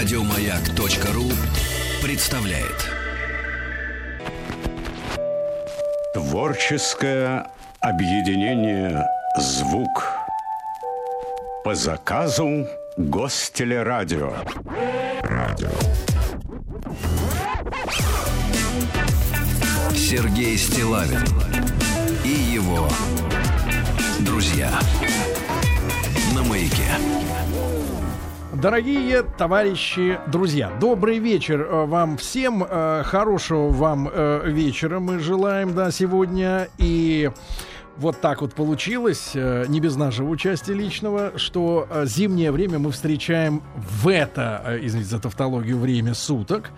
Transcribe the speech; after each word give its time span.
Радиомаяк.ру 0.00 1.30
представляет. 2.02 2.88
Творческое 6.14 7.46
объединение 7.80 9.04
«Звук» 9.38 10.06
по 11.64 11.74
заказу 11.74 12.66
Гостелерадио. 12.96 14.32
Радио. 15.20 15.68
Сергей 19.94 20.56
Стилавин 20.56 21.26
и 22.24 22.54
его 22.54 22.88
друзья 24.20 24.70
на 24.70 25.19
Дорогие 28.60 29.22
товарищи, 29.22 30.20
друзья, 30.26 30.70
добрый 30.78 31.18
вечер 31.18 31.62
э, 31.62 31.86
вам 31.86 32.18
всем. 32.18 32.62
э, 32.68 33.02
Хорошего 33.06 33.70
вам 33.70 34.06
э, 34.12 34.42
вечера 34.50 35.00
мы 35.00 35.18
желаем, 35.18 35.74
да, 35.74 35.90
сегодня. 35.90 36.68
И 36.76 37.30
вот 37.96 38.20
так 38.20 38.42
вот 38.42 38.52
получилось, 38.52 39.32
не 39.34 39.80
без 39.80 39.96
нашего 39.96 40.28
участия 40.28 40.74
личного, 40.74 41.32
что 41.38 41.86
зимнее 42.04 42.52
время 42.52 42.78
мы 42.78 42.92
встречаем 42.92 43.62
в 43.76 44.08
это, 44.08 44.78
извините 44.80 45.10
за 45.10 45.20
тавтологию, 45.20 45.78
время 45.78 46.12
суток. 46.14 46.70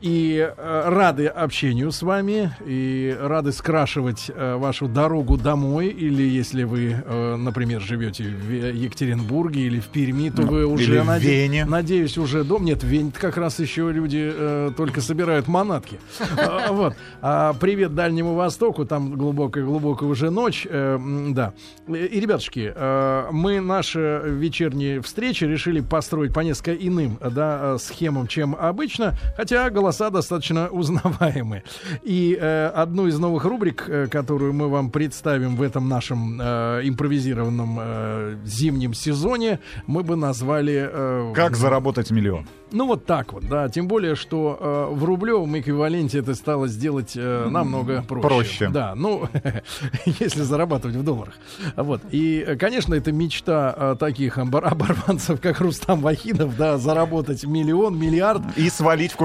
И 0.00 0.38
э, 0.56 0.82
рады 0.88 1.26
общению 1.26 1.92
с 1.92 2.00
вами, 2.00 2.50
и 2.64 3.14
рады 3.20 3.52
скрашивать 3.52 4.30
э, 4.34 4.56
вашу 4.56 4.88
дорогу 4.88 5.36
домой, 5.36 5.88
или 5.88 6.22
если 6.22 6.62
вы, 6.64 6.96
э, 7.04 7.36
например, 7.36 7.82
живете 7.82 8.24
в 8.24 8.50
Екатеринбурге 8.50 9.60
или 9.60 9.78
в 9.78 9.88
Перми, 9.88 10.30
то 10.30 10.40
вы 10.40 10.64
уже, 10.64 11.02
наде- 11.02 11.42
Вене. 11.42 11.66
надеюсь, 11.66 12.16
уже 12.16 12.44
дом. 12.44 12.64
Нет, 12.64 12.82
в 12.82 12.86
Вене 12.86 13.12
как 13.14 13.36
раз 13.36 13.58
еще 13.58 13.92
люди 13.92 14.32
э, 14.34 14.70
только 14.74 15.02
собирают 15.02 15.48
манатки. 15.48 15.98
А, 16.38 16.72
Вот. 16.72 16.94
А, 17.20 17.52
Привет 17.60 17.94
Дальнему 17.94 18.34
Востоку, 18.34 18.86
там 18.86 19.12
глубокая-глубокая 19.12 20.08
уже 20.08 20.30
ночь. 20.30 20.66
э, 20.70 20.98
Да. 21.30 21.52
И, 21.88 22.20
ребятушки, 22.20 22.72
э, 22.74 23.24
мы 23.32 23.60
наши 23.60 24.22
вечерние 24.24 25.02
встречи 25.02 25.44
решили 25.44 25.80
построить 25.80 26.32
по 26.32 26.40
несколько 26.40 26.72
иным 26.74 27.18
да, 27.20 27.74
э, 27.74 27.78
схемам, 27.78 28.26
чем 28.28 28.56
обычно, 28.58 29.14
хотя 29.36 29.68
голоса 29.90 30.10
достаточно 30.10 30.68
узнаваемые. 30.68 31.62
И 32.04 32.38
э, 32.40 32.66
одну 32.68 33.06
из 33.08 33.18
новых 33.18 33.44
рубрик, 33.44 33.84
э, 33.88 34.06
которую 34.06 34.52
мы 34.52 34.68
вам 34.68 34.90
представим 34.90 35.56
в 35.56 35.62
этом 35.62 35.88
нашем 35.88 36.40
э, 36.40 36.80
импровизированном 36.84 37.78
э, 37.80 38.36
зимнем 38.44 38.94
сезоне, 38.94 39.58
мы 39.86 40.02
бы 40.02 40.14
назвали... 40.16 40.88
э, 40.92 41.32
Как 41.34 41.56
заработать 41.56 42.10
миллион? 42.10 42.46
ну 42.72 42.86
вот 42.86 43.04
так 43.04 43.32
вот, 43.32 43.48
да. 43.48 43.68
Тем 43.68 43.88
более, 43.88 44.14
что 44.14 44.56
э, 44.60 44.94
в 44.94 45.02
рублевом 45.04 45.58
эквиваленте 45.58 46.20
это 46.20 46.36
стало 46.36 46.68
сделать 46.68 47.14
э, 47.16 47.48
намного 47.50 48.02
проще. 48.06 48.28
Проще. 48.28 48.68
Да, 48.68 48.94
ну, 48.94 49.28
если 50.20 50.42
зарабатывать 50.42 50.94
в 50.96 51.02
долларах. 51.02 51.34
Вот. 51.76 52.00
И, 52.12 52.44
э, 52.46 52.54
конечно, 52.54 52.94
это 52.94 53.10
мечта 53.10 53.74
э, 53.76 53.96
таких 53.98 54.38
обор- 54.38 54.64
оборванцев, 54.66 55.40
как 55.40 55.60
Рустам 55.60 56.00
Вахидов, 56.00 56.56
да, 56.56 56.78
заработать 56.78 57.44
миллион, 57.44 57.98
миллиард. 57.98 58.42
И 58.56 58.70
свалить 58.70 59.10
в 59.12 59.16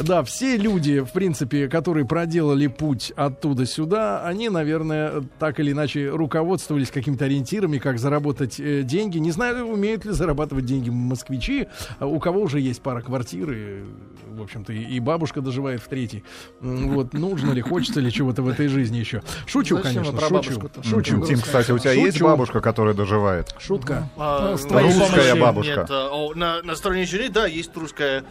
Да, 0.00 0.22
все 0.24 0.56
люди, 0.56 1.00
в 1.00 1.12
принципе, 1.12 1.68
которые 1.68 2.04
проделали 2.06 2.66
путь 2.66 3.12
оттуда 3.16 3.66
сюда, 3.66 4.24
они, 4.26 4.48
наверное, 4.48 5.22
так 5.38 5.60
или 5.60 5.72
иначе 5.72 6.08
руководствовались 6.10 6.90
какими-то 6.90 7.24
ориентирами, 7.26 7.78
как 7.78 7.98
заработать 7.98 8.58
э, 8.60 8.82
деньги. 8.82 9.18
Не 9.18 9.30
знаю, 9.30 9.66
умеют 9.66 10.04
ли 10.04 10.12
зарабатывать 10.12 10.64
деньги 10.66 10.90
москвичи, 10.90 11.68
а 11.98 12.06
у 12.06 12.18
кого 12.18 12.40
уже 12.40 12.60
есть 12.60 12.82
пара 12.82 13.00
квартир, 13.00 13.50
и, 13.52 13.84
в 14.28 14.42
общем-то, 14.42 14.72
и, 14.72 14.82
и 14.82 15.00
бабушка 15.00 15.40
доживает 15.40 15.80
в 15.80 15.88
третьей. 15.88 16.24
Вот, 16.60 17.12
нужно 17.12 17.52
ли, 17.52 17.60
хочется 17.62 18.00
ли 18.00 18.10
чего-то 18.12 18.42
в 18.42 18.48
этой 18.48 18.68
жизни 18.68 18.98
еще. 18.98 19.22
Шучу, 19.46 19.76
Зачем 19.82 20.04
конечно, 20.04 20.20
шучу. 20.20 20.70
Шучу. 20.82 21.26
Тим, 21.26 21.40
кстати, 21.40 21.70
у 21.70 21.78
тебя 21.78 21.92
есть 21.92 22.14
Шучу. 22.14 22.24
бабушка, 22.26 22.60
которая 22.60 22.94
доживает? 22.94 23.54
Шутка. 23.58 24.08
А, 24.16 24.56
Ну, 24.56 24.80
Русская 24.80 25.34
бабушка. 25.36 25.80
Нет, 25.80 25.90
о, 25.90 26.32
на, 26.34 26.62
на 26.62 26.74
стороне 26.74 27.04
жены, 27.06 27.28
да, 27.28 27.46
есть 27.46 27.74
русская, 27.76 28.24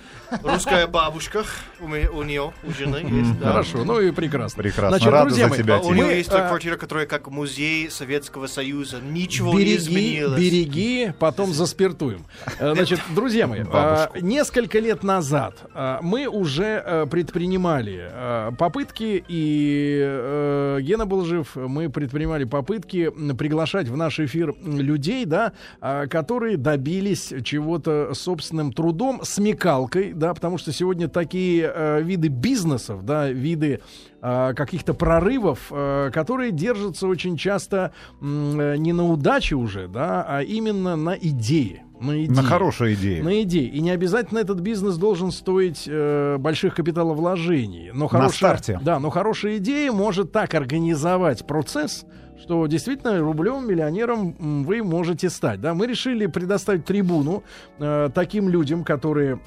русская 0.44 0.88
бабушка. 0.88 1.44
У, 1.80 1.88
меня, 1.88 2.10
у 2.12 2.24
нее, 2.24 2.54
у 2.64 2.72
жены 2.72 2.98
есть, 2.98 3.40
да. 3.40 3.52
Хорошо, 3.52 3.84
ну 3.84 4.00
и 4.00 4.12
прекрасно. 4.12 4.64
Прекрасно. 4.64 4.90
Значит, 4.98 5.12
Рада 5.12 5.26
друзья 5.28 5.44
за 5.46 5.50
мои, 5.50 5.60
тебя, 5.60 5.76
А 5.76 5.80
у 5.82 5.94
нее 5.94 6.06
Мы, 6.06 6.12
есть 6.14 6.30
а, 6.32 6.48
квартира, 6.48 6.78
которая 6.78 7.06
как 7.06 7.30
музей 7.30 7.90
Советского 7.90 8.48
Союза. 8.48 9.00
Ничего 9.02 9.52
не 9.54 9.60
береги, 9.66 9.76
изменилось. 9.78 10.40
береги, 10.40 11.14
потом 11.20 11.52
заспиртуем. 11.54 12.26
Э, 12.60 12.74
Значит, 12.74 13.00
друзья 13.14 13.48
мои, 13.48 13.64
Бабушку. 13.64 14.18
э, 14.18 14.22
несколько 14.22 14.80
лет 14.80 15.04
назад 15.04 15.56
э, 15.74 15.98
мы 16.02 16.28
уже 16.28 16.82
э, 16.86 17.06
предпринимали 17.10 18.08
э, 18.12 18.52
попытки, 18.58 19.24
и 19.28 20.80
Гена 20.82 21.06
был 21.06 21.26
жив, 21.26 21.56
мы 21.56 21.90
предпринимали 21.90 22.44
попытки 22.46 23.10
приглашать 23.38 23.88
в 23.88 23.98
наш 23.98 24.20
эфир 24.20 24.54
людей, 24.64 25.26
да, 25.26 25.54
э, 25.82 26.08
которые 26.08 26.58
добились 26.58 27.34
чего-то 27.44 28.14
собственным 28.14 28.72
трудом, 28.72 29.22
смекалкой, 29.24 30.14
да, 30.14 30.34
потому 30.34 30.58
что 30.58 30.72
сегодня 30.72 31.08
такие 31.08 31.43
э, 31.64 32.02
виды 32.02 32.28
бизнесов, 32.28 33.06
да, 33.06 33.30
виды 33.30 33.82
э, 34.22 34.54
каких-то 34.56 34.94
прорывов, 34.94 35.72
э, 35.72 36.12
которые 36.14 36.52
держатся 36.52 37.08
очень 37.08 37.38
часто 37.38 37.94
э, 38.22 38.76
не 38.78 38.94
на 38.94 39.08
удаче 39.08 39.56
уже, 39.56 39.88
да, 39.88 40.26
а 40.28 40.42
именно 40.42 40.96
на 40.96 41.16
идее. 41.16 41.84
На, 42.00 42.26
идее. 42.26 42.36
На 42.36 42.44
хорошие 42.44 42.96
идеи. 42.96 43.22
На 43.22 43.42
идее. 43.44 43.68
И 43.68 43.80
не 43.80 43.92
обязательно 43.92 44.40
этот 44.40 44.60
бизнес 44.60 44.98
должен 44.98 45.32
стоить 45.32 45.86
э, 45.88 46.38
больших 46.38 46.76
капиталовложений. 46.76 47.92
Но 47.94 48.08
хорошая, 48.08 48.36
старте. 48.36 48.80
Да, 48.84 49.00
но 49.00 49.10
хорошая 49.10 49.58
идея 49.58 49.92
может 49.92 50.32
так 50.34 50.54
организовать 50.54 51.48
процесс, 51.48 52.06
что 52.38 52.68
действительно 52.68 53.20
рублевым 53.20 53.68
миллионером 53.68 54.64
вы 54.64 54.84
можете 54.84 55.30
стать. 55.30 55.62
Да? 55.62 55.74
Мы 55.74 55.88
решили 55.88 56.26
предоставить 56.26 56.84
трибуну 56.84 57.44
э, 57.80 58.10
таким 58.14 58.50
людям, 58.50 58.84
которые 58.84 59.40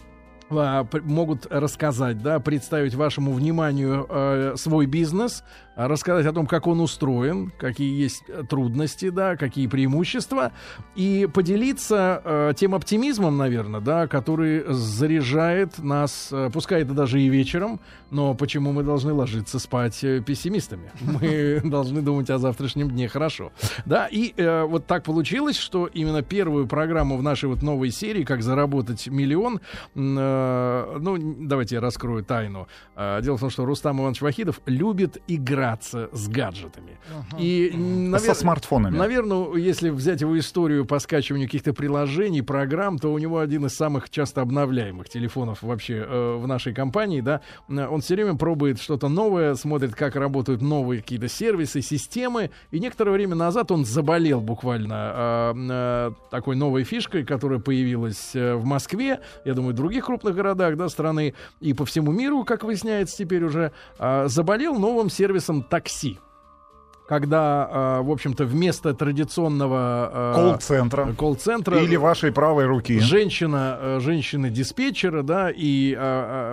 могут 0.50 1.46
рассказать, 1.50 2.22
да, 2.22 2.40
представить 2.40 2.94
вашему 2.94 3.32
вниманию 3.32 4.06
э, 4.08 4.54
свой 4.56 4.86
бизнес, 4.86 5.42
а, 5.42 5.65
рассказать 5.76 6.26
о 6.26 6.32
том, 6.32 6.46
как 6.46 6.66
он 6.66 6.80
устроен, 6.80 7.52
какие 7.58 8.00
есть 8.00 8.24
э, 8.28 8.42
трудности, 8.48 9.10
да, 9.10 9.36
какие 9.36 9.66
преимущества, 9.66 10.52
и 10.94 11.28
поделиться 11.32 12.22
э, 12.24 12.52
тем 12.56 12.74
оптимизмом, 12.74 13.36
наверное, 13.36 13.80
да, 13.80 14.06
который 14.06 14.64
заряжает 14.68 15.78
нас, 15.78 16.30
э, 16.32 16.50
пускай 16.52 16.82
это 16.82 16.94
даже 16.94 17.20
и 17.20 17.28
вечером, 17.28 17.80
но 18.10 18.34
почему 18.34 18.72
мы 18.72 18.82
должны 18.82 19.12
ложиться 19.12 19.58
спать 19.58 20.02
э, 20.02 20.20
пессимистами? 20.20 20.90
Мы 21.00 21.60
должны 21.64 22.02
думать 22.02 22.30
о 22.30 22.38
завтрашнем 22.38 22.90
дне 22.90 23.08
хорошо. 23.08 23.52
Да, 23.84 24.06
и 24.06 24.32
э, 24.36 24.64
вот 24.64 24.86
так 24.86 25.04
получилось, 25.04 25.56
что 25.56 25.86
именно 25.86 26.22
первую 26.22 26.66
программу 26.66 27.16
в 27.16 27.22
нашей 27.22 27.48
вот 27.48 27.62
новой 27.62 27.90
серии 27.90 28.24
«Как 28.24 28.42
заработать 28.42 29.08
миллион», 29.08 29.60
э, 29.94 30.98
ну, 31.00 31.36
давайте 31.40 31.76
я 31.76 31.80
раскрою 31.80 32.24
тайну. 32.24 32.68
Э, 32.94 33.20
дело 33.22 33.36
в 33.36 33.40
том, 33.40 33.50
что 33.50 33.64
Рустам 33.64 34.00
Иванович 34.00 34.22
Вахидов 34.22 34.60
любит 34.66 35.18
играться 35.66 36.08
с 36.12 36.28
гаджетами. 36.28 36.98
И, 37.38 37.70
м, 37.74 38.18
Со 38.18 38.26
навер- 38.30 38.34
смартфонами. 38.34 38.96
Наверное, 38.96 39.54
если 39.56 39.90
взять 39.90 40.20
его 40.20 40.38
историю 40.38 40.84
по 40.84 40.98
скачиванию 40.98 41.48
каких-то 41.48 41.72
приложений, 41.72 42.42
программ, 42.42 42.98
то 42.98 43.12
у 43.12 43.18
него 43.18 43.38
один 43.38 43.66
из 43.66 43.74
самых 43.74 44.10
часто 44.10 44.40
обновляемых 44.42 45.08
телефонов 45.08 45.62
вообще 45.62 46.04
э, 46.06 46.36
в 46.36 46.46
нашей 46.46 46.74
компании, 46.74 47.20
да. 47.20 47.40
Он 47.68 48.00
все 48.00 48.14
время 48.14 48.34
пробует 48.34 48.80
что-то 48.80 49.08
новое, 49.08 49.54
смотрит, 49.54 49.94
как 49.94 50.16
работают 50.16 50.62
новые 50.62 51.02
какие-то 51.02 51.28
сервисы, 51.28 51.80
системы. 51.82 52.50
И 52.70 52.80
некоторое 52.80 53.12
время 53.12 53.34
назад 53.34 53.70
он 53.70 53.84
заболел 53.84 54.40
буквально 54.40 55.12
э, 55.14 55.54
э, 55.70 56.10
такой 56.30 56.56
новой 56.56 56.84
фишкой, 56.84 57.24
которая 57.24 57.58
появилась 57.58 58.34
э, 58.34 58.54
в 58.54 58.64
Москве, 58.64 59.20
я 59.44 59.54
думаю, 59.54 59.72
в 59.72 59.76
других 59.76 60.06
крупных 60.06 60.34
городах, 60.34 60.76
да, 60.76 60.88
страны 60.88 61.34
и 61.60 61.72
по 61.74 61.84
всему 61.84 62.12
миру, 62.12 62.44
как 62.44 62.64
выясняется 62.64 63.16
теперь 63.16 63.44
уже, 63.44 63.72
э, 63.98 64.24
заболел 64.28 64.76
новым 64.78 65.10
сервисом 65.10 65.55
такси 65.62 66.18
когда, 67.06 67.98
э, 68.00 68.02
в 68.02 68.10
общем-то, 68.10 68.44
вместо 68.44 68.92
традиционного 68.92 70.10
э, 70.12 70.34
Колл-центра. 70.34 71.14
колл-центра 71.16 71.78
Или 71.78 71.96
вашей 71.96 72.32
правой 72.32 72.66
руки. 72.66 72.98
женщина, 72.98 73.78
э, 73.80 74.00
женщины-диспетчера, 74.00 75.22
да, 75.22 75.50
и 75.54 75.96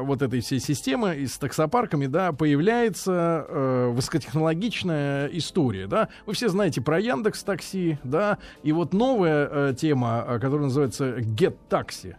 вот 0.04 0.22
этой 0.22 0.42
всей 0.42 0.60
системы 0.60 1.16
и 1.16 1.28
с 1.28 1.38
таксопарками, 1.38 2.06
да, 2.06 2.32
появляется 2.32 3.46
высокотехнологичная 3.94 5.28
история, 5.28 5.88
да. 5.88 6.10
Вы 6.26 6.34
все 6.34 6.50
знаете 6.50 6.82
про 6.82 7.00
Яндекс 7.00 7.44
Такси, 7.44 7.98
да, 8.04 8.38
и 8.64 8.72
вот 8.72 8.94
новая 8.94 9.74
тема, 9.74 10.26
которая 10.42 10.66
называется 10.66 11.18
Get 11.18 11.56
Taxi. 11.70 12.16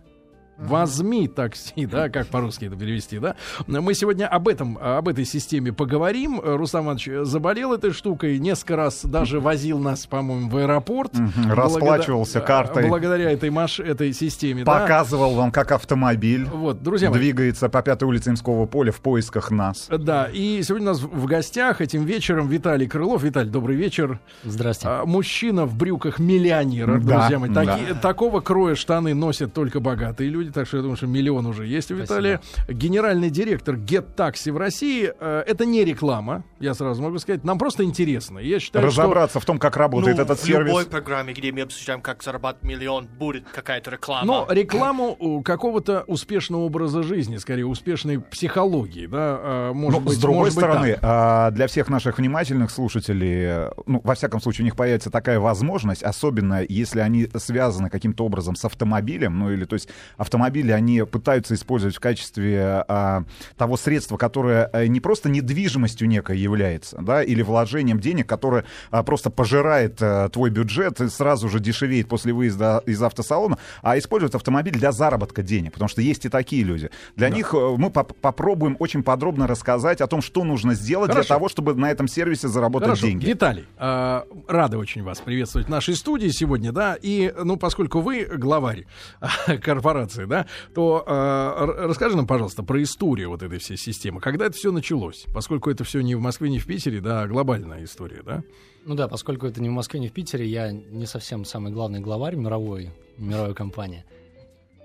Возьми 0.57 1.29
такси, 1.29 1.87
да, 1.87 2.09
как 2.09 2.29
по-русски 2.29 2.67
это 2.67 2.77
перевести, 2.77 3.19
да. 3.19 3.35
Мы 3.67 3.95
сегодня 3.95 4.27
об 4.29 4.49
этом, 4.49 4.79
об 4.81 5.09
этой 5.09 5.25
системе 5.25 5.73
поговорим. 5.73 6.41
Рустам 6.43 6.85
Иванович 6.87 7.09
заболел 7.23 7.73
этой 7.75 7.93
штукой, 7.93 8.39
несколько 8.39 8.77
раз 8.77 9.05
даже 9.05 9.41
возил 9.41 9.79
нас, 9.79 10.07
по-моему, 10.07 10.49
в 10.49 10.57
аэропорт. 10.57 11.13
Расплачивался 11.49 12.39
Благодаря- 12.41 12.47
картой. 12.47 12.89
Благодаря 12.89 13.31
этой, 13.31 13.51
маш... 13.51 13.81
этой 13.81 14.13
системе, 14.13 14.65
да. 14.65 14.81
Показывал 14.81 15.35
вам, 15.35 15.51
как 15.51 15.73
автомобиль 15.73 16.45
Вот, 16.45 16.83
друзья 16.83 17.11
мои, 17.11 17.19
двигается 17.19 17.69
по 17.69 17.83
пятой 17.83 18.05
улице 18.05 18.31
Имского 18.31 18.67
поля 18.67 18.93
в 18.93 19.01
поисках 19.01 19.51
нас. 19.51 19.89
Да, 19.91 20.29
и 20.33 20.63
сегодня 20.63 20.91
у 20.91 20.93
нас 20.93 21.01
в 21.03 21.25
гостях 21.27 21.81
этим 21.81 22.05
вечером 22.05 22.49
Виталий 22.49 22.87
Крылов. 22.87 23.23
Виталий, 23.23 23.51
добрый 23.51 23.77
вечер. 23.77 24.19
Здрасте. 24.45 24.87
А, 24.89 25.05
мужчина 25.05 25.65
в 25.67 25.75
брюках 25.77 26.19
миллионера, 26.19 26.99
Да, 26.99 27.19
друзья 27.19 27.39
мои. 27.39 27.51
да. 27.51 27.65
Таки- 27.65 27.95
Такого 28.01 28.41
кроя 28.41 28.75
штаны 28.75 29.15
носят 29.15 29.53
только 29.53 29.81
богатые 29.81 30.31
люди, 30.31 30.44
так 30.51 30.67
что 30.67 30.77
я 30.79 30.83
думаю, 30.83 30.97
что 30.97 31.07
миллион 31.07 31.47
уже 31.47 31.67
есть 31.67 31.91
у 31.91 31.95
Виталия. 31.95 32.41
Генеральный 32.69 33.31
директор 33.31 33.75
Get 33.77 34.15
Taxi 34.17 34.53
в 34.53 34.57
России. 34.57 35.13
Э, 35.21 35.43
Это 35.47 35.65
не 35.67 35.85
реклама, 35.85 36.45
я 36.61 36.75
сразу 36.75 37.03
могу 37.03 37.19
сказать. 37.19 37.45
Нам 37.45 37.59
просто 37.59 37.85
интересно. 37.85 38.39
Я 38.39 38.61
считаю, 38.61 38.91
что... 38.91 39.03
Разобраться 39.03 39.41
в 39.41 39.45
том, 39.45 39.59
как 39.59 39.77
работает 39.77 40.17
Ну, 40.17 40.23
этот 40.23 40.39
в 40.41 40.49
любой 40.49 40.65
сервис. 40.67 40.87
программе, 40.87 41.33
где 41.33 41.53
мы 41.53 41.63
обсуждаем, 41.63 42.01
как 42.01 42.23
зарабатывать 42.23 42.65
миллион, 42.65 43.07
будет 43.07 43.45
какая-то 43.53 43.91
реклама. 43.91 44.27
Но 44.27 44.47
рекламу 44.53 45.17
э, 45.21 45.43
какого-то 45.43 46.05
успешного 46.07 46.63
образа 46.63 47.03
жизни, 47.03 47.37
скорее 47.37 47.67
успешной 47.67 48.21
психологии, 48.21 49.07
да, 49.07 49.39
э, 49.43 49.73
может 49.75 50.01
Ну, 50.01 50.07
быть, 50.07 50.19
с 50.19 50.21
другой 50.21 50.39
может 50.51 50.55
быть 50.55 50.65
стороны, 50.65 50.93
так. 50.95 51.01
а, 51.03 51.51
для 51.51 51.67
всех 51.67 51.89
наших 51.89 52.19
внимательных 52.19 52.71
слушателей, 52.71 53.71
ну, 53.87 54.01
во 54.05 54.15
всяком 54.15 54.41
случае, 54.41 54.63
у 54.63 54.67
них 54.67 54.77
появится 54.77 55.11
такая 55.11 55.39
возможность, 55.41 56.03
особенно 56.03 56.65
если 56.69 57.01
они 57.01 57.29
связаны 57.37 57.91
каким-то 57.91 58.25
образом 58.25 58.57
с 58.57 58.65
автомобилем, 58.65 59.39
ну 59.39 59.51
или, 59.51 59.65
то 59.65 59.75
есть, 59.75 59.89
автомобили 60.35 60.73
они 60.73 61.05
пытаются 61.05 61.55
использовать 61.55 61.95
в 61.95 62.01
качестве 62.01 62.85
а, 62.89 63.23
того 63.57 63.77
средства, 63.77 64.17
которое 64.17 64.69
э, 64.73 64.87
не 64.87 64.99
просто 64.99 65.29
недвижимостью 65.29 66.09
некой 66.09 66.39
является, 66.39 66.99
да, 67.01 67.23
или 67.23 67.41
вложением 67.43 68.01
денег, 68.01 68.29
которое 68.29 68.65
а, 68.91 69.05
просто 69.05 69.31
пожирает 69.31 69.99
а, 70.01 70.29
твой 70.29 70.51
бюджет 70.51 71.01
и 71.01 71.09
сразу 71.09 71.49
же 71.49 71.61
дешевеет 71.61 72.09
после 72.09 72.33
выезда 72.33 72.83
из 72.85 73.01
автосалона, 73.01 73.59
а 73.83 73.97
используют 73.97 74.35
автомобиль 74.35 74.75
для 74.75 74.91
заработка 74.91 75.43
денег, 75.43 75.75
потому 75.75 75.89
что 75.89 76.03
есть 76.03 76.25
и 76.25 76.29
такие 76.29 76.65
люди. 76.65 76.91
Для 77.15 77.29
них 77.29 77.55
э, 77.55 77.75
мы 77.79 77.91
поп- 77.91 78.17
попробуем 78.21 78.77
очень 78.81 79.05
подробно 79.05 79.47
рассказать 79.47 80.01
о 80.01 80.09
том, 80.09 80.21
что 80.21 80.43
нужно 80.43 80.75
сделать 80.75 81.13
Хорошо. 81.13 81.29
для 81.29 81.37
того, 81.37 81.49
чтобы 81.49 81.75
на 81.75 81.93
этом 81.93 82.09
сервисе 82.09 82.49
заработать 82.49 82.89
Хорошо, 82.89 83.07
деньги. 83.07 83.27
Виталий, 83.27 83.67
э, 83.79 84.23
рады 84.49 84.79
очень 84.79 85.05
вас 85.05 85.21
приветствовать 85.21 85.69
в 85.69 85.71
нашей 85.71 85.95
студии 85.95 86.29
сегодня, 86.29 86.73
да, 86.73 86.97
и, 87.01 87.33
ну, 87.41 87.57
поскольку 87.57 88.01
вы 88.01 88.25
главарь 88.25 88.87
корпорации, 89.63 90.24
да, 90.27 90.47
то 90.75 91.05
э, 91.07 91.87
расскажи 91.87 92.17
нам, 92.17 92.27
пожалуйста, 92.27 92.63
про 92.63 92.83
историю 92.83 93.31
вот 93.31 93.43
этой 93.43 93.59
всей 93.59 93.77
системы. 93.77 94.21
Когда 94.21 94.47
это 94.47 94.57
все 94.57 94.73
началось? 94.73 95.27
Поскольку 95.33 95.71
это 95.71 95.85
все 95.85 96.01
не 96.01 96.15
в 96.15 96.21
Москве, 96.21 96.51
не 96.51 96.59
в 96.59 96.67
Питере, 96.67 97.01
да, 97.01 97.23
а 97.23 97.27
глобальная 97.27 97.85
история, 97.85 98.23
да? 98.25 98.43
Ну 98.85 98.95
да, 98.95 99.09
поскольку 99.09 99.47
это 99.47 99.63
не 99.63 99.69
в 99.69 99.73
Москве, 99.73 100.01
не 100.01 100.09
в 100.09 100.13
Питере, 100.13 100.47
я 100.47 100.71
не 100.73 101.07
совсем 101.07 101.45
самый 101.45 101.73
главный 101.73 102.01
главарь 102.01 102.37
мировой, 102.37 102.91
мировой 103.17 103.55
компании. 103.55 104.05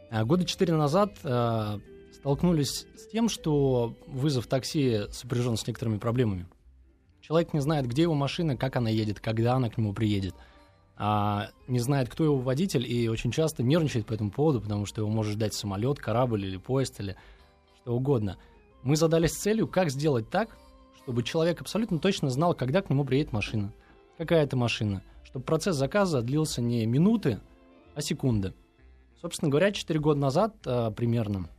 А 0.10 0.24
года 0.26 0.46
четыре 0.46 0.74
назад 0.76 1.18
э, 1.24 1.80
столкнулись 2.14 2.88
с 2.96 3.08
тем, 3.12 3.30
что 3.30 3.96
вызов 4.08 4.48
такси 4.48 5.02
сопряжен 5.12 5.58
с 5.58 5.68
некоторыми 5.68 5.98
проблемами. 5.98 6.48
Человек 7.22 7.54
не 7.54 7.60
знает, 7.60 7.86
где 7.88 8.04
его 8.04 8.16
машина, 8.16 8.58
как 8.58 8.76
она 8.76 8.90
едет, 8.90 9.20
когда 9.20 9.54
она 9.54 9.70
к 9.70 9.78
нему 9.78 9.94
приедет. 9.94 10.34
А, 11.02 11.52
не 11.70 11.80
знает, 11.80 12.10
кто 12.10 12.26
его 12.26 12.38
водитель, 12.38 12.86
и 12.86 13.08
очень 13.08 13.32
часто 13.32 13.64
нервничает 13.64 14.06
по 14.06 14.14
этому 14.14 14.32
поводу, 14.32 14.60
потому 14.60 14.86
что 14.86 15.00
его 15.00 15.10
может 15.10 15.32
ждать 15.32 15.54
самолет, 15.54 15.98
корабль 15.98 16.46
или 16.46 16.58
поезд, 16.58 17.00
или 17.00 17.16
что 17.82 17.96
угодно. 17.96 18.38
Мы 18.84 18.98
задались 18.98 19.32
целью, 19.32 19.70
как 19.70 19.92
сделать 19.92 20.30
так, 20.30 20.58
чтобы 20.98 21.24
человек 21.24 21.62
абсолютно 21.62 22.00
точно 22.00 22.30
знал, 22.30 22.54
когда 22.54 22.82
к 22.82 22.90
нему 22.90 23.06
приедет 23.06 23.32
машина, 23.32 23.72
какая 24.18 24.44
это 24.44 24.58
машина, 24.58 25.02
чтобы 25.24 25.46
процесс 25.46 25.78
заказа 25.78 26.22
длился 26.22 26.62
не 26.62 26.86
минуты, 26.86 27.40
а 27.96 28.02
секунды. 28.02 28.54
Собственно 29.22 29.50
говоря, 29.50 29.72
4 29.72 29.98
года 30.02 30.20
назад 30.20 30.56
а, 30.66 30.92
примерно 30.92 31.50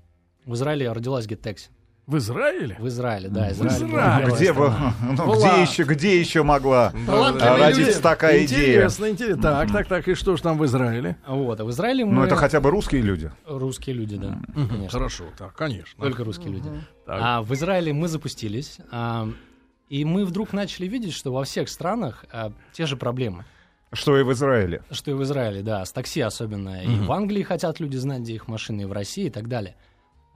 в 0.44 0.52
Израиле 0.52 0.92
родилась 0.92 1.26
GetTaxi. 1.26 1.70
В 2.10 2.16
Израиле? 2.18 2.76
В 2.80 2.88
Израиле, 2.88 3.28
да, 3.28 3.48
В 3.48 3.52
Израиль. 3.52 3.78
была 3.86 3.88
Израиле. 4.00 4.18
первая 4.24 4.36
Где, 4.36 4.52
вы, 4.52 4.66
страна. 4.66 4.94
ну, 5.16 5.26
Была. 5.26 5.36
где, 5.52 5.62
еще, 5.62 5.82
где 5.84 6.20
еще 6.20 6.42
могла 6.42 6.92
а, 7.06 7.30
люди. 7.30 7.60
родиться 7.80 8.02
такая 8.02 8.44
идея? 8.44 8.66
Интересно, 8.68 9.10
интересно. 9.10 9.42
Так, 9.42 9.72
так, 9.72 9.86
так, 9.86 10.08
и 10.08 10.14
что 10.14 10.36
ж 10.36 10.40
там 10.40 10.58
в 10.58 10.64
Израиле? 10.66 11.16
Вот, 11.26 11.60
а 11.60 11.64
в 11.64 11.70
Израиле 11.70 12.04
мы 12.04 12.12
Ну, 12.14 12.22
это 12.24 12.34
хотя 12.34 12.60
бы 12.60 12.70
русские 12.70 13.02
люди. 13.02 13.30
русские 13.46 13.94
люди, 13.94 14.16
да, 14.16 14.38
конечно. 14.54 14.88
Хорошо, 14.88 15.24
так, 15.38 15.54
конечно. 15.54 16.02
Только 16.02 16.24
русские 16.24 16.50
люди. 16.50 16.68
Так. 17.06 17.18
А 17.22 17.42
в 17.42 17.54
Израиле 17.54 17.92
мы 17.92 18.08
запустились, 18.08 18.78
а, 18.90 19.28
и 19.88 20.04
мы 20.04 20.24
вдруг 20.24 20.52
начали 20.52 20.88
видеть, 20.88 21.14
что 21.14 21.32
во 21.32 21.44
всех 21.44 21.68
странах 21.68 22.24
а, 22.32 22.52
те 22.72 22.86
же 22.86 22.96
проблемы. 22.96 23.44
Что 23.92 24.18
и 24.18 24.22
в 24.22 24.32
Израиле. 24.32 24.82
Что 24.90 25.10
и 25.10 25.14
в 25.14 25.22
Израиле, 25.24 25.62
да, 25.62 25.84
с 25.84 25.92
такси 25.92 26.20
особенно. 26.20 26.82
И 26.84 26.88
в 27.00 27.10
Англии 27.12 27.42
хотят 27.42 27.80
люди 27.80 27.96
знать, 27.96 28.20
где 28.22 28.34
их 28.34 28.46
машины, 28.48 28.82
и 28.82 28.84
в 28.84 28.92
России 28.92 29.26
и 29.26 29.30
так 29.30 29.48
далее. 29.48 29.76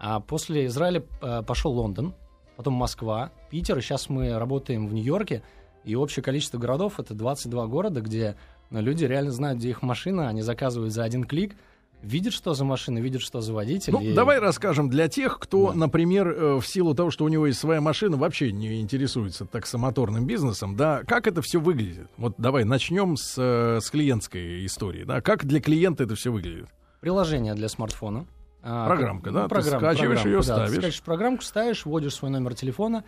А 0.06 0.20
после 0.20 0.66
Израиля 0.66 1.02
э, 1.22 1.42
пошел 1.46 1.72
Лондон, 1.72 2.12
потом 2.56 2.74
Москва, 2.74 3.30
Питер, 3.48 3.78
и 3.78 3.80
сейчас 3.80 4.10
мы 4.10 4.38
работаем 4.38 4.86
в 4.86 4.92
Нью-Йорке. 4.92 5.42
И 5.84 5.94
общее 5.96 6.22
количество 6.22 6.58
городов— 6.58 6.94
это 7.00 7.14
22 7.14 7.66
города, 7.68 8.02
где 8.02 8.36
люди 8.70 9.06
реально 9.06 9.30
знают, 9.30 9.60
где 9.60 9.70
их 9.70 9.80
машина, 9.80 10.28
они 10.28 10.42
заказывают 10.42 10.92
за 10.92 11.04
один 11.04 11.24
клик, 11.24 11.56
видят, 12.02 12.34
что 12.34 12.52
за 12.52 12.66
машина, 12.66 12.98
видят, 12.98 13.22
что 13.22 13.40
за 13.40 13.54
водитель. 13.54 13.94
Ну, 13.94 14.02
и- 14.02 14.12
давай 14.12 14.40
расскажем 14.40 14.90
для 14.90 15.08
тех, 15.08 15.38
кто, 15.38 15.68
Да. 15.68 15.74
например, 15.78 16.28
э, 16.28 16.56
в 16.60 16.66
силу 16.66 16.94
того, 16.94 17.10
что 17.10 17.24
у 17.24 17.28
него 17.28 17.46
есть 17.46 17.58
своя 17.58 17.80
машина, 17.80 18.18
вообще 18.18 18.52
не 18.52 18.82
интересуется 18.82 19.46
таксомоторным 19.46 20.26
бизнесом, 20.26 20.76
да, 20.76 21.02
как 21.04 21.26
это 21.26 21.40
все 21.40 21.60
выглядит? 21.60 22.08
Вот 22.18 22.34
давай 22.36 22.64
начнем 22.64 23.16
с, 23.16 23.36
э, 23.38 23.80
с 23.80 23.90
клиентской 23.90 24.66
истории, 24.66 25.04
да, 25.04 25.22
как 25.22 25.46
для 25.46 25.62
клиента 25.62 26.04
это 26.04 26.14
все 26.14 26.30
выглядит? 26.30 26.68
Приложение 27.00 27.54
для 27.54 27.70
смартфона. 27.70 28.26
А, 28.66 28.87
Программка, 28.87 29.31
ну, 29.31 29.40
да? 29.40 29.43
Ты 29.43 29.49
программа, 29.50 29.78
скачиваешь 29.78 30.22
программку, 30.22 30.28
её, 30.28 30.38
да, 30.38 30.43
ставишь. 30.43 30.69
Ты 30.69 30.75
скачиваешь 30.75 31.02
программку, 31.02 31.43
ставишь, 31.43 31.84
вводишь 31.84 32.14
свой 32.14 32.31
номер 32.31 32.55
телефона, 32.55 33.05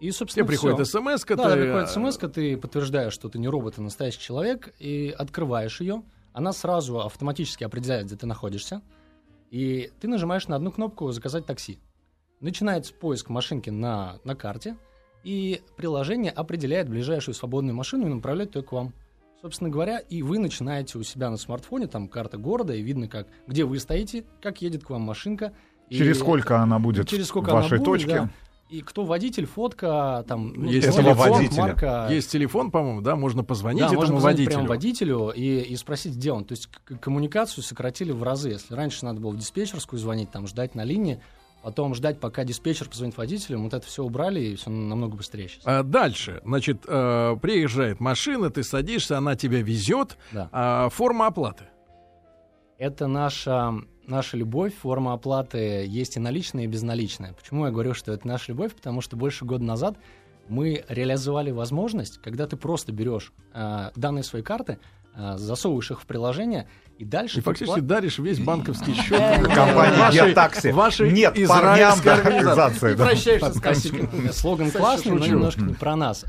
и, 0.00 0.10
собственно, 0.10 0.44
Тебе 0.44 0.58
приходит 0.58 0.86
смс 0.86 1.24
Да, 1.24 1.54
ты, 1.54 1.62
приходит 1.62 1.88
э, 1.88 1.92
смс 1.92 2.18
ты 2.34 2.56
подтверждаешь, 2.58 3.12
что 3.14 3.30
ты 3.30 3.38
не 3.38 3.48
робот, 3.48 3.78
а 3.78 3.82
настоящий 3.82 4.20
человек, 4.20 4.74
и 4.78 5.14
открываешь 5.16 5.80
ее. 5.80 6.02
Она 6.34 6.52
сразу 6.52 7.00
автоматически 7.00 7.64
определяет, 7.64 8.06
где 8.06 8.16
ты 8.16 8.26
находишься. 8.26 8.82
И 9.50 9.90
ты 10.00 10.08
нажимаешь 10.08 10.46
на 10.48 10.56
одну 10.56 10.72
кнопку 10.72 11.10
«Заказать 11.10 11.46
такси». 11.46 11.78
Начинается 12.40 12.92
поиск 12.92 13.30
машинки 13.30 13.70
на, 13.70 14.18
на 14.24 14.34
карте, 14.34 14.76
и 15.24 15.62
приложение 15.76 16.32
определяет 16.32 16.88
ближайшую 16.88 17.34
свободную 17.34 17.74
машину 17.74 18.06
и 18.06 18.12
направляет 18.12 18.56
ее 18.56 18.62
к 18.62 18.72
вам. 18.72 18.92
Собственно 19.42 19.70
говоря, 19.70 19.98
и 19.98 20.22
вы 20.22 20.38
начинаете 20.38 20.98
у 20.98 21.02
себя 21.02 21.28
на 21.28 21.36
смартфоне, 21.36 21.88
там 21.88 22.06
карта 22.06 22.38
города, 22.38 22.72
и 22.74 22.80
видно, 22.80 23.08
как, 23.08 23.26
где 23.48 23.64
вы 23.64 23.80
стоите, 23.80 24.24
как 24.40 24.62
едет 24.62 24.84
к 24.84 24.90
вам 24.90 25.02
машинка. 25.02 25.52
и- 25.90 25.96
Через 25.98 26.20
сколько 26.20 26.60
она 26.60 26.78
будет 26.78 27.08
через 27.08 27.26
сколько 27.26 27.50
в 27.50 27.54
вашей 27.54 27.78
она 27.78 27.84
будет, 27.84 28.02
точке? 28.02 28.14
да. 28.20 28.30
И 28.70 28.80
кто 28.82 29.04
водитель, 29.04 29.44
фотка, 29.46 30.24
там, 30.28 30.52
ну, 30.54 30.70
Есть 30.70 30.96
телефон, 30.96 31.14
водителя. 31.32 31.60
марка. 31.60 32.06
Есть 32.08 32.30
телефон, 32.30 32.70
по-моему, 32.70 33.00
да, 33.02 33.16
можно 33.16 33.42
позвонить 33.44 33.80
Да, 33.80 33.86
этому 33.88 34.00
можно 34.00 34.14
позвонить 34.14 34.38
водителю. 34.38 34.54
прямо 34.54 34.68
водителю 34.68 35.30
и, 35.30 35.60
и 35.60 35.76
спросить, 35.76 36.14
где 36.14 36.30
он. 36.32 36.44
То 36.44 36.52
есть 36.52 36.68
к- 36.68 36.96
коммуникацию 36.98 37.64
сократили 37.64 38.12
в 38.12 38.22
разы. 38.22 38.50
Если 38.50 38.72
раньше 38.74 39.04
надо 39.04 39.20
было 39.20 39.32
в 39.32 39.36
диспетчерскую 39.36 39.98
звонить, 40.00 40.30
там 40.30 40.46
ждать 40.46 40.74
на 40.76 40.84
линии, 40.84 41.20
потом 41.62 41.94
ждать, 41.94 42.20
пока 42.20 42.44
диспетчер 42.44 42.88
позвонит 42.88 43.16
водителю, 43.16 43.60
вот 43.60 43.72
это 43.74 43.86
все 43.86 44.02
убрали, 44.02 44.40
и 44.40 44.56
все 44.56 44.70
намного 44.70 45.16
быстрее 45.16 45.48
сейчас. 45.48 45.62
А 45.64 45.82
дальше, 45.82 46.40
значит, 46.44 46.84
э, 46.86 47.36
приезжает 47.40 48.00
машина, 48.00 48.50
ты 48.50 48.62
садишься, 48.62 49.18
она 49.18 49.36
тебя 49.36 49.62
везет. 49.62 50.18
Да. 50.32 50.48
А, 50.52 50.88
форма 50.88 51.28
оплаты. 51.28 51.64
Это 52.78 53.06
наша, 53.06 53.74
наша 54.06 54.36
любовь, 54.36 54.74
форма 54.74 55.12
оплаты 55.12 55.86
есть 55.86 56.16
и 56.16 56.20
наличная, 56.20 56.64
и 56.64 56.66
безналичная. 56.66 57.32
Почему 57.32 57.66
я 57.66 57.70
говорю, 57.70 57.94
что 57.94 58.12
это 58.12 58.26
наша 58.26 58.52
любовь? 58.52 58.74
Потому 58.74 59.00
что 59.00 59.16
больше 59.16 59.44
года 59.44 59.62
назад 59.62 59.96
мы 60.48 60.84
реализовали 60.88 61.52
возможность, 61.52 62.18
когда 62.18 62.46
ты 62.46 62.56
просто 62.56 62.92
берешь 62.92 63.32
э, 63.54 63.90
данные 63.94 64.24
своей 64.24 64.44
карты, 64.44 64.78
засовываешь 65.16 65.90
их 65.90 66.00
в 66.00 66.06
приложение, 66.06 66.68
и 66.98 67.04
дальше... 67.04 67.38
И 67.38 67.40
ты 67.40 67.44
фактически 67.46 67.78
пла- 67.78 67.82
даришь 67.82 68.18
весь 68.18 68.38
банковский 68.38 68.94
счет 69.02 69.18
Компании 69.54 69.98
вашей- 69.98 70.26
«Геотакси». 70.28 70.68
вашей 70.68 71.12
Нет, 71.12 71.34
парням 71.48 71.98
организации. 72.04 72.94
прощаешься 72.94 73.52
с. 74.30 74.36
Слоган 74.38 74.70
классный, 74.70 75.12
но 75.12 75.26
немножко 75.26 75.62
не 75.62 75.74
про 75.74 75.96
нас. 75.96 76.24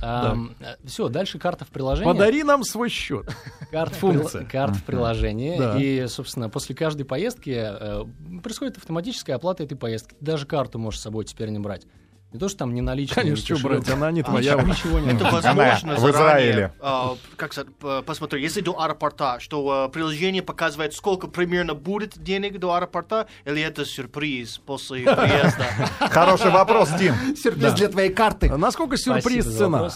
все, 0.83 1.09
дальше 1.09 1.39
карта 1.39 1.65
в 1.65 1.69
приложении. 1.69 2.11
Подари 2.11 2.43
нам 2.43 2.63
свой 2.63 2.89
счет. 2.89 3.29
карта, 3.71 4.73
в 4.77 4.83
приложении. 4.83 5.81
И, 5.81 6.07
собственно, 6.07 6.49
после 6.49 6.75
каждой 6.75 7.03
поездки 7.05 7.53
э, 7.55 8.03
происходит 8.41 8.77
автоматическая 8.77 9.35
оплата 9.35 9.63
этой 9.63 9.75
поездки. 9.77 10.15
Ты 10.19 10.25
даже 10.25 10.45
карту 10.45 10.79
можешь 10.79 10.99
с 10.99 11.03
собой 11.03 11.25
теперь 11.25 11.49
не 11.49 11.59
брать. 11.59 11.85
Не 12.33 12.39
то, 12.39 12.49
что 12.49 12.57
там 12.59 12.73
не 12.73 12.81
наличные. 12.81 13.15
Конечно, 13.15 13.55
что 13.55 13.67
брать, 13.67 13.87
она 13.89 14.11
не 14.11 14.21
А, 14.21 14.23
твоя. 14.23 14.55
ничего- 14.55 14.67
Ничего 14.67 14.99
не 14.99 15.11
Это 15.13 15.25
возможно 15.25 15.95
в 15.95 16.09
Израиле. 16.11 16.73
а, 16.81 17.15
как 17.35 17.53
сказать, 17.53 17.73
п- 17.75 18.01
посмотри, 18.01 18.41
если 18.41 18.61
до 18.61 18.79
аэропорта, 18.81 19.39
что 19.39 19.69
а, 19.69 19.87
приложение 19.89 20.41
показывает, 20.41 20.93
сколько 20.95 21.27
примерно 21.27 21.75
будет 21.75 22.17
денег 22.21 22.59
до 22.59 22.73
аэропорта, 22.73 23.27
или 23.45 23.61
это 23.61 23.85
сюрприз 23.85 24.57
после 24.65 25.03
приезда? 25.15 25.65
Хороший 25.99 26.49
вопрос, 26.51 26.89
Дим. 26.97 27.13
Сюрприз 27.35 27.73
для 27.73 27.87
твоей 27.89 28.09
карты. 28.11 28.49
А 28.51 28.57
Насколько 28.57 28.97
сюрприз 28.97 29.55
цена? 29.55 29.91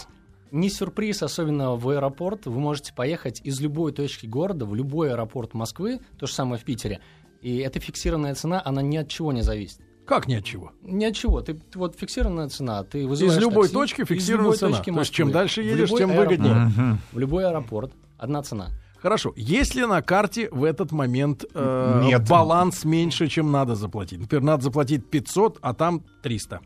Не 0.50 0.70
сюрприз, 0.70 1.22
особенно 1.22 1.74
в 1.74 1.88
аэропорт. 1.90 2.46
Вы 2.46 2.58
можете 2.60 2.94
поехать 2.94 3.40
из 3.44 3.60
любой 3.60 3.92
точки 3.92 4.26
города 4.26 4.64
в 4.64 4.74
любой 4.74 5.10
аэропорт 5.12 5.52
Москвы, 5.54 5.98
то 6.18 6.26
же 6.26 6.32
самое 6.32 6.58
в 6.60 6.64
Питере. 6.64 7.00
И 7.42 7.58
эта 7.58 7.80
фиксированная 7.80 8.34
цена, 8.34 8.62
она 8.64 8.80
ни 8.80 8.96
от 8.96 9.08
чего 9.08 9.32
не 9.32 9.42
зависит. 9.42 9.80
Как 10.08 10.26
ни 10.26 10.34
от 10.34 10.44
чего? 10.44 10.72
Ни 10.82 11.04
от 11.04 11.14
чего. 11.14 11.42
Ты, 11.42 11.60
вот 11.74 11.96
фиксированная 11.98 12.48
цена. 12.48 12.82
Ты 12.82 13.06
вызываешь 13.06 13.36
Из 13.36 13.42
любой 13.42 13.64
такси, 13.64 13.74
точки 13.74 14.00
из 14.02 14.06
фиксированная 14.08 14.44
любой 14.46 14.56
цена. 14.58 14.70
точки 14.78 14.90
То 14.92 14.98
есть 15.00 15.12
чем 15.12 15.30
дальше 15.30 15.62
едешь, 15.62 15.90
тем 15.90 16.10
аэропорт, 16.10 16.28
выгоднее. 16.30 16.98
В 17.12 17.18
любой 17.18 17.46
аэропорт 17.46 17.92
одна 18.16 18.42
цена. 18.42 18.68
Хорошо. 19.02 19.32
Есть 19.36 19.74
ли 19.76 19.84
на 19.86 20.00
карте 20.02 20.48
в 20.50 20.64
этот 20.64 20.90
момент 20.92 21.44
э, 21.54 22.00
Нет. 22.04 22.28
баланс 22.28 22.84
меньше, 22.84 23.28
чем 23.28 23.52
надо 23.52 23.74
заплатить? 23.76 24.18
Например, 24.18 24.42
надо 24.42 24.64
заплатить 24.64 25.08
500, 25.08 25.58
а 25.60 25.72
там 25.74 26.02
300. 26.22 26.60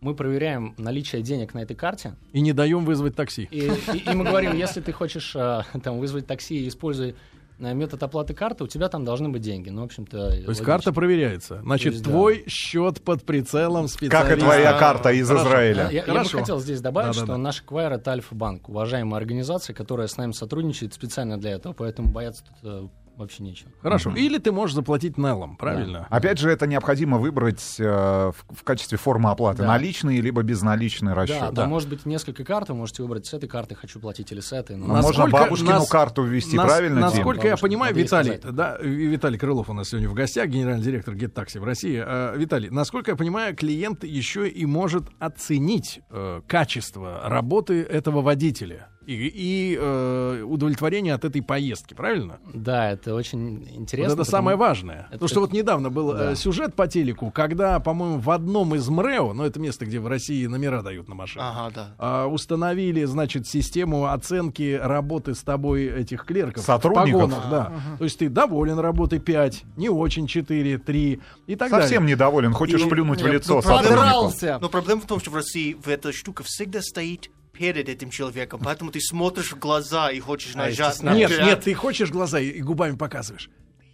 Мы 0.00 0.14
проверяем 0.14 0.74
наличие 0.78 1.20
денег 1.22 1.52
на 1.54 1.60
этой 1.60 1.74
карте, 1.76 2.14
И 2.32 2.40
не 2.40 2.52
даем 2.52 2.84
вызвать 2.84 3.16
такси. 3.16 3.48
и, 3.50 3.70
и- 3.92 3.98
и 4.10 4.14
мы 4.14 4.24
говорим, 4.24 4.54
если 4.56 4.80
ты 4.80 4.92
хочешь 4.92 5.34
э, 5.34 5.62
там 5.82 5.98
вызвать 5.98 6.26
такси 6.26 6.64
и 6.64 6.68
используй 6.68 7.16
метод 7.58 8.02
оплаты 8.02 8.34
карты, 8.34 8.64
у 8.64 8.66
тебя 8.66 8.88
там 8.88 9.04
должны 9.04 9.28
быть 9.28 9.42
деньги. 9.42 9.70
Ну, 9.70 9.82
в 9.82 9.84
общем-то, 9.84 10.30
То 10.30 10.50
есть 10.50 10.62
карта 10.62 10.92
проверяется. 10.92 11.60
Значит, 11.62 11.92
есть, 11.94 12.04
да. 12.04 12.10
твой 12.10 12.44
счет 12.48 13.02
под 13.02 13.24
прицелом 13.24 13.86
Как 13.86 13.90
и 13.90 13.94
специалиста. 13.94 14.36
твоя 14.40 14.78
карта 14.78 15.12
из 15.12 15.28
Хорошо. 15.28 15.46
Израиля. 15.48 15.82
Я, 15.84 15.90
я 15.90 16.02
бы 16.02 16.12
Хорошо. 16.12 16.38
хотел 16.38 16.60
здесь 16.60 16.80
добавить, 16.80 17.14
Да-да-да. 17.14 17.26
что 17.32 17.36
наш 17.36 17.60
Эквайр 17.62 17.92
это 17.92 18.10
Альфа-банк, 18.10 18.68
уважаемая 18.68 19.18
организация, 19.20 19.74
которая 19.74 20.06
с 20.08 20.16
нами 20.16 20.32
сотрудничает 20.32 20.94
специально 20.94 21.38
для 21.38 21.52
этого, 21.52 21.72
поэтому 21.72 22.08
бояться 22.10 22.44
тут 22.44 22.56
э, 22.62 22.88
вообще 23.16 23.42
нечего. 23.42 23.70
Хорошо. 23.82 24.10
Или 24.14 24.38
ты 24.38 24.52
можешь 24.52 24.74
заплатить 24.74 25.18
Неллом, 25.18 25.56
правильно? 25.56 26.06
Опять 26.10 26.38
же, 26.38 26.50
это 26.50 26.66
необходимо 26.66 27.18
выбрать 27.18 27.76
э, 27.78 27.84
в, 27.84 28.34
в 28.54 28.62
качестве 28.64 28.98
формы 28.98 29.30
оплаты. 29.30 29.58
Да. 29.62 29.68
Наличный 29.68 30.20
либо 30.20 30.42
безналичный 30.42 31.12
расчет. 31.12 31.38
Да, 31.40 31.52
там 31.52 31.70
может 31.70 31.88
быть 31.88 32.04
несколько 32.06 32.44
карт, 32.44 32.68
вы 32.68 32.74
можете 32.76 33.02
выбрать 33.02 33.26
с 33.26 33.34
этой 33.34 33.48
карты 33.48 33.74
хочу 33.74 34.00
платить 34.00 34.32
или 34.32 34.40
с 34.40 34.52
этой. 34.52 34.76
но- 34.76 34.86
Но 34.86 34.94
можно 34.94 35.08
Насколько 35.24 35.30
бабушкину 35.32 35.70
нас- 35.70 35.88
карту 35.88 36.22
ввести, 36.22 36.56
Нас- 36.56 36.66
правильно, 36.66 36.94
Дим? 36.96 37.00
Насколько 37.02 37.42
я 37.46 37.50
Бабушка, 37.52 37.66
понимаю, 37.66 37.94
Виталий, 37.94 38.36
сказать. 38.38 38.54
да, 38.56 38.78
Ви- 38.80 39.06
Виталий 39.06 39.38
Крылов 39.38 39.68
у 39.70 39.72
нас 39.72 39.88
сегодня 39.88 40.08
в 40.08 40.14
гостях, 40.14 40.48
генеральный 40.48 40.82
директор 40.82 41.14
Геттакси 41.14 41.58
в 41.58 41.64
России. 41.64 42.02
Э, 42.04 42.36
Виталий, 42.36 42.70
насколько 42.70 43.12
я 43.12 43.16
понимаю, 43.16 43.54
клиент 43.56 44.04
еще 44.04 44.48
и 44.48 44.66
может 44.66 45.04
оценить 45.18 46.00
э, 46.10 46.40
качество 46.46 47.20
работы 47.24 47.82
этого 47.82 48.20
водителя 48.22 48.88
и, 49.06 49.12
и, 49.34 49.78
э, 49.80 50.42
удовлетворение 50.46 51.14
от 51.14 51.24
этой 51.24 51.42
поездки, 51.42 51.94
правильно? 51.94 52.38
Да, 52.52 52.90
это 52.92 53.14
очень 53.14 53.66
интересно. 53.74 54.14
вот 54.14 54.14
это 54.14 54.24
потому- 54.24 54.24
самое 54.24 54.56
важное. 54.56 55.00
это- 55.02 55.12
Потому 55.12 55.28
что 55.28 55.40
вот 55.40 55.52
недавно 55.52 55.90
был 55.90 56.12
э, 56.12 56.16
Да. 56.18 56.34
сюжет 56.34 56.74
по 56.74 56.86
телеку, 56.86 57.30
когда, 57.30 57.80
по-моему, 57.80 58.18
в 58.18 58.30
одном 58.30 58.74
из 58.74 58.88
МРЭО, 58.88 59.32
ну 59.32 59.44
это 59.44 59.60
место, 59.60 59.86
где 59.86 60.00
в 60.00 60.06
России 60.06 60.46
номера 60.46 60.82
дают 60.82 61.08
на 61.08 61.14
машину, 61.14 61.44
Ага, 61.46 61.72
да. 61.74 61.94
а, 61.98 62.26
установили, 62.26 63.04
значит, 63.04 63.46
систему 63.46 64.06
оценки 64.06 64.78
работы 64.82 65.34
с 65.34 65.42
тобой 65.42 65.84
этих 65.86 66.24
клерков. 66.24 66.64
Сотрудников? 66.64 67.12
Погонах, 67.30 67.50
да. 67.50 67.72
То 67.98 68.04
есть 68.04 68.18
ты 68.18 68.28
доволен 68.28 68.78
работой 68.78 69.18
5, 69.18 69.64
не 69.76 69.88
очень 69.88 70.26
4, 70.26 70.78
3 70.78 71.20
и 71.46 71.56
так 71.56 71.70
Совсем 71.70 72.02
далее. 72.02 72.14
недоволен, 72.16 72.52
хочешь 72.52 72.82
И- 72.82 72.88
плюнуть 72.88 73.20
в 73.20 73.24
нет, 73.24 73.34
лицо 73.34 73.56
ну, 73.56 73.62
сотруднику. 73.62 73.94
Подрался. 73.94 74.58
Но 74.60 74.68
проблема 74.68 75.00
в 75.00 75.06
том, 75.06 75.20
что 75.20 75.30
в 75.30 75.34
России 75.34 75.74
в 75.74 75.88
эта 75.88 76.12
штука 76.12 76.42
всегда 76.44 76.80
стоит 76.82 77.30
перед 77.54 77.88
этим 77.88 78.10
человеком, 78.10 78.60
поэтому 78.62 78.90
ты 78.90 79.00
смотришь 79.00 79.52
в 79.52 79.58
глаза 79.58 80.10
и 80.10 80.20
хочешь 80.20 80.54
нажать 80.54 81.02
на 81.02 81.14
Нет, 81.14 81.30
нет, 81.30 81.60
ты 81.62 81.72
хочешь 81.74 82.10
глаза 82.10 82.40
и, 82.40 82.60
губами 82.60 82.96
показываешь. 82.96 83.48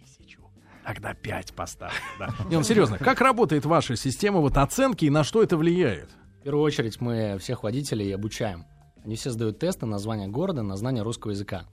Тысячу. 0.05 0.41
Тогда 0.85 1.13
5 1.13 1.53
поставлю. 1.53 1.95
Да. 2.19 2.33
Не, 2.49 2.57
ну 2.57 2.63
серьезно, 2.63 2.97
как 2.97 3.21
работает 3.21 3.65
ваша 3.65 3.95
система 3.95 4.39
вот 4.39 4.57
оценки 4.57 5.05
и 5.05 5.09
на 5.09 5.23
что 5.23 5.43
это 5.43 5.57
влияет? 5.57 6.09
В 6.39 6.43
первую 6.43 6.63
очередь 6.63 6.99
мы 6.99 7.37
всех 7.39 7.63
водителей 7.63 8.13
обучаем. 8.15 8.65
Они 9.05 9.15
все 9.15 9.29
сдают 9.29 9.59
тесты 9.59 9.85
на 9.85 9.93
название 9.93 10.27
города, 10.27 10.63
на 10.63 10.75
знание 10.75 11.03
русского 11.03 11.31
языка. 11.31 11.65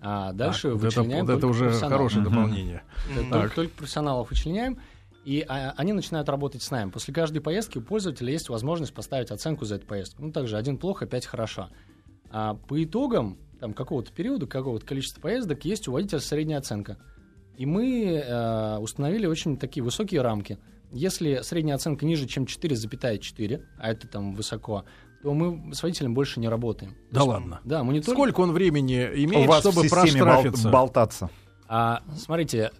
А 0.00 0.32
дальше 0.32 0.62
Так, 0.62 0.72
вот 0.72 0.84
это, 0.84 1.00
вычленяем 1.00 1.26
вот 1.26 1.32
это 1.32 1.40
только 1.40 1.56
уже 1.64 1.72
хорошее 1.72 2.22
дополнение. 2.24 2.82
Только- 3.14 3.30
Только, 3.30 3.54
только 3.54 3.76
профессионалов 3.76 4.30
вычленяем, 4.30 4.78
и 5.24 5.44
а, 5.48 5.72
они 5.76 5.92
начинают 5.92 6.28
работать 6.28 6.62
с 6.62 6.70
нами. 6.70 6.90
После 6.90 7.14
каждой 7.14 7.40
поездки 7.40 7.78
у 7.78 7.82
пользователя 7.82 8.30
есть 8.32 8.48
возможность 8.48 8.92
поставить 8.94 9.30
оценку 9.30 9.64
за 9.64 9.76
эту 9.76 9.86
поездку. 9.86 10.22
Ну, 10.22 10.32
также 10.32 10.56
один 10.56 10.76
плохо, 10.78 11.06
пять 11.06 11.26
хорошо. 11.26 11.68
А 12.30 12.54
по 12.54 12.82
итогам 12.82 13.38
там, 13.60 13.72
какого-то 13.72 14.12
периода, 14.12 14.46
какого-то 14.46 14.84
количества 14.84 15.20
поездок 15.20 15.64
есть 15.64 15.88
у 15.88 15.92
водителя 15.92 16.20
средняя 16.20 16.58
оценка. 16.58 16.98
И 17.56 17.66
мы 17.66 18.22
э, 18.26 18.78
установили 18.78 19.26
очень 19.26 19.56
такие 19.56 19.82
высокие 19.82 20.20
рамки. 20.20 20.58
Если 20.90 21.40
средняя 21.42 21.76
оценка 21.76 22.04
ниже, 22.04 22.26
чем 22.26 22.44
4,4, 22.44 23.62
а 23.78 23.90
это 23.90 24.08
там 24.08 24.34
высоко, 24.34 24.84
то 25.22 25.32
мы 25.32 25.72
с 25.74 25.82
водителем 25.82 26.12
больше 26.14 26.40
не 26.40 26.48
работаем. 26.48 26.94
Да 27.10 27.24
ладно. 27.24 27.60
Да, 27.64 27.82
мы 27.82 27.94
не 27.94 28.00
только... 28.00 28.20
Сколько 28.20 28.40
он 28.40 28.52
времени 28.52 29.08
У 29.10 29.24
имеет, 29.24 29.48
вас 29.48 29.60
чтобы 29.60 29.82
в 29.82 29.84
системе 29.84 30.22
бол- 30.24 30.32
проштрафиться? 30.32 30.68
болтаться. 30.70 31.30
А, 31.66 32.02
смотрите, 32.16 32.72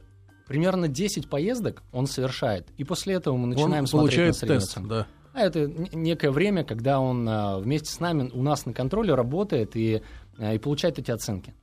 примерно 0.47 0.89
10 0.89 1.29
поездок 1.29 1.83
он 1.93 2.07
совершает, 2.07 2.67
и 2.77 2.85
после 2.85 3.15
этого 3.15 3.37
мы 3.37 3.45
Он 3.45 3.51
начинаем 3.51 3.87
смотреть 3.87 4.41
на 4.43 4.49
тест. 4.49 4.79
Да. 4.83 5.07
А 5.33 5.41
это 5.41 5.67
некое 5.67 6.31
время, 6.31 6.63
когда 6.63 7.01
он 7.01 7.29
а, 7.29 7.59
вместе 7.59 7.91
с 7.91 7.99
нами 7.99 8.31
у 8.33 8.43
нас 8.43 8.67
на 8.67 8.73
контроле 8.73 9.15
работает 9.15 9.75
и, 9.75 10.01
а, 10.39 10.55
и 10.55 10.59
получает 10.59 10.99
эти 11.01 11.11
оценки. 11.11 11.55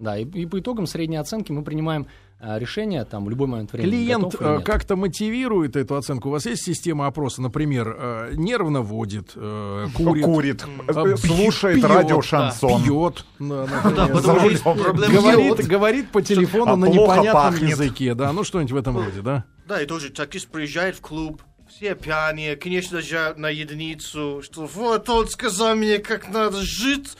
Да, 0.00 0.18
и, 0.18 0.24
и 0.24 0.46
по 0.46 0.58
итогам 0.58 0.86
средней 0.86 1.16
оценки 1.16 1.52
мы 1.52 1.62
принимаем 1.62 2.08
решение 2.42 3.04
там 3.04 3.24
в 3.24 3.30
любой 3.30 3.46
момент 3.46 3.72
времени. 3.72 3.90
Клиент 3.90 4.24
готов 4.24 4.40
или 4.40 4.48
э, 4.48 4.56
нет. 4.56 4.66
как-то 4.66 4.96
мотивирует 4.96 5.76
эту 5.76 5.96
оценку. 5.96 6.28
У 6.28 6.32
вас 6.32 6.44
есть 6.46 6.64
система 6.64 7.06
опроса, 7.06 7.40
например, 7.40 7.96
э, 7.98 8.30
нервно 8.34 8.80
водит, 8.82 9.30
э, 9.36 9.86
курит, 9.94 10.24
Курит, 10.24 10.64
э, 10.88 10.92
э, 11.12 11.16
слушает 11.16 11.76
пьет, 11.76 11.84
радио 11.90 12.20
шансон. 12.20 12.82
пьет, 12.82 13.24
Говорит, 13.38 15.66
говорит, 15.66 16.02
Пьет. 16.04 16.12
по 16.12 16.22
телефону 16.22 16.72
А 16.72 16.76
на 16.76 16.86
непонятном 16.86 17.66
языке, 17.66 18.14
да, 18.14 18.32
ну 18.32 18.44
что-нибудь 18.44 18.72
в 18.72 18.76
этом 18.76 18.96
роде, 18.96 19.20
да? 19.22 19.44
Да, 19.66 19.80
и 19.80 19.86
тоже 19.86 20.10
таксист 20.10 20.48
приезжает 20.48 20.96
в 20.96 21.00
клуб, 21.00 21.42
все 21.68 21.94
пьяные, 21.94 22.56
конечно 22.56 23.00
же, 23.00 23.34
на 23.36 23.48
единицу, 23.48 24.42
что 24.42 24.66
вот 24.66 25.08
он 25.08 25.28
сказал 25.28 25.74
мне, 25.76 25.98
как 25.98 26.28
надо 26.28 26.60
жить, 26.62 27.16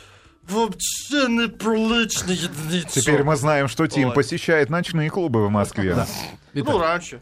вообще 0.49 1.29
неприлично 1.29 2.33
единицу. 2.33 3.01
Теперь 3.01 3.23
мы 3.23 3.37
знаем, 3.37 3.69
что 3.69 3.87
Тим 3.87 4.09
Ой. 4.09 4.15
посещает 4.15 4.71
ночные 4.71 5.11
клубы 5.11 5.47
в 5.47 5.51
Москве. 5.51 5.97
Ну, 6.55 6.79
раньше. 6.79 7.21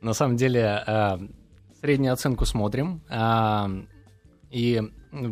На 0.00 0.14
самом 0.14 0.36
деле, 0.36 0.82
э, 0.86 1.18
среднюю 1.80 2.12
оценку 2.12 2.44
смотрим, 2.44 3.02
а, 3.08 3.70
и 4.50 4.82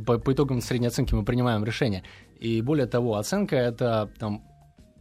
по, 0.06 0.18
по 0.18 0.32
итогам 0.32 0.60
средней 0.60 0.88
оценки 0.88 1.14
мы 1.14 1.24
принимаем 1.24 1.64
решение. 1.64 2.04
И 2.38 2.62
более 2.62 2.86
того, 2.86 3.16
оценка— 3.16 3.56
это 3.56 4.10
там, 4.18 4.44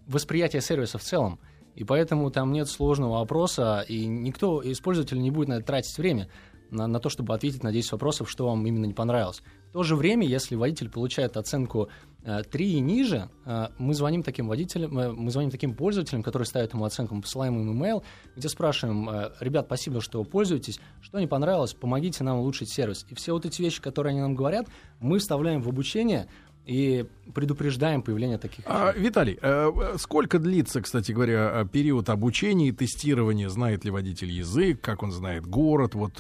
восприятие 0.08 0.62
сервиса 0.62 0.98
в 0.98 1.04
целом. 1.04 1.40
И 1.76 1.84
поэтому 1.84 2.30
там 2.32 2.52
нет 2.52 2.68
сложного 2.68 3.20
вопроса, 3.20 3.86
и 3.88 4.06
никто 4.06 4.62
из 4.62 4.80
пользователей 4.80 5.22
не 5.22 5.32
будет 5.32 5.50
на 5.50 5.54
это 5.54 5.66
тратить 5.68 5.98
время 5.98 6.28
на, 6.72 6.88
на 6.88 7.00
то, 7.00 7.10
чтобы 7.10 7.34
ответить 7.34 7.64
на 7.64 7.72
10 7.72 7.94
вопросов, 7.94 8.30
что 8.30 8.48
вам 8.48 8.66
именно 8.66 8.86
не 8.86 8.94
понравилось. 8.94 9.42
В 9.70 9.74
то 9.74 9.84
же 9.84 9.96
время, 9.96 10.28
если 10.28 10.56
водитель 10.56 10.90
получает 10.90 11.38
оценку 11.38 11.90
э, 12.24 12.44
3 12.44 12.74
и 12.74 12.80
ниже, 12.80 13.30
э, 13.46 13.68
мы 13.78 13.94
звоним 13.94 14.24
таким 14.24 14.48
водителям, 14.48 14.98
э, 14.98 15.12
мы 15.12 15.32
звоним 15.32 15.52
таким 15.52 15.74
пользователям, 15.74 16.24
которые 16.24 16.46
ставят 16.46 16.74
ему 16.74 16.86
оценку, 16.86 17.16
мы 17.16 17.22
посылаем 17.22 17.60
им 17.60 17.72
имейл, 17.74 18.04
где 18.36 18.50
спрашиваем, 18.50 19.10
ребят, 19.40 19.66
спасибо, 19.68 20.02
что 20.02 20.24
пользуетесь, 20.24 20.80
что 21.02 21.20
не 21.20 21.28
понравилось, 21.28 21.74
помогите 21.74 22.24
нам 22.24 22.40
улучшить 22.40 22.70
сервис. 22.70 23.06
И 23.10 23.16
все 23.16 23.34
вот 23.34 23.46
эти 23.46 23.62
вещи, 23.62 23.82
которые 23.82 24.12
они 24.12 24.22
нам 24.22 24.36
говорят, 24.36 24.68
мы 25.00 25.20
вставляем 25.20 25.62
в 25.62 25.70
обучение 25.70 26.28
и 26.70 27.08
предупреждаем 27.34 28.04
появление 28.04 28.38
таких 28.38 28.64
А, 28.68 28.92
вещей. 28.92 29.02
Виталий, 29.04 29.40
э, 29.42 29.72
э, 29.76 29.98
сколько 29.98 30.38
длится, 30.38 30.82
кстати 30.82 31.12
говоря, 31.12 31.62
э, 31.62 31.66
период 31.66 32.10
обучения 32.10 32.68
и 32.68 32.72
тестирования? 32.72 33.50
Знает 33.50 33.86
ли 33.86 33.92
водитель 33.92 34.30
язык, 34.30 34.80
как 34.80 35.02
он 35.02 35.12
знает 35.12 35.48
город? 35.48 35.96
Вот 35.96 36.18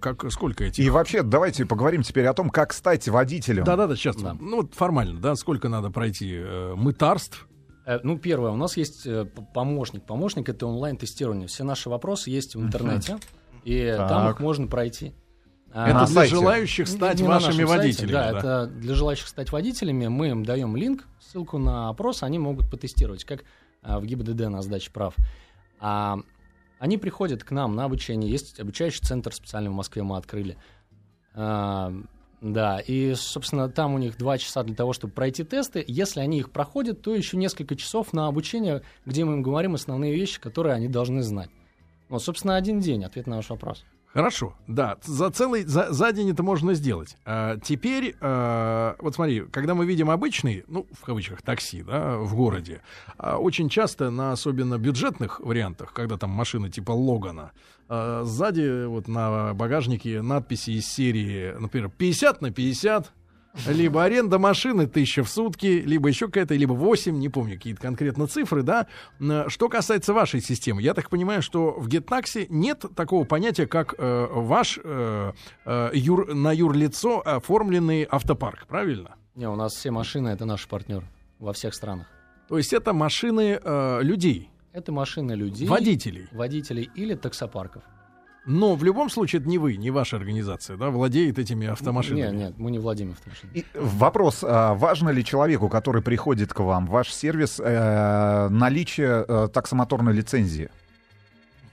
как, 0.00 0.32
сколько 0.32 0.64
этих? 0.64 0.82
И 0.82 0.88
вообще, 0.88 1.22
давайте 1.22 1.66
поговорим 1.66 2.02
теперь 2.02 2.24
о 2.26 2.32
том, 2.32 2.48
как 2.48 2.72
стать 2.72 3.08
водителем. 3.08 3.64
Да-да-да, 3.64 3.94
сейчас. 3.94 4.16
Да. 4.16 4.34
Ну, 4.40 4.62
вот 4.62 4.74
формально, 4.74 5.20
да, 5.20 5.34
сколько 5.34 5.68
надо 5.68 5.90
пройти 5.90 6.32
э, 6.34 6.74
мытарств? 6.74 7.46
Ну, 8.02 8.18
первое, 8.18 8.52
у 8.52 8.56
нас 8.56 8.76
есть 8.76 9.06
помощник. 9.52 10.04
Помощник— 10.04 10.48
это 10.50 10.66
онлайн-тестирование. 10.66 11.46
Все 11.48 11.64
наши 11.64 11.90
вопросы 11.90 12.30
есть 12.30 12.54
в 12.54 12.62
интернете, 12.62 13.18
и 13.64 13.94
Так. 13.96 14.08
там 14.08 14.30
их 14.30 14.40
можно 14.40 14.66
пройти. 14.66 15.12
Это 15.72 16.06
для 16.06 16.06
сайте. 16.06 16.34
желающих 16.34 16.88
стать 16.88 17.20
не 17.20 17.26
вашими 17.26 17.52
сайте, 17.52 17.66
водителями. 17.66 18.12
да, 18.12 18.32
да. 18.32 18.38
это 18.38 18.66
для 18.66 18.94
желающих 18.94 19.28
стать 19.28 19.52
водителями. 19.52 20.08
Мы 20.08 20.30
им 20.30 20.44
даем 20.44 20.76
линк, 20.76 21.06
ссылку 21.20 21.58
на 21.58 21.88
опрос, 21.88 22.22
они 22.22 22.38
могут 22.38 22.70
потестировать, 22.70 23.24
как 23.24 23.44
а, 23.82 24.00
в 24.00 24.06
ГИБДД 24.06 24.48
на 24.48 24.62
сдаче 24.62 24.90
прав. 24.90 25.14
А, 25.78 26.18
они 26.78 26.98
приходят 26.98 27.44
к 27.44 27.50
нам 27.52 27.76
на 27.76 27.84
обучение. 27.84 28.30
Есть 28.30 28.58
обучающий 28.58 29.00
центр 29.00 29.32
специально 29.32 29.70
в 29.70 29.74
Москве 29.74 30.02
мы 30.02 30.16
открыли. 30.16 30.56
А, 31.34 31.92
да, 32.40 32.80
и, 32.80 33.14
собственно, 33.14 33.68
там 33.68 33.94
у 33.94 33.98
них 33.98 34.16
два 34.16 34.38
часа 34.38 34.62
для 34.62 34.74
того, 34.74 34.92
чтобы 34.92 35.12
пройти 35.12 35.44
тесты. 35.44 35.84
Если 35.86 36.20
они 36.20 36.38
их 36.38 36.50
проходят, 36.50 37.02
то 37.02 37.14
еще 37.14 37.36
несколько 37.36 37.76
часов 37.76 38.12
на 38.12 38.28
обучение, 38.28 38.82
где 39.04 39.24
мы 39.24 39.34
им 39.34 39.42
говорим 39.42 39.74
основные 39.74 40.14
вещи, 40.14 40.40
которые 40.40 40.74
они 40.74 40.88
должны 40.88 41.22
знать. 41.22 41.50
Вот, 42.08 42.22
собственно, 42.22 42.56
один 42.56 42.80
день, 42.80 43.04
ответ 43.04 43.26
на 43.26 43.36
ваш 43.36 43.50
вопрос. 43.50 43.84
Хорошо, 44.12 44.54
да, 44.66 44.98
за 45.04 45.30
целый, 45.30 45.62
за, 45.62 45.92
за 45.92 46.10
день 46.10 46.30
это 46.30 46.42
можно 46.42 46.74
сделать. 46.74 47.16
А, 47.24 47.58
теперь, 47.58 48.16
а, 48.20 48.96
вот 48.98 49.14
смотри, 49.14 49.42
когда 49.52 49.76
мы 49.76 49.86
видим 49.86 50.10
обычный, 50.10 50.64
ну, 50.66 50.86
в 50.90 51.04
кавычках, 51.04 51.42
такси, 51.42 51.82
да, 51.82 52.18
в 52.18 52.34
городе, 52.34 52.82
а, 53.18 53.38
очень 53.38 53.68
часто 53.68 54.10
на 54.10 54.32
особенно 54.32 54.78
бюджетных 54.78 55.38
вариантах, 55.38 55.92
когда 55.92 56.16
там 56.16 56.30
машина 56.30 56.68
типа 56.68 56.90
Логана, 56.90 57.52
а, 57.88 58.24
сзади 58.24 58.86
вот 58.86 59.06
на 59.06 59.54
багажнике 59.54 60.22
надписи 60.22 60.70
из 60.70 60.88
серии, 60.88 61.54
например, 61.60 61.88
50 61.96 62.42
на 62.42 62.50
50, 62.50 63.12
либо 63.66 64.04
аренда 64.04 64.38
машины 64.38 64.86
тысяча 64.86 65.24
в 65.24 65.28
сутки, 65.28 65.82
либо 65.84 66.08
еще 66.08 66.26
какая-то, 66.26 66.54
либо 66.54 66.72
8, 66.72 67.18
не 67.18 67.28
помню 67.28 67.54
какие-то 67.54 67.80
конкретно 67.80 68.26
цифры, 68.26 68.62
да. 68.62 68.86
Что 69.48 69.68
касается 69.68 70.12
вашей 70.12 70.40
системы, 70.40 70.82
я 70.82 70.94
так 70.94 71.10
понимаю, 71.10 71.42
что 71.42 71.72
в 71.72 71.88
GetTaxi 71.88 72.46
нет 72.48 72.84
такого 72.94 73.24
понятия, 73.24 73.66
как 73.66 73.94
э, 73.98 74.26
ваш 74.30 74.78
э, 74.82 75.32
э, 75.64 75.90
юр, 75.94 76.34
на 76.34 76.52
юрлицо 76.52 77.20
оформленный 77.24 78.06
автопарк, 78.10 78.66
правильно? 78.66 79.16
Не, 79.34 79.48
у 79.48 79.56
нас 79.56 79.74
все 79.74 79.90
машины 79.90 80.28
это 80.28 80.44
наш 80.44 80.66
партнер 80.66 81.04
во 81.38 81.52
всех 81.52 81.74
странах. 81.74 82.06
То 82.48 82.56
есть 82.58 82.72
это 82.72 82.92
машины 82.92 83.60
э, 83.62 83.98
людей, 84.02 84.50
Это 84.72 84.92
машины 84.92 85.32
людей, 85.32 85.66
водителей. 85.68 86.28
водителей 86.32 86.90
или 86.94 87.14
таксопарков. 87.14 87.82
Но 88.46 88.74
в 88.74 88.84
любом 88.84 89.10
случае 89.10 89.40
это 89.40 89.48
не 89.48 89.58
вы, 89.58 89.76
не 89.76 89.90
ваша 89.90 90.16
организация, 90.16 90.76
да, 90.76 90.90
владеет 90.90 91.38
этими 91.38 91.66
автомашинами. 91.66 92.20
Нет, 92.20 92.32
нет, 92.32 92.58
мы 92.58 92.70
не 92.70 92.78
владеем 92.78 93.12
автомашинами. 93.12 93.58
И 93.58 93.64
вопрос, 93.74 94.40
а 94.42 94.74
важно 94.74 95.10
ли 95.10 95.24
человеку, 95.24 95.68
который 95.68 96.02
приходит 96.02 96.52
к 96.52 96.60
вам, 96.60 96.86
ваш 96.86 97.12
сервис, 97.12 97.60
э, 97.60 98.48
наличие 98.48 99.24
э, 99.28 99.48
таксомоторной 99.52 100.12
лицензии? 100.14 100.70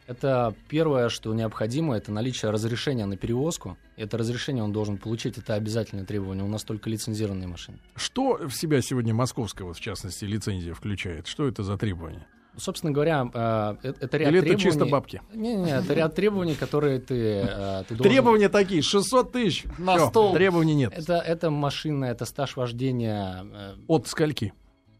Это 0.08 0.56
первое, 0.70 1.10
что 1.10 1.34
необходимо, 1.34 1.96
это 1.96 2.14
наличие 2.14 2.50
разрешения 2.52 3.06
на 3.06 3.18
перевозку. 3.18 3.78
Это 3.98 4.18
разрешение 4.18 4.64
он 4.64 4.72
должен 4.72 4.98
получить, 4.98 5.38
это 5.38 5.54
обязательное 5.54 6.06
требование. 6.06 6.46
У 6.46 6.48
нас 6.48 6.64
только 6.64 6.90
лицензированные 6.90 7.48
машины. 7.48 7.78
Что 7.96 8.38
в 8.48 8.52
себя 8.52 8.82
сегодня 8.82 9.14
московская, 9.14 9.66
вот, 9.66 9.76
в 9.76 9.82
частности, 9.82 10.24
лицензия 10.24 10.74
включает? 10.74 11.28
Что 11.28 11.46
это 11.46 11.64
за 11.64 11.78
требования? 11.78 12.26
Собственно 12.58 12.92
говоря, 12.92 13.30
э, 13.34 13.76
э, 13.84 13.94
это 14.00 14.18
ряд 14.18 14.30
Или 14.30 14.40
это 14.40 14.48
требований. 14.48 14.58
чисто 14.64 14.86
бабки? 14.86 15.22
Не-не, 15.34 15.72
это 15.72 15.94
ряд 15.94 16.16
требований, 16.16 16.56
которые 16.56 17.00
ты, 17.00 17.16
э, 17.48 17.84
ты 17.88 17.96
должен... 17.96 18.12
Требования 18.12 18.50
такие, 18.50 18.82
600 18.82 19.32
тысяч. 19.32 19.64
На 19.78 19.96
Всё, 19.98 20.10
стол. 20.10 20.34
Требований 20.34 20.76
нет. 20.76 20.92
Это, 20.96 21.14
это 21.18 21.50
машина, 21.52 22.06
это 22.06 22.26
стаж 22.26 22.56
вождения. 22.56 23.46
э, 23.54 23.76
От 23.88 24.08
скольки? 24.08 24.54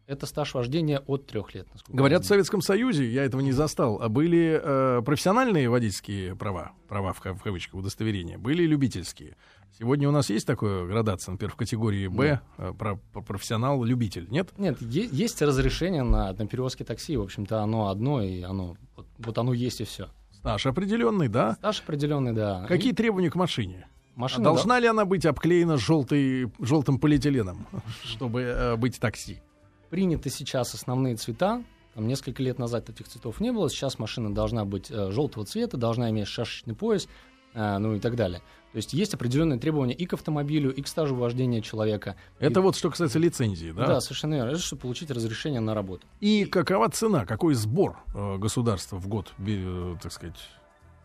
Это 0.06 0.26
стаж 0.26 0.54
вождения 0.54 1.00
от 1.06 1.28
трех 1.28 1.54
лет. 1.54 1.68
Говорят, 1.90 2.24
в. 2.24 2.28
Советском 2.28 2.62
Союзе, 2.62 3.12
я 3.12 3.26
этого 3.26 3.42
не 3.42 3.52
застал, 3.52 4.00
а 4.02 4.08
были 4.08 4.58
э, 4.64 5.02
профессиональные 5.02 5.70
водительские 5.70 6.34
права, 6.34 6.72
права 6.88 7.12
в, 7.12 7.20
в 7.20 7.44
кавычках, 7.44 7.74
удостоверения, 7.74 8.38
были 8.38 8.64
любительские. 8.64 9.36
Сегодня 9.78 10.10
у 10.10 10.12
нас 10.12 10.30
есть 10.30 10.48
такая 10.48 10.86
градация, 10.86 11.32
например, 11.34 11.52
в 11.54 11.56
категории 11.56 12.08
Б, 12.08 12.42
э, 12.58 12.74
про, 12.78 12.96
про- 13.14 13.22
профессионал-любитель, 13.22 14.28
нет? 14.30 14.50
Нет, 14.58 14.82
е- 14.82 15.08
есть 15.12 15.42
разрешение 15.42 16.04
на, 16.04 16.34
на 16.34 16.48
перевозки 16.48 16.84
такси. 16.84 17.16
В 17.16 17.22
общем-то, 17.22 17.62
оно 17.62 17.90
одно, 17.90 18.22
и 18.24 18.42
оно 18.42 18.76
вот, 18.96 19.06
вот 19.20 19.38
оно 19.38 19.54
есть 19.54 19.82
и 19.82 19.84
все. 19.84 20.10
Стаж 20.32 20.66
определенный, 20.66 21.28
да? 21.28 21.54
Стаж 21.56 21.82
определенный, 21.82 22.34
да. 22.34 22.66
Какие 22.68 22.92
И 22.92 22.96
требования 22.96 23.30
к 23.30 23.36
машине? 23.36 23.88
А 24.16 24.20
машина 24.22 24.44
должна 24.46 24.80
ли 24.80 24.88
она 24.88 25.06
быть 25.06 25.26
обклеена 25.28 25.78
желтой, 25.78 26.52
желтым 26.60 27.00
полиэтиленом, 27.00 27.68
чтобы 28.04 28.42
э, 28.42 28.76
быть 28.78 29.00
такси? 29.00 29.42
приняты 29.90 30.30
сейчас 30.30 30.74
основные 30.74 31.16
цвета. 31.16 31.64
Там 31.94 32.08
несколько 32.08 32.44
лет 32.44 32.60
назад 32.60 32.90
этих 32.90 33.08
цветов 33.08 33.40
не 33.40 33.52
было. 33.54 33.70
Сейчас 33.70 34.00
машина 34.00 34.34
должна 34.34 34.66
быть 34.66 34.92
э, 34.92 35.12
желтого 35.12 35.46
цвета, 35.46 35.78
должна 35.78 36.10
иметь 36.10 36.28
шашечный 36.28 36.76
пояс, 36.76 37.08
ну 37.54 37.96
и 37.96 38.00
так 38.00 38.16
далее. 38.16 38.42
То 38.74 38.78
есть 38.78 38.94
есть 38.94 39.14
определенные 39.14 39.58
требования 39.60 39.94
и 39.94 40.06
к 40.06 40.14
автомобилю, 40.14 40.72
и 40.74 40.82
к 40.82 40.88
стажу 40.88 41.16
вождения 41.16 41.62
человека. 41.62 42.16
Это 42.38 42.60
И- 42.60 42.64
вот 42.64 42.76
что 42.76 42.90
касается 42.90 43.18
лицензии, 43.18 43.72
да? 43.72 43.88
да? 43.88 44.02
совершенно 44.02 44.36
верно. 44.36 44.50
Это 44.52 44.60
чтобы 44.60 44.82
получить 44.84 45.10
разрешение 45.10 45.62
на 45.62 45.74
работу. 45.74 46.06
И 46.20 46.46
какова 46.46 46.90
цена, 46.90 47.26
какой 47.26 47.56
сбор 47.56 47.98
э, 48.14 48.38
государства 48.38 48.98
в 48.98 49.08
год, 49.08 49.34
э, 49.40 49.96
так 50.02 50.12
сказать, 50.12 50.38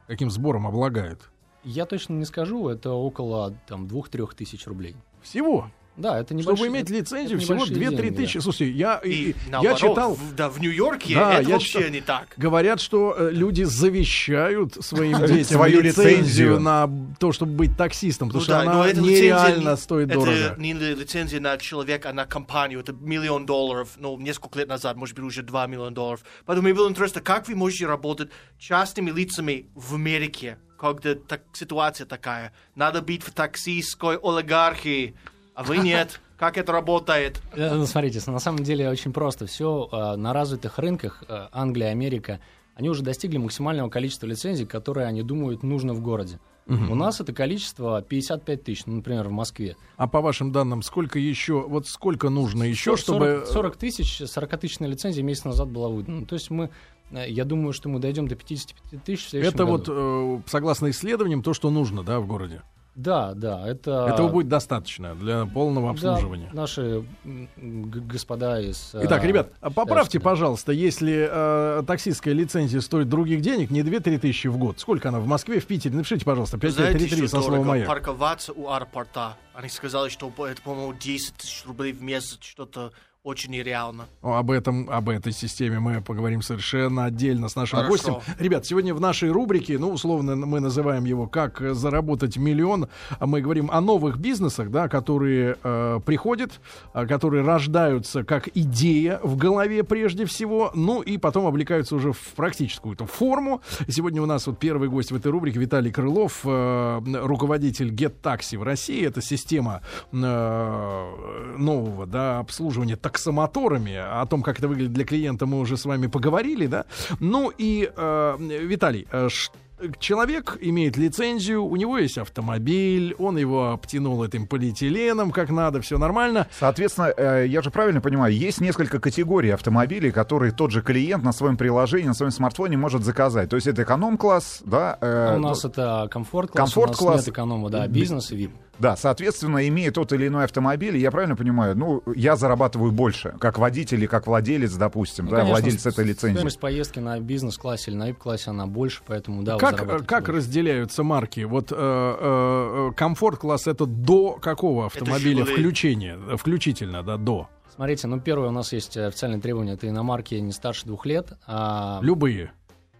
каким 0.06 0.30
сбором 0.30 0.66
облагает? 0.66 1.30
Я 1.64 1.86
точно 1.86 2.14
не 2.14 2.24
скажу, 2.24 2.68
это 2.68 2.90
около 2.90 3.54
там 3.68 3.86
2-3 3.86 4.34
тысяч 4.34 4.66
рублей. 4.66 4.96
Всего. 5.22 5.70
Да, 5.94 6.18
это 6.20 6.28
Чтобы 6.28 6.42
небольшие- 6.58 6.68
иметь 6.68 6.84
это- 6.84 6.94
лицензию, 6.94 7.36
это 7.36 7.44
всего 7.44 7.54
небольшие 7.56 7.76
2-3 7.76 7.96
деньги, 8.02 8.16
да. 8.16 8.22
тысячи. 8.22 8.38
Слушай, 8.38 8.70
я, 8.70 8.96
и- 9.04 9.10
И 9.10 9.28
я 9.28 9.34
наоборот, 9.50 9.78
читал, 9.78 10.14
в- 10.14 10.34
да, 10.34 10.48
в 10.48 10.58
Нью-Йорке 10.58 11.14
Да, 11.14 11.34
это 11.34 11.42
я 11.42 11.48
вообще 11.54 11.78
читал. 11.80 11.90
не 11.90 12.00
так. 12.00 12.28
говорят, 12.38 12.80
что 12.80 13.14
э, 13.18 13.30
люди 13.30 13.62
завещают 13.64 14.74
своим 14.84 15.18
детям 15.26 15.44
Свою 15.58 15.80
лицензию 15.82 16.60
на 16.60 16.88
то, 17.18 17.32
чтобы 17.32 17.52
быть 17.52 17.76
таксистом, 17.76 18.28
потому 18.28 18.40
Ну 18.40 18.44
что 18.44 18.52
да, 18.52 18.60
она 18.62 18.72
но 18.72 18.86
это 18.86 19.00
нереально 19.02 19.70
не- 19.70 19.76
стоит 19.76 20.08
это 20.08 20.18
дорого. 20.18 20.54
не 20.58 20.72
ли- 20.72 20.94
лицензия 20.94 21.40
на 21.40 21.58
человека, 21.58 22.10
а 22.10 22.12
на 22.14 22.24
компанию. 22.24 22.80
Это 22.80 22.92
миллион 22.94 23.44
долларов, 23.46 23.90
ну, 23.98 24.18
несколько 24.18 24.58
лет 24.60 24.68
назад, 24.68 24.96
может 24.96 25.14
быть, 25.14 25.24
уже 25.26 25.42
2 25.42 25.66
миллиона 25.66 25.90
долларов. 25.94 26.24
Поэтому 26.46 26.64
мне 26.68 26.74
было 26.74 26.88
интересно, 26.88 27.20
как 27.20 27.48
вы 27.48 27.54
можете 27.54 27.86
работать 27.86 28.30
частными 28.58 29.10
лицами 29.10 29.66
в 29.74 29.94
Америке, 29.94 30.56
когда 30.78 31.14
так, 31.14 31.42
ситуация 31.52 32.06
такая. 32.06 32.52
Надо 32.74 33.02
быть 33.02 33.22
в 33.22 33.30
таксистской 33.32 34.16
олигархии, 34.16 35.14
а 35.54 35.62
вы 35.62 35.78
нет. 35.78 36.20
Как 36.36 36.58
это 36.58 36.72
работает? 36.72 37.40
Э, 37.52 37.74
ну, 37.74 37.86
Смотрите, 37.86 38.20
на 38.30 38.38
самом 38.38 38.64
деле 38.64 38.88
очень 38.88 39.12
просто. 39.12 39.46
Все 39.46 39.88
на 40.16 40.32
развитых 40.32 40.78
рынках, 40.78 41.22
э, 41.28 41.48
Англия, 41.52 41.90
Америка, 41.90 42.40
они 42.74 42.88
уже 42.88 43.02
достигли 43.02 43.38
максимального 43.38 43.88
количества 43.88 44.26
лицензий, 44.26 44.66
которые 44.66 45.06
они 45.06 45.22
думают 45.22 45.62
нужно 45.62 45.94
в 45.94 46.00
городе. 46.00 46.38
У 46.66 46.94
нас 46.94 47.20
это 47.20 47.32
количество 47.32 48.02
55 48.02 48.64
тысяч, 48.64 48.86
ну, 48.86 48.96
например, 48.96 49.28
в 49.28 49.32
Москве. 49.32 49.76
А 49.96 50.06
по 50.06 50.20
вашим 50.20 50.52
данным, 50.52 50.82
сколько 50.82 51.18
еще, 51.18 51.60
вот 51.60 51.88
сколько 51.88 52.28
нужно 52.30 52.62
еще, 52.62 52.96
40 52.96 52.98
чтобы... 52.98 53.44
40 53.46 53.76
тысяч, 53.76 54.20
40-тысячная 54.20 54.88
лицензия 54.88 55.24
месяц 55.24 55.44
назад 55.44 55.68
была 55.68 55.88
выдана. 55.88 56.20
Ну, 56.20 56.26
То 56.26 56.34
есть 56.34 56.50
мы, 56.50 56.70
э, 57.10 57.28
я 57.28 57.44
думаю, 57.44 57.72
что 57.72 57.88
мы 57.88 57.98
дойдем 57.98 58.28
до 58.28 58.36
55 58.36 59.02
тысяч 59.02 59.26
в 59.26 59.30
следующем 59.30 59.54
Это 59.54 59.64
году. 59.64 59.72
вот, 59.72 60.42
э, 60.44 60.50
согласно 60.50 60.90
исследованиям, 60.90 61.42
то, 61.42 61.52
что 61.52 61.70
нужно, 61.70 62.04
да, 62.04 62.20
в 62.20 62.26
городе. 62.26 62.62
Да, 62.94 63.32
да, 63.34 63.66
это... 63.66 64.08
Этого 64.12 64.28
будет 64.28 64.48
достаточно 64.48 65.14
для 65.14 65.46
полного 65.46 65.86
Да, 65.86 65.92
обслуживания. 65.92 66.50
наши 66.52 67.04
м, 67.24 67.48
г- 67.56 68.00
господа 68.00 68.60
из... 68.60 68.90
э, 68.94 69.00
Итак, 69.04 69.24
ребят, 69.24 69.50
а 69.62 69.70
поправьте, 69.70 70.18
да. 70.18 70.24
пожалуйста, 70.24 70.72
если 70.72 71.26
э, 71.30 71.82
таксистская 71.86 72.34
лицензия 72.34 72.80
стоит 72.82 73.08
других 73.08 73.40
денег, 73.40 73.70
не 73.70 73.80
2-3 73.80 74.18
тысячи 74.18 74.46
в 74.48 74.58
год. 74.58 74.78
Сколько 74.78 75.08
она 75.08 75.20
в 75.20 75.26
Москве, 75.26 75.58
в 75.60 75.66
Питере? 75.66 75.96
Напишите, 75.96 76.24
пожалуйста, 76.26 76.58
Знаете, 76.58 76.98
5533 76.98 77.28
что 77.28 77.36
со 77.38 77.42
словом? 77.42 77.66
«Маяк». 77.66 77.88
Парковаться 77.88 78.52
у 78.52 78.68
аэропорта. 78.68 79.36
Они 79.54 79.70
сказали, 79.70 80.10
что 80.10 80.30
это, 80.46 80.60
по-моему, 80.60 80.92
10 80.92 81.34
тысяч 81.34 81.64
рублей 81.66 81.92
в 81.92 82.02
месяц, 82.02 82.38
что-то 82.42 82.92
очень 83.24 83.52
нереально. 83.52 84.06
Об 84.20 84.50
этом, 84.50 84.90
об 84.90 85.08
этой 85.08 85.32
системе 85.32 85.78
мы 85.78 86.02
поговорим 86.02 86.42
совершенно 86.42 87.04
отдельно 87.04 87.48
с 87.48 87.54
нашим 87.54 87.78
Хорошо. 87.78 87.92
гостем. 87.92 88.34
Ребят, 88.40 88.66
сегодня 88.66 88.94
в 88.94 89.00
нашей 89.00 89.30
рубрике, 89.30 89.78
ну, 89.78 89.92
условно, 89.92 90.34
мы 90.34 90.58
называем 90.58 91.04
его 91.04 91.28
«Как 91.28 91.60
заработать 91.74 92.36
миллион». 92.36 92.88
А 93.20 93.26
Мы 93.26 93.40
говорим 93.40 93.70
о 93.70 93.80
новых 93.80 94.18
бизнесах, 94.18 94.70
да, 94.70 94.88
которые 94.88 95.56
э, 95.62 96.00
приходят, 96.04 96.60
а, 96.92 97.06
которые 97.06 97.44
рождаются 97.44 98.24
как 98.24 98.48
идея 98.54 99.20
в 99.22 99.36
голове 99.36 99.84
прежде 99.84 100.24
всего, 100.24 100.72
ну 100.74 101.00
и 101.00 101.16
потом 101.16 101.46
облекаются 101.46 101.94
уже 101.94 102.12
в 102.12 102.34
практическую 102.34 102.94
эту 102.94 103.06
форму. 103.06 103.62
Сегодня 103.88 104.20
у 104.20 104.26
нас 104.26 104.48
вот 104.48 104.58
первый 104.58 104.88
гость 104.88 105.12
в 105.12 105.16
этой 105.16 105.30
рубрике 105.30 105.60
Виталий 105.60 105.92
Крылов, 105.92 106.40
э, 106.44 107.00
руководитель 107.22 107.92
Get 107.94 108.14
Taxi 108.20 108.58
в 108.58 108.64
России. 108.64 109.06
Это 109.06 109.22
система 109.22 109.80
э, 110.12 111.56
нового 111.56 112.06
да, 112.06 112.40
обслуживания 112.40 112.96
таксомоторами. 113.12 113.94
О 113.96 114.24
том, 114.26 114.42
как 114.42 114.58
это 114.58 114.68
выглядит 114.68 114.92
для 114.92 115.04
клиента, 115.04 115.46
мы 115.46 115.60
уже 115.60 115.76
с 115.76 115.84
вами 115.84 116.06
поговорили, 116.06 116.66
да. 116.66 116.84
Ну 117.20 117.52
и, 117.56 117.90
э, 117.94 118.36
Виталий, 118.38 119.06
э, 119.12 119.28
ш- 119.28 119.52
Человек 119.98 120.58
имеет 120.60 120.96
лицензию, 120.96 121.64
у 121.64 121.74
него 121.74 121.98
есть 121.98 122.16
автомобиль, 122.16 123.16
он 123.18 123.36
его 123.36 123.72
обтянул 123.72 124.22
этим 124.22 124.46
полиэтиленом, 124.46 125.32
как 125.32 125.50
надо, 125.50 125.80
все 125.80 125.98
нормально. 125.98 126.46
Соответственно, 126.60 127.12
э, 127.16 127.46
я 127.48 127.62
же 127.62 127.72
правильно 127.72 128.00
понимаю, 128.00 128.32
есть 128.32 128.60
несколько 128.60 129.00
категорий 129.00 129.50
автомобилей, 129.50 130.12
которые 130.12 130.52
тот 130.52 130.70
же 130.70 130.82
клиент 130.82 131.24
на 131.24 131.32
своем 131.32 131.56
приложении, 131.56 132.06
на 132.06 132.14
своем 132.14 132.30
смартфоне 132.30 132.76
может 132.76 133.02
заказать. 133.02 133.48
То 133.50 133.56
есть 133.56 133.66
это 133.66 133.82
эконом-класс, 133.82 134.60
да? 134.64 134.98
э, 135.00 135.34
У 135.34 135.40
нас 135.40 135.64
это 135.64 136.06
комфорт-класс, 136.08 136.64
комфорт-класс. 136.72 137.02
у 137.02 137.16
нас 137.16 137.26
нет 137.26 137.34
эконома, 137.34 137.68
да, 137.68 137.88
Би- 137.88 138.00
бизнес 138.02 138.30
и 138.30 138.36
VIP. 138.36 138.50
Да, 138.78 138.96
соответственно, 138.96 139.66
имея 139.68 139.92
тот 139.92 140.12
или 140.12 140.26
иной 140.28 140.44
автомобиль, 140.44 140.96
я 140.96 141.10
правильно 141.10 141.36
понимаю, 141.36 141.76
ну, 141.76 142.02
я 142.14 142.36
зарабатываю 142.36 142.90
больше, 142.90 143.34
как 143.38 143.58
водитель 143.58 143.98
или 143.98 144.06
как 144.06 144.26
владелец, 144.26 144.72
допустим, 144.74 145.26
Ну, 145.26 145.30
да, 145.32 145.36
конечно, 145.38 145.54
владелец 145.60 145.86
этой 145.86 146.04
лицензии. 146.04 146.34
Стоимость 146.36 146.60
поездки 146.60 146.98
на 146.98 147.20
бизнес-классе 147.20 147.90
или 147.90 147.98
на 147.98 148.10
VIP-классе, 148.10 148.50
она 148.50 148.66
больше, 148.66 149.02
поэтому, 149.06 149.42
да, 149.42 149.58
Как, 149.58 150.06
как 150.06 150.24
больше. 150.24 150.32
разделяются 150.32 151.02
марки? 151.02 151.40
Вот 151.40 151.70
э, 151.70 151.74
э, 151.76 152.88
э, 152.90 152.92
комфорт-класс 152.96 153.66
это 153.66 153.86
до 153.86 154.32
какого 154.40 154.86
автомобиля 154.86 155.44
включение? 155.44 156.18
Включительно, 156.36 157.02
да, 157.02 157.16
до. 157.16 157.48
Смотрите, 157.74 158.06
ну, 158.06 158.20
первое, 158.20 158.48
у 158.48 158.52
нас 158.52 158.72
есть 158.74 158.98
э, 158.98 159.06
официальное 159.06 159.40
требование, 159.40 159.74
это 159.74 159.88
иномарки 159.88 160.34
не 160.34 160.52
старше 160.52 160.84
двух 160.84 161.06
лет, 161.06 161.32
а 161.46 162.00
Любые. 162.02 162.52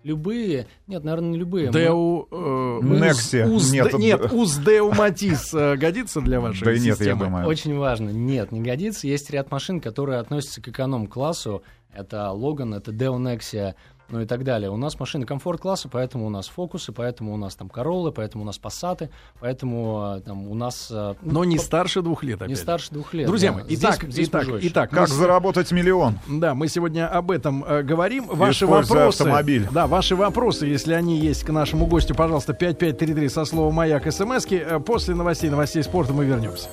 Любые, 0.05 0.67
нет, 0.87 1.05
наверное, 1.05 1.31
не 1.31 1.39
любые. 1.39 1.71
Деу... 1.71 2.29
э, 2.31 2.81
Nexia. 2.83 3.47
Уз, 3.49 3.73
Нет, 3.73 3.93
нет, 3.95 4.33
Уз 4.33 4.57
Деу 4.59 4.93
Матис 4.93 5.53
э, 5.55 5.77
годится 5.77 6.21
для 6.21 6.41
вашей 6.41 6.65
Да 6.65 6.73
и 6.73 6.77
нет, 6.77 6.85
я 6.87 6.95
системы? 6.95 7.25
думаю. 7.27 7.47
Очень 7.47 7.77
важно. 7.77 8.11
Нет, 8.11 8.53
не 8.53 8.61
годится. 8.61 9.07
Есть 9.07 9.31
ряд 9.31 9.51
машин, 9.51 9.81
которые 9.81 10.19
относятся 10.19 10.61
к 10.61 10.69
эконом-классу. 10.69 11.63
Это 11.95 12.31
Логан, 12.31 12.73
это 12.75 12.91
Deo 12.91 13.17
Nexia, 13.19 13.75
ну 14.13 14.21
и 14.21 14.27
так 14.27 14.45
далее. 14.45 14.71
У 14.71 14.77
нас 14.77 15.01
машины 15.01 15.25
комфорт-класса, 15.27 15.89
поэтому 15.91 16.27
у 16.27 16.31
нас 16.31 16.47
фокусы, 16.47 16.93
поэтому 16.93 17.33
у 17.33 17.37
нас 17.39 17.57
там 17.57 17.69
Короллы, 17.69 18.13
поэтому 18.13 18.45
у 18.45 18.47
нас 18.47 18.59
Пассаты, 18.59 19.09
поэтому 19.41 20.17
э, 20.19 20.21
там 20.21 20.47
у 20.49 20.55
нас... 20.55 20.89
э, 20.91 21.15
ну, 21.23 21.33
Но 21.33 21.45
не 21.45 21.57
по- 21.57 21.63
старше 21.63 22.03
двух 22.03 22.23
лет, 22.23 22.37
опять 22.37 22.51
не 22.51 22.55
старше 22.55 22.91
двух 22.93 23.15
лет. 23.15 23.27
Друзья 23.27 23.51
да. 23.53 23.57
мои, 23.57 23.65
итак, 23.71 24.05
здесь 24.09 24.29
итак, 24.29 24.45
жестче. 24.45 24.69
итак, 24.69 24.91
Как 24.91 25.09
мы 25.09 25.15
заработать 25.15 25.73
миллион? 25.73 26.19
Да, 26.29 26.55
мы 26.55 26.69
сегодня 26.69 27.09
об 27.09 27.31
этом 27.31 27.65
э, 27.65 27.83
говорим. 27.83 28.27
Ваши 28.27 28.67
Используя 28.67 28.99
вопросы, 28.99 29.23
автомобиль. 29.23 29.67
да, 29.73 29.87
ваши 29.87 30.15
вопросы, 30.15 30.67
если 30.67 30.93
они 30.93 31.19
есть 31.19 31.43
к 31.45 31.49
нашему 31.51 31.87
гостю, 31.87 32.15
пожалуйста, 32.15 32.53
5533 32.53 33.29
со 33.31 33.45
словом 33.47 33.75
маяк 33.75 34.13
смски. 34.13 34.57
Э, 34.57 34.79
После 34.79 35.15
новостей, 35.15 35.49
новостей 35.49 35.83
спорта 35.83 36.13
мы 36.13 36.27
вернемся. 36.27 36.69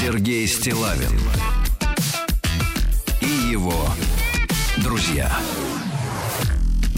Сергей 0.00 0.46
Стилавин 0.46 1.18
его 3.58 3.74
друзья 4.76 5.28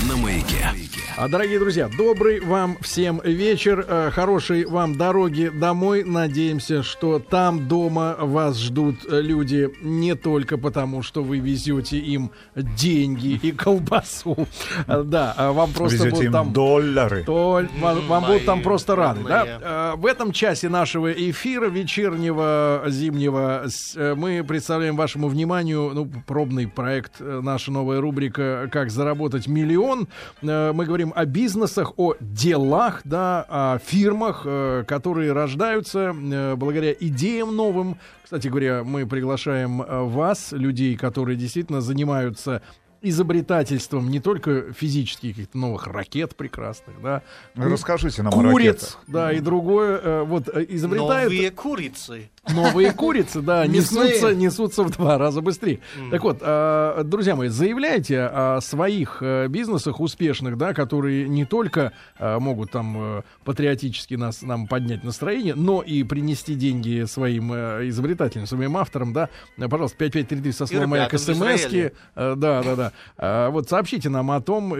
на 0.07 0.16
маяке. 0.16 0.89
А, 1.20 1.28
Дорогие 1.28 1.59
друзья, 1.59 1.90
добрый 1.98 2.40
вам 2.40 2.78
всем 2.80 3.20
вечер, 3.22 3.85
э, 3.87 4.11
хорошей 4.11 4.64
вам 4.64 4.96
дороги 4.96 5.50
домой. 5.52 6.02
Надеемся, 6.02 6.83
что 6.83 7.18
там 7.18 7.68
дома 7.68 8.16
вас 8.18 8.59
ждут 8.59 9.00
э, 9.06 9.20
люди 9.20 9.68
не 9.83 10.14
только 10.14 10.56
потому, 10.56 11.02
что 11.02 11.22
вы 11.22 11.40
везете 11.40 11.98
им 11.98 12.30
деньги 12.56 13.38
и 13.42 13.52
колбасу. 13.52 14.48
Э, 14.87 15.02
Да, 15.02 15.35
а 15.37 15.52
вам 15.52 15.74
просто 15.74 16.06
Везете 16.06 16.16
будут 16.16 16.33
там 16.33 16.52
доллары. 16.54 17.22
вам, 17.26 18.06
вам 18.06 18.24
будут 18.24 18.46
там 18.46 18.62
просто 18.62 18.96
рады. 18.96 19.20
Да? 19.28 19.96
В 19.96 20.06
этом 20.06 20.33
часе 20.33 20.70
нашего 20.70 21.12
эфира 21.12 21.68
вечернего, 21.68 22.85
зимнего 22.87 23.66
мы 23.94 24.42
представляем 24.42 24.96
вашему 24.96 25.28
вниманию 25.28 25.90
ну, 25.92 26.11
пробный 26.26 26.66
проект, 26.66 27.20
наша 27.20 27.70
новая 27.70 28.00
рубрика 28.00 28.70
«Как 28.72 28.90
заработать 28.90 29.48
миллион». 29.48 30.09
Мы 30.40 30.85
говорим 30.87 31.10
о 31.14 31.25
бизнесах, 31.25 31.92
о 31.96 32.14
делах, 32.20 33.01
да, 33.05 33.44
о 33.49 33.79
фирмах, 33.79 34.42
э, 34.44 34.85
которые 34.87 35.33
рождаются 35.33 36.14
э, 36.14 36.55
благодаря 36.57 36.92
идеям 36.92 37.55
новым. 37.55 37.99
Кстати 38.23 38.49
говоря, 38.49 38.85
мы 38.85 39.07
приглашаем 39.07 39.83
э, 39.83 40.03
вас, 40.05 40.53
людей, 40.53 40.96
которые 40.96 41.37
действительно 41.37 41.81
занимаются 41.81 42.62
изобретательством 43.03 44.11
не 44.11 44.20
только 44.20 44.75
физических 44.75 45.31
каких-то 45.31 45.57
новых 45.57 45.87
ракет 45.87 46.37
прекрасных, 46.37 47.01
да, 47.01 47.23
Расскажите 47.55 48.23
нам 48.23 48.35
о 48.35 48.51
куриц, 48.53 48.83
ракетах. 48.83 48.99
да, 49.07 49.33
и 49.33 49.40
другое, 49.40 50.25
вот 50.25 50.49
изобретают 50.49 51.33
Новые 51.33 51.51
курицы. 51.51 52.31
Новые 52.54 52.92
курицы, 53.00 53.40
да, 53.40 53.66
несутся, 53.66 54.34
несутся 54.34 54.82
в 54.82 54.90
два 54.90 55.18
раза 55.18 55.40
быстрее. 55.40 55.80
Так 56.10 56.22
вот, 56.22 56.38
э, 56.40 57.02
друзья 57.04 57.36
мои, 57.36 57.48
заявляйте 57.48 58.20
о 58.20 58.60
своих 58.60 59.18
э, 59.20 59.48
бизнесах 59.48 60.00
успешных, 60.00 60.56
да, 60.56 60.74
которые 60.74 61.28
не 61.28 61.44
только 61.44 61.92
э, 62.18 62.38
могут 62.38 62.70
там 62.70 62.96
э, 62.98 63.22
патриотически 63.44 64.14
нас, 64.14 64.42
нам 64.42 64.66
поднять 64.66 65.04
настроение, 65.04 65.54
но 65.54 65.82
и 65.82 66.02
принести 66.04 66.54
деньги 66.54 67.04
своим 67.04 67.52
э, 67.52 67.88
изобретателям, 67.88 68.46
своим 68.46 68.76
авторам, 68.76 69.12
да. 69.12 69.28
Пожалуйста, 69.56 69.96
5533 69.98 70.52
со 70.52 70.66
словом 70.66 70.90
«Маяк» 70.90 71.18
смс 71.18 71.66
Да, 72.14 72.34
да, 72.36 72.76
да. 72.76 72.92
А, 73.16 73.50
Вот 73.50 73.68
сообщите 73.68 74.08
нам 74.08 74.30
о 74.30 74.40
том, 74.40 74.70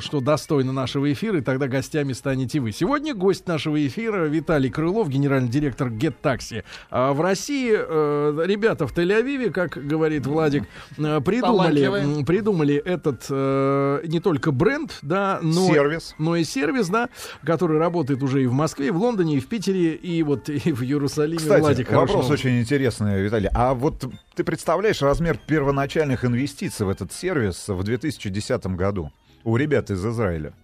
что 0.00 0.20
достойно 0.20 0.72
нашего 0.72 1.12
эфира, 1.12 1.38
и 1.38 1.40
тогда 1.42 1.68
гостями 1.68 2.12
станете 2.12 2.60
вы. 2.60 2.72
Сегодня 2.72 3.14
гость 3.14 3.46
нашего 3.46 3.84
эфира 3.86 4.26
Виталий 4.26 4.70
Крылов, 4.70 5.08
генеральный 5.08 5.48
директор 5.48 5.88
Get 5.88 6.14
Taxi. 6.22 6.64
А 7.12 7.14
в 7.14 7.20
России 7.20 7.70
э, 7.74 8.42
ребята 8.46 8.86
в 8.86 8.96
Тель-Авиве, 8.96 9.50
как 9.50 9.72
говорит 9.72 10.26
Владик, 10.26 10.64
э, 10.96 11.20
придумали, 11.20 12.24
придумали 12.24 12.76
этот 12.76 13.26
э, 13.28 14.00
не 14.06 14.18
только 14.18 14.50
бренд, 14.50 14.98
да, 15.02 15.38
но 15.42 15.66
Сервис. 15.66 16.14
но 16.16 16.36
и 16.36 16.44
сервис, 16.44 16.88
да, 16.88 17.10
который 17.44 17.76
работает 17.76 18.22
уже 18.22 18.42
и 18.42 18.46
в 18.46 18.54
Москве, 18.54 18.86
и 18.86 18.90
в 18.90 18.96
Лондоне, 18.96 19.36
и 19.36 19.40
в 19.40 19.46
Питере, 19.46 19.92
и 19.92 20.22
вот 20.22 20.48
и 20.48 20.72
в 20.72 20.82
Иерусалиме. 20.82 21.36
Кстати, 21.36 21.60
Владик, 21.60 21.92
вопрос 21.92 22.10
хорошего- 22.12 22.32
очень 22.32 22.58
интересный, 22.58 23.20
Виталий. 23.20 23.50
А 23.52 23.74
вот 23.74 24.06
ты 24.34 24.42
представляешь 24.42 25.02
размер 25.02 25.36
первоначальных 25.46 26.24
инвестиций 26.24 26.86
в 26.86 26.88
этот 26.88 27.12
сервис 27.12 27.68
в 27.68 27.82
2010 27.82 28.74
году 28.74 29.12
у 29.44 29.54
ребят 29.58 29.90
из 29.90 30.02
Израиля? 30.02 30.54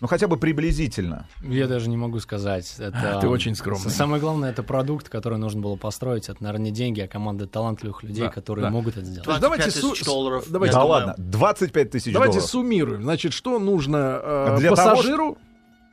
Ну, 0.00 0.06
хотя 0.06 0.26
бы 0.28 0.36
приблизительно. 0.36 1.26
Я 1.42 1.66
даже 1.66 1.88
не 1.88 1.96
могу 1.96 2.20
сказать. 2.20 2.74
Это, 2.78 3.18
Ты 3.20 3.28
очень 3.28 3.54
скромный. 3.54 3.90
Самое 3.90 4.20
главное, 4.20 4.50
это 4.50 4.62
продукт, 4.62 5.08
который 5.08 5.38
нужно 5.38 5.60
было 5.60 5.76
построить. 5.76 6.28
Это, 6.28 6.42
наверное, 6.42 6.66
не 6.66 6.70
деньги, 6.72 7.00
а 7.00 7.08
команда 7.08 7.46
талантливых 7.46 8.02
людей, 8.02 8.24
Да, 8.24 8.30
которые 8.30 8.64
да. 8.64 8.70
могут 8.70 8.96
это 8.96 9.04
сделать. 9.04 9.24
25 9.24 9.40
Давайте 9.40 9.64
тысяч 9.70 9.98
су- 10.00 10.04
долларов. 10.04 10.44
давайте- 10.48 10.74
да 10.74 10.80
думаю. 10.82 11.06
ладно, 11.06 11.14
25 11.18 11.90
тысяч 11.90 12.12
Давайте 12.12 12.34
долларов. 12.34 12.50
суммируем. 12.50 13.02
Значит, 13.02 13.32
что 13.32 13.58
нужно 13.58 14.20
э, 14.22 14.56
Для 14.58 14.74
того, 14.74 14.90
пассажиру? 14.96 15.38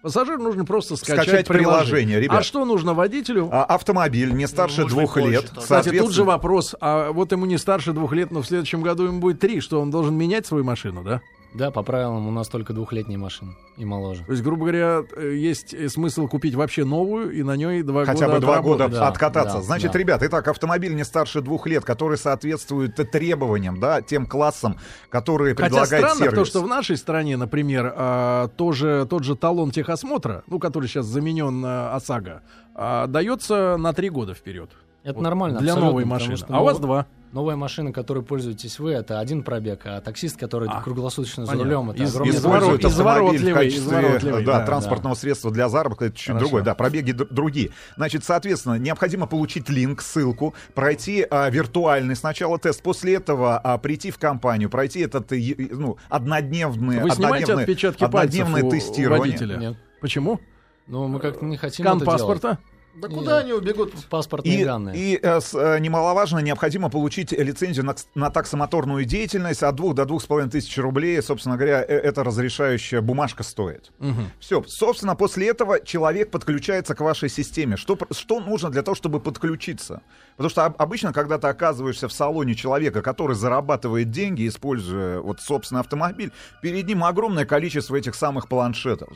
Пассажиру 0.03 0.41
нужно 0.41 0.63
просто 0.63 0.95
скачать, 0.95 1.23
Скачать 1.27 1.47
приложение, 1.47 2.21
ребят. 2.21 2.39
А 2.39 2.43
что 2.43 2.63
нужно 2.65 2.93
водителю? 2.93 3.49
А 3.51 3.65
автомобиль 3.65 4.31
не 4.31 4.47
старше 4.47 4.83
быть, 4.83 4.89
двух 4.91 5.15
больше 5.15 5.29
лет. 5.31 5.45
тоже. 5.49 5.62
Кстати, 5.62 5.97
тут 5.99 6.12
же 6.12 6.23
вопрос, 6.23 6.75
а 6.79 7.12
вот 7.12 7.31
ему 7.31 7.45
не 7.45 7.57
старше 7.57 7.93
двух 7.93 8.13
лет, 8.13 8.31
но 8.31 8.41
в 8.41 8.47
следующем 8.47 8.83
году 8.83 9.03
ему 9.05 9.19
будет 9.19 9.39
три, 9.39 9.60
что 9.60 9.81
он 9.81 9.89
должен 9.91 10.15
менять 10.15 10.45
свою 10.45 10.63
машину, 10.63 11.03
да? 11.03 11.21
Да, 11.53 11.71
по 11.71 11.81
правилам 11.81 12.27
у 12.27 12.31
нас 12.31 12.47
только 12.49 12.73
двухлетние 12.73 13.17
машины 13.17 13.55
и 13.77 13.86
моложе. 13.86 14.23
То 14.25 14.31
есть, 14.31 14.43
грубо 14.43 14.62
говоря, 14.63 15.03
э, 15.15 15.33
есть 15.36 15.73
э, 15.73 15.88
смысл 15.89 16.27
купить 16.27 16.55
вообще 16.55 16.83
новую 16.83 17.31
и 17.31 17.43
на 17.43 17.55
ней 17.55 17.81
два 17.83 18.05
Хотя 18.05 18.25
года 18.25 18.39
бы 18.39 18.41
два 18.41 18.62
года. 18.62 18.88
Да, 18.89 19.07
откататься. 19.07 19.57
да, 19.57 19.63
Значит, 19.63 19.91
да. 19.93 19.99
ребят, 19.99 20.23
итак, 20.23 20.47
автомобиль 20.47 20.95
не 20.95 21.03
старше 21.03 21.41
двух 21.41 21.65
лет, 21.67 21.86
который 21.86 22.17
соответствует 22.17 22.95
требованиям, 23.12 23.79
да, 23.79 24.01
тем 24.01 24.25
классам, 24.25 24.77
которые 25.10 25.55
Хотя 25.55 25.67
предлагает 25.67 26.03
странно, 26.03 26.15
сервис. 26.17 26.29
потому 26.31 26.45
что 26.45 26.62
в 26.62 26.67
нашей 26.67 26.97
стране, 26.97 27.38
например, 27.38 27.93
а, 27.95 28.47
тоже, 28.49 29.07
тот 29.10 29.23
же 29.23 29.36
талон 29.36 29.71
техосмотра, 29.71 30.43
ну, 30.47 30.60
который 30.60 30.88
сейчас 30.88 31.05
заменен 31.05 31.62
на 31.62 31.95
ОСАГО, 31.95 32.41
а, 32.75 33.07
дается 33.07 33.77
на 33.77 33.93
три 33.93 34.10
года 34.10 34.33
вперед. 34.33 34.69
Это 35.07 35.15
Вот 35.19 35.23
нормально. 35.23 35.59
Для 35.59 35.73
новой 35.75 36.03
машины. 36.03 36.35
что 36.35 36.47
А 36.53 36.59
у 36.59 36.65
вас 36.65 36.79
два. 36.79 37.05
Новая 37.31 37.55
машина, 37.55 37.93
которой 37.93 38.23
пользуетесь 38.23 38.77
вы, 38.79 38.91
это 38.91 39.19
один 39.19 39.43
пробег, 39.43 39.81
а 39.85 40.01
таксист, 40.01 40.37
который 40.37 40.67
А, 40.69 40.81
круглосуточно 40.81 41.45
за 41.45 41.51
понятно. 41.51 41.71
рулем, 41.75 41.89
это 41.91 42.03
Из- 42.03 42.09
огромный 42.15 42.33
изворот- 42.33 42.39
используют 42.39 42.81
пробег. 42.81 42.97
изворот- 42.97 43.07
автомобиль 43.11 43.37
в 43.37 43.41
изворотливый, 43.41 43.63
качестве 43.65 43.87
изворотливый, 43.99 44.45
да, 44.45 44.59
да, 44.59 44.65
транспортного 44.65 45.13
средства 45.15 45.51
для 45.51 45.69
заработка, 45.69 46.05
это 46.05 46.15
чуть 46.17 46.27
Хорошо. 46.27 46.39
другое. 46.45 46.63
Да, 46.63 46.75
пробеги 46.75 47.11
д- 47.13 47.25
другие. 47.29 47.71
Значит, 47.95 48.23
соответственно, 48.25 48.73
необходимо 48.75 49.27
получить 49.27 49.69
линк, 49.69 50.01
ссылку, 50.01 50.53
пройти 50.73 51.25
а, 51.29 51.49
виртуальный 51.49 52.15
сначала 52.15 52.57
тест, 52.59 52.81
после 52.81 53.15
этого 53.15 53.57
а, 53.59 53.77
прийти 53.77 54.11
в 54.11 54.17
компанию, 54.17 54.69
пройти 54.69 55.01
этот 55.01 55.31
ну, 55.31 55.97
однодневный, 56.09 57.01
Вы 57.01 57.09
однодневное- 57.09 57.63
отпечатки 57.63 57.99
пальцев 58.01 58.19
однодневное 58.41 58.63
у- 58.63 58.67
у 58.67 58.71
тестирование. 58.71 59.19
водителя? 59.37 59.57
Нет. 59.57 59.77
Почему? 60.01 60.39
Ну, 60.87 61.07
мы 61.07 61.19
как-то 61.19 61.45
не 61.45 61.55
хотим 61.57 61.85
Скан 61.85 61.97
это 61.97 62.05
делать. 62.17 62.57
Да 62.99 63.10
куда 63.10 63.38
они 63.39 63.53
убегут? 63.53 63.93
Паспортные 64.10 64.62
И, 64.62 64.65
данные. 64.65 64.95
и, 64.97 65.19
э, 65.21 65.39
с- 65.39 65.53
э, 65.53 65.77
немаловажно, 65.79 66.39
необходимо 66.39 66.89
получить 66.89 67.31
лицензию 67.31 67.86
на, 67.86 67.95
на 68.15 68.29
таксомоторную 68.31 69.05
деятельность 69.05 69.62
от 69.62 69.75
2 69.75 69.93
до 69.93 70.03
2,5 70.05 70.49
тысяч 70.49 70.77
рублей. 70.79 71.21
Собственно 71.21 71.57
говоря, 71.57 71.81
э, 71.83 71.86
эта 71.95 72.23
разрешающая 72.23 73.01
бумажка 73.01 73.43
стоит. 73.43 73.91
Все. 74.39 74.63
Собственно, 74.67 75.15
после 75.15 75.47
этого 75.49 75.79
человек 75.79 76.31
подключается 76.31 76.95
к 76.95 77.01
вашей 77.01 77.29
системе. 77.29 77.77
Что, 77.77 77.97
что 78.12 78.39
нужно 78.39 78.69
для 78.71 78.81
того, 78.81 78.95
чтобы 78.95 79.19
подключиться? 79.19 80.01
Потому 80.38 80.49
что 80.49 80.65
об- 80.65 80.81
обычно, 80.81 81.13
когда 81.13 81.38
ты 81.38 81.47
оказываешься 81.47 82.07
в 82.07 82.13
салоне 82.13 82.55
человека, 82.55 83.01
который 83.01 83.36
зарабатывает 83.36 84.10
деньги, 84.12 84.47
используя 84.47 85.19
вот 85.19 85.39
собственный 85.39 85.81
автомобиль, 85.81 86.31
перед 86.62 86.88
ним 86.88 87.03
огромное 87.03 87.45
количество 87.45 87.95
этих 87.95 88.15
самых 88.15 88.47
планшетов. 88.47 89.10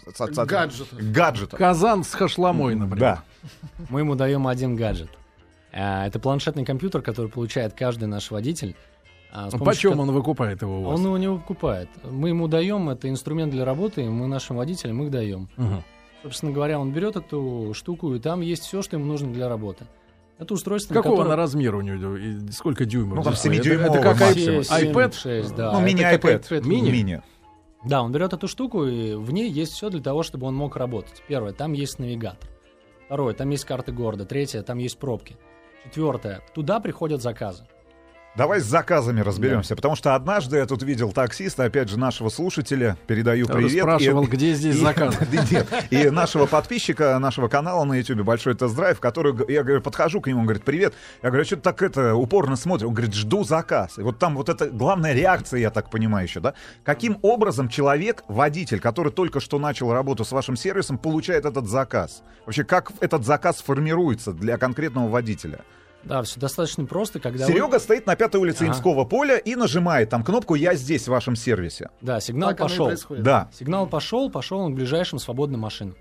Гаджетов. 0.47 0.99
Гаджетов. 1.11 1.57
Казан 1.59 2.03
с 2.03 2.13
хашламой, 2.13 2.75
например. 2.75 2.99
Да. 2.99 3.23
Мы 3.89 4.01
ему 4.01 4.15
даем 4.15 4.47
один 4.47 4.75
гаджет. 4.75 5.09
А, 5.73 6.05
Это 6.07 6.19
планшетный 6.19 6.65
компьютер, 6.65 7.01
который 7.01 7.29
получает 7.31 7.73
каждый 7.73 8.05
наш 8.07 8.29
водитель. 8.31 8.75
а, 9.33 9.49
помощью 9.49 9.91
Почем 9.91 9.99
он 10.01 10.11
выкупает 10.11 10.61
его 10.61 10.79
у 10.79 10.83
вас? 10.83 10.99
Он 10.99 11.05
его 11.05 11.17
не 11.17 11.29
выкупает. 11.29 11.87
Мы 12.03 12.29
ему 12.29 12.47
даем, 12.47 12.89
это 12.89 13.07
инструмент 13.09 13.51
для 13.51 13.63
работы, 13.63 14.03
и 14.03 14.07
мы 14.09 14.27
нашим 14.27 14.57
водителям 14.57 15.01
их 15.03 15.09
даем. 15.11 15.47
Мгм. 15.55 15.83
Собственно 16.23 16.51
говоря, 16.51 16.79
он 16.79 16.91
берет 16.91 17.15
эту 17.15 17.71
штуку, 17.73 18.13
и 18.13 18.19
там 18.19 18.41
есть 18.41 18.63
все, 18.63 18.81
что 18.81 18.97
ему 18.97 19.05
нужно 19.05 19.31
для 19.33 19.47
работы. 19.49 19.85
Это 20.37 20.53
устройство, 20.53 20.93
Какого 20.93 21.13
котором- 21.15 21.27
она 21.31 21.35
размера 21.37 21.77
у 21.77 21.81
него? 21.81 22.17
И 22.17 22.51
сколько 22.51 22.85
дюймов? 22.85 23.15
Ну, 23.17 23.23
там 23.23 23.33
дисплей? 23.33 23.55
Это- 23.57 23.63
семидюймового 23.63 23.95
Это 23.99 24.03
как 24.09 24.19
максимум. 24.19 24.59
i- 24.59 24.63
Семь, 24.63 24.91
iPad? 24.91 25.13
шесть, 25.15 25.55
да. 25.55 25.71
Ну, 25.71 25.77
Это 25.79 25.85
мини-iPad. 25.87 26.41
iPad 26.49 26.67
Мини? 26.67 26.91
Мини. 26.91 27.21
Да, 27.85 28.01
он 28.03 28.11
берет 28.11 28.33
эту 28.33 28.47
штуку, 28.47 28.85
и 28.85 29.15
в 29.15 29.31
ней 29.31 29.49
есть 29.49 29.71
все 29.73 29.89
для 29.89 30.01
того, 30.01 30.23
чтобы 30.23 30.45
он 30.47 30.55
мог 30.55 30.75
работать. 30.75 31.23
Первое, 31.27 31.53
там 31.53 31.73
есть 31.73 31.97
навигатор. 31.99 32.49
Второе, 33.11 33.33
там 33.33 33.49
есть 33.49 33.65
карты 33.65 33.91
города. 33.91 34.23
Третье, 34.23 34.61
там 34.61 34.77
есть 34.77 34.97
пробки. 34.97 35.35
Четвертое, 35.83 36.41
туда 36.53 36.79
приходят 36.79 37.21
заказы. 37.21 37.65
Давай 38.33 38.61
с 38.61 38.63
заказами 38.63 39.19
разберемся, 39.19 39.75
потому 39.75 39.97
что 39.97 40.15
однажды 40.15 40.55
я 40.55 40.65
тут 40.65 40.83
видел 40.83 41.11
таксиста, 41.11 41.65
опять 41.65 41.89
же, 41.89 41.99
нашего 41.99 42.29
слушателя, 42.29 42.97
передаю 43.05 43.45
Который 43.45 43.65
привет. 43.67 43.81
спрашивал, 43.83 44.23
и- 44.23 44.27
где 44.27 44.53
здесь 44.53 44.75
и- 44.77 44.79
заказ. 44.79 45.17
Да 45.31 45.45
нет. 45.51 45.67
И 45.89 46.09
нашего 46.09 46.45
подписчика, 46.45 47.19
нашего 47.19 47.49
канала 47.49 47.83
на 47.83 47.93
YouTube, 47.95 48.21
большой 48.21 48.55
тест-драйв, 48.55 49.01
который, 49.01 49.35
я 49.51 49.63
говорю, 49.63 49.81
подхожу 49.81 50.21
к 50.21 50.27
нему, 50.27 50.39
он 50.39 50.45
говорит, 50.45 50.63
привет. 50.63 50.93
Я 51.21 51.27
говорю, 51.29 51.43
что 51.43 51.57
ты 51.57 51.61
так 51.63 51.81
это, 51.81 52.15
упорно 52.15 52.55
смотришь? 52.55 52.87
Он 52.87 52.93
говорит, 52.93 53.13
жду 53.13 53.43
заказ. 53.43 53.97
И 53.97 54.01
вот 54.01 54.17
там 54.17 54.35
вот 54.37 54.47
это 54.47 54.69
главная 54.69 55.11
реакция, 55.13 55.59
я 55.59 55.69
так 55.69 55.89
понимаю 55.89 56.25
еще, 56.25 56.39
да? 56.39 56.53
Каким 56.85 57.17
образом 57.23 57.67
человек, 57.67 58.23
водитель, 58.29 58.79
который 58.79 59.11
только 59.11 59.41
что 59.41 59.59
начал 59.59 59.91
работу 59.91 60.23
с 60.23 60.31
вашим 60.31 60.55
сервисом, 60.55 60.97
получает 60.97 61.43
этот 61.43 61.67
заказ? 61.67 62.23
Вообще, 62.45 62.63
как 62.63 62.93
этот 63.01 63.25
заказ 63.25 63.57
формируется 63.61 64.31
для 64.31 64.57
конкретного 64.57 65.09
водителя? 65.09 65.59
Да, 66.03 66.23
все 66.23 66.39
достаточно 66.39 66.85
просто, 66.85 67.19
когда 67.19 67.45
вы- 67.45 67.51
Серега 67.53 67.79
стоит 67.79 68.05
на 68.07 68.15
пятой 68.15 68.41
улице 68.41 68.63
Ага. 68.63 68.71
Имского 68.73 69.05
поля 69.05 69.37
и 69.37 69.55
нажимает 69.55 70.09
там 70.09 70.23
кнопку 70.23 70.55
«Я 70.55 70.73
здесь, 70.75 71.03
в 71.03 71.07
вашем 71.09 71.35
сервисе». 71.35 71.89
Да, 72.01 72.19
сигнал 72.19 72.49
Так 72.49 72.61
оно 72.61 72.67
и 72.91 72.95
пошел. 72.95 73.17
Да. 73.19 73.49
Сигнал 73.53 73.87
пошел, 73.87 74.29
пошел 74.31 74.59
он 74.59 74.73
к 74.73 74.75
ближайшим 74.75 75.19
свободным 75.19 75.61
машинам. 75.61 75.95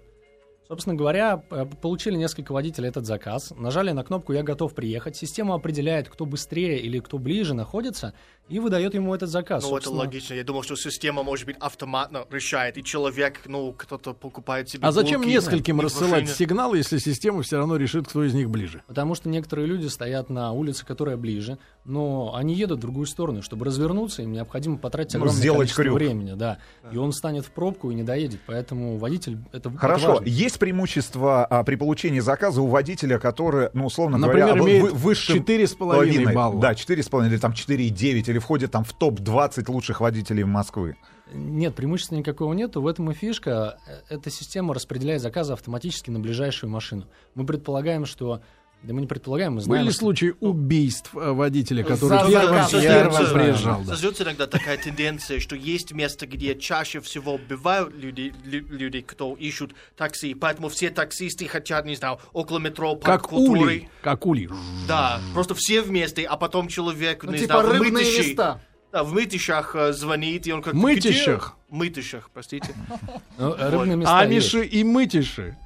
Собственно 0.69 0.95
говоря, 0.95 1.37
п- 1.39 1.65
получили 1.83 2.15
несколько 2.17 2.53
водителей 2.53 2.89
этот 2.89 3.05
заказ, 3.05 3.53
нажали 3.57 3.91
на 3.91 4.05
кнопку 4.05 4.33
«Я 4.33 4.45
готов 4.45 4.73
приехать», 4.73 5.17
система 5.17 5.57
определяет, 5.57 6.09
кто 6.09 6.27
быстрее 6.27 6.79
или 6.79 7.01
кто 7.01 7.19
ближе 7.19 7.55
находится, 7.55 8.15
и 8.51 8.59
выдает 8.59 8.95
ему 8.95 9.15
этот 9.15 9.31
заказ. 9.31 9.63
Ну, 9.63 9.69
это 9.69 9.87
собственно. 9.87 9.99
логично. 10.01 10.35
Я 10.35 10.45
думал, 10.45 10.63
что 10.63 10.77
система, 10.77 11.23
может 11.23 11.47
быть, 11.47 11.57
автоматно 11.61 12.27
решает, 12.31 12.77
и 12.77 12.85
человек, 12.85 13.41
ну, 13.47 13.73
кто-то 13.73 14.13
покупает 14.13 14.69
себе 14.69 14.87
А 14.87 14.93
зачем 14.93 15.21
булки 15.23 15.33
нескольким 15.33 15.81
и 15.81 15.85
рассылать 15.85 16.23
машине. 16.23 16.35
сигналы, 16.35 16.77
если 16.79 16.99
система 16.99 17.43
все 17.43 17.57
равно 17.59 17.77
решит, 17.77 18.07
кто 18.09 18.25
из 18.25 18.35
них 18.35 18.51
ближе? 18.51 18.83
Потому 18.87 19.15
что 19.15 19.29
некоторые 19.29 19.67
люди 19.67 19.87
стоят 19.87 20.29
на 20.29 20.53
улице, 20.53 20.85
которая 20.85 21.17
ближе, 21.17 21.59
но 21.85 22.35
они 22.35 22.55
едут 22.55 22.79
в 22.79 22.81
другую 22.83 23.07
сторону. 23.07 23.41
Чтобы 23.43 23.65
развернуться, 23.65 24.23
им 24.23 24.33
необходимо 24.33 24.77
потратить 24.79 25.15
Ну, 25.15 25.21
огромное 25.21 25.41
сделать 25.41 25.59
количество 25.59 25.83
крюк. 25.85 25.95
времени. 25.95 26.35
Да. 26.35 26.59
И 26.93 26.97
он 26.97 27.13
встанет 27.13 27.47
в 27.47 27.51
пробку 27.53 27.91
и 27.91 27.95
не 27.95 28.03
доедет. 28.03 28.41
Поэтому 28.47 28.99
водитель... 28.99 29.39
Это 29.53 29.69
это 29.71 29.79
Хорошо, 29.79 30.13
важно. 30.15 30.25
есть 30.27 30.59
преимущество 30.59 31.45
а, 31.45 31.63
при 31.65 31.77
получении 31.77 32.21
заказа 32.21 32.63
у 32.63 32.67
водителя, 32.67 33.19
который, 33.19 33.69
ну, 33.75 33.87
условно 33.87 34.19
Например, 34.19 34.55
говоря, 34.55 34.63
имеет 34.65 34.83
вы- 34.85 34.91
выше 34.91 35.35
4,5 35.37 35.77
половины. 35.77 36.33
балла. 36.33 36.61
Да, 36.61 36.73
4,5 36.75 37.27
или 37.27 37.37
там 37.37 37.53
4,9, 37.53 38.29
или 38.29 38.39
входит 38.40 38.72
там 38.72 38.85
в 38.85 38.92
топ-20 38.92 39.70
лучших 39.70 40.00
водителей 40.00 40.44
Москвы. 40.44 40.96
Нет, 41.33 41.74
преимущества 41.74 42.16
никакого 42.16 42.53
нету. 42.55 42.83
В 42.83 42.87
этом 42.87 43.11
и 43.11 43.14
фишка. 43.14 43.79
Э, 43.87 44.14
Эта 44.14 44.31
система 44.31 44.74
распределяет 44.74 45.22
заказы 45.22 45.53
автоматически 45.53 46.11
на 46.11 46.18
ближайшую 46.18 46.70
машину. 46.70 47.07
Мы 47.35 47.46
предполагаем, 47.46 48.05
что... 48.05 48.42
Да 48.83 48.95
мы 48.95 49.03
не 49.03 49.07
предполагаем, 49.07 49.55
мы 49.57 49.61
знаем, 49.61 49.83
Были 49.85 49.90
что- 49.93 50.01
случаи 50.01 50.35
убийств 50.40 51.14
э, 51.14 51.33
водителя, 51.33 51.85
который 51.85 52.19
За 52.19 52.27
первым, 52.31 52.66
первым 52.71 53.12
Создается- 53.12 53.35
приезжал? 53.35 53.81
да. 53.83 53.87
Создается 53.93 54.25
иногда 54.25 54.47
такая 54.47 54.79
тенденция, 54.79 55.38
что 55.38 55.55
есть 55.55 55.93
места, 55.93 56.27
где 56.27 56.59
чаще 56.59 57.01
всего 57.01 57.37
бывают 57.38 57.95
люди, 57.95 58.33
лю- 58.43 58.66
люди, 58.71 59.03
кто 59.03 59.35
ищут 59.35 59.75
такси, 59.99 60.33
поэтому 60.33 60.71
все 60.71 60.88
таксисты 60.88 61.47
хотят, 61.47 61.85
не 61.85 61.95
знаю, 61.95 62.21
около 62.33 62.59
метро, 62.59 62.97
Как 62.97 63.25
культуры. 63.29 63.61
улей. 63.61 63.88
Как 64.01 64.25
улей. 64.25 64.49
Да, 64.88 65.21
просто 65.35 65.55
все 65.55 65.83
вместе, 65.83 66.25
а 66.25 66.38
потом 66.38 66.66
человек, 66.69 67.23
Ну, 67.23 67.33
не 67.33 67.38
типа 67.40 67.61
знаю, 67.61 67.69
в 67.69 67.73
рыбные 67.73 68.05
мытищи- 68.05 68.29
места. 68.29 68.61
Да, 68.93 69.05
в 69.05 69.12
мытищах 69.12 69.77
э, 69.77 69.93
звонит, 69.93 70.47
и 70.47 70.53
он 70.53 70.62
как 70.62 70.73
Мытищах? 70.75 71.55
«Где?» 71.69 71.77
Мытищах, 71.77 72.31
простите. 72.33 72.75
Ну, 73.38 73.55
рыбные 73.57 73.97
места. 73.97 74.19
Амиши 74.21 74.64
и 74.64 74.83
мытиши. 74.85 75.57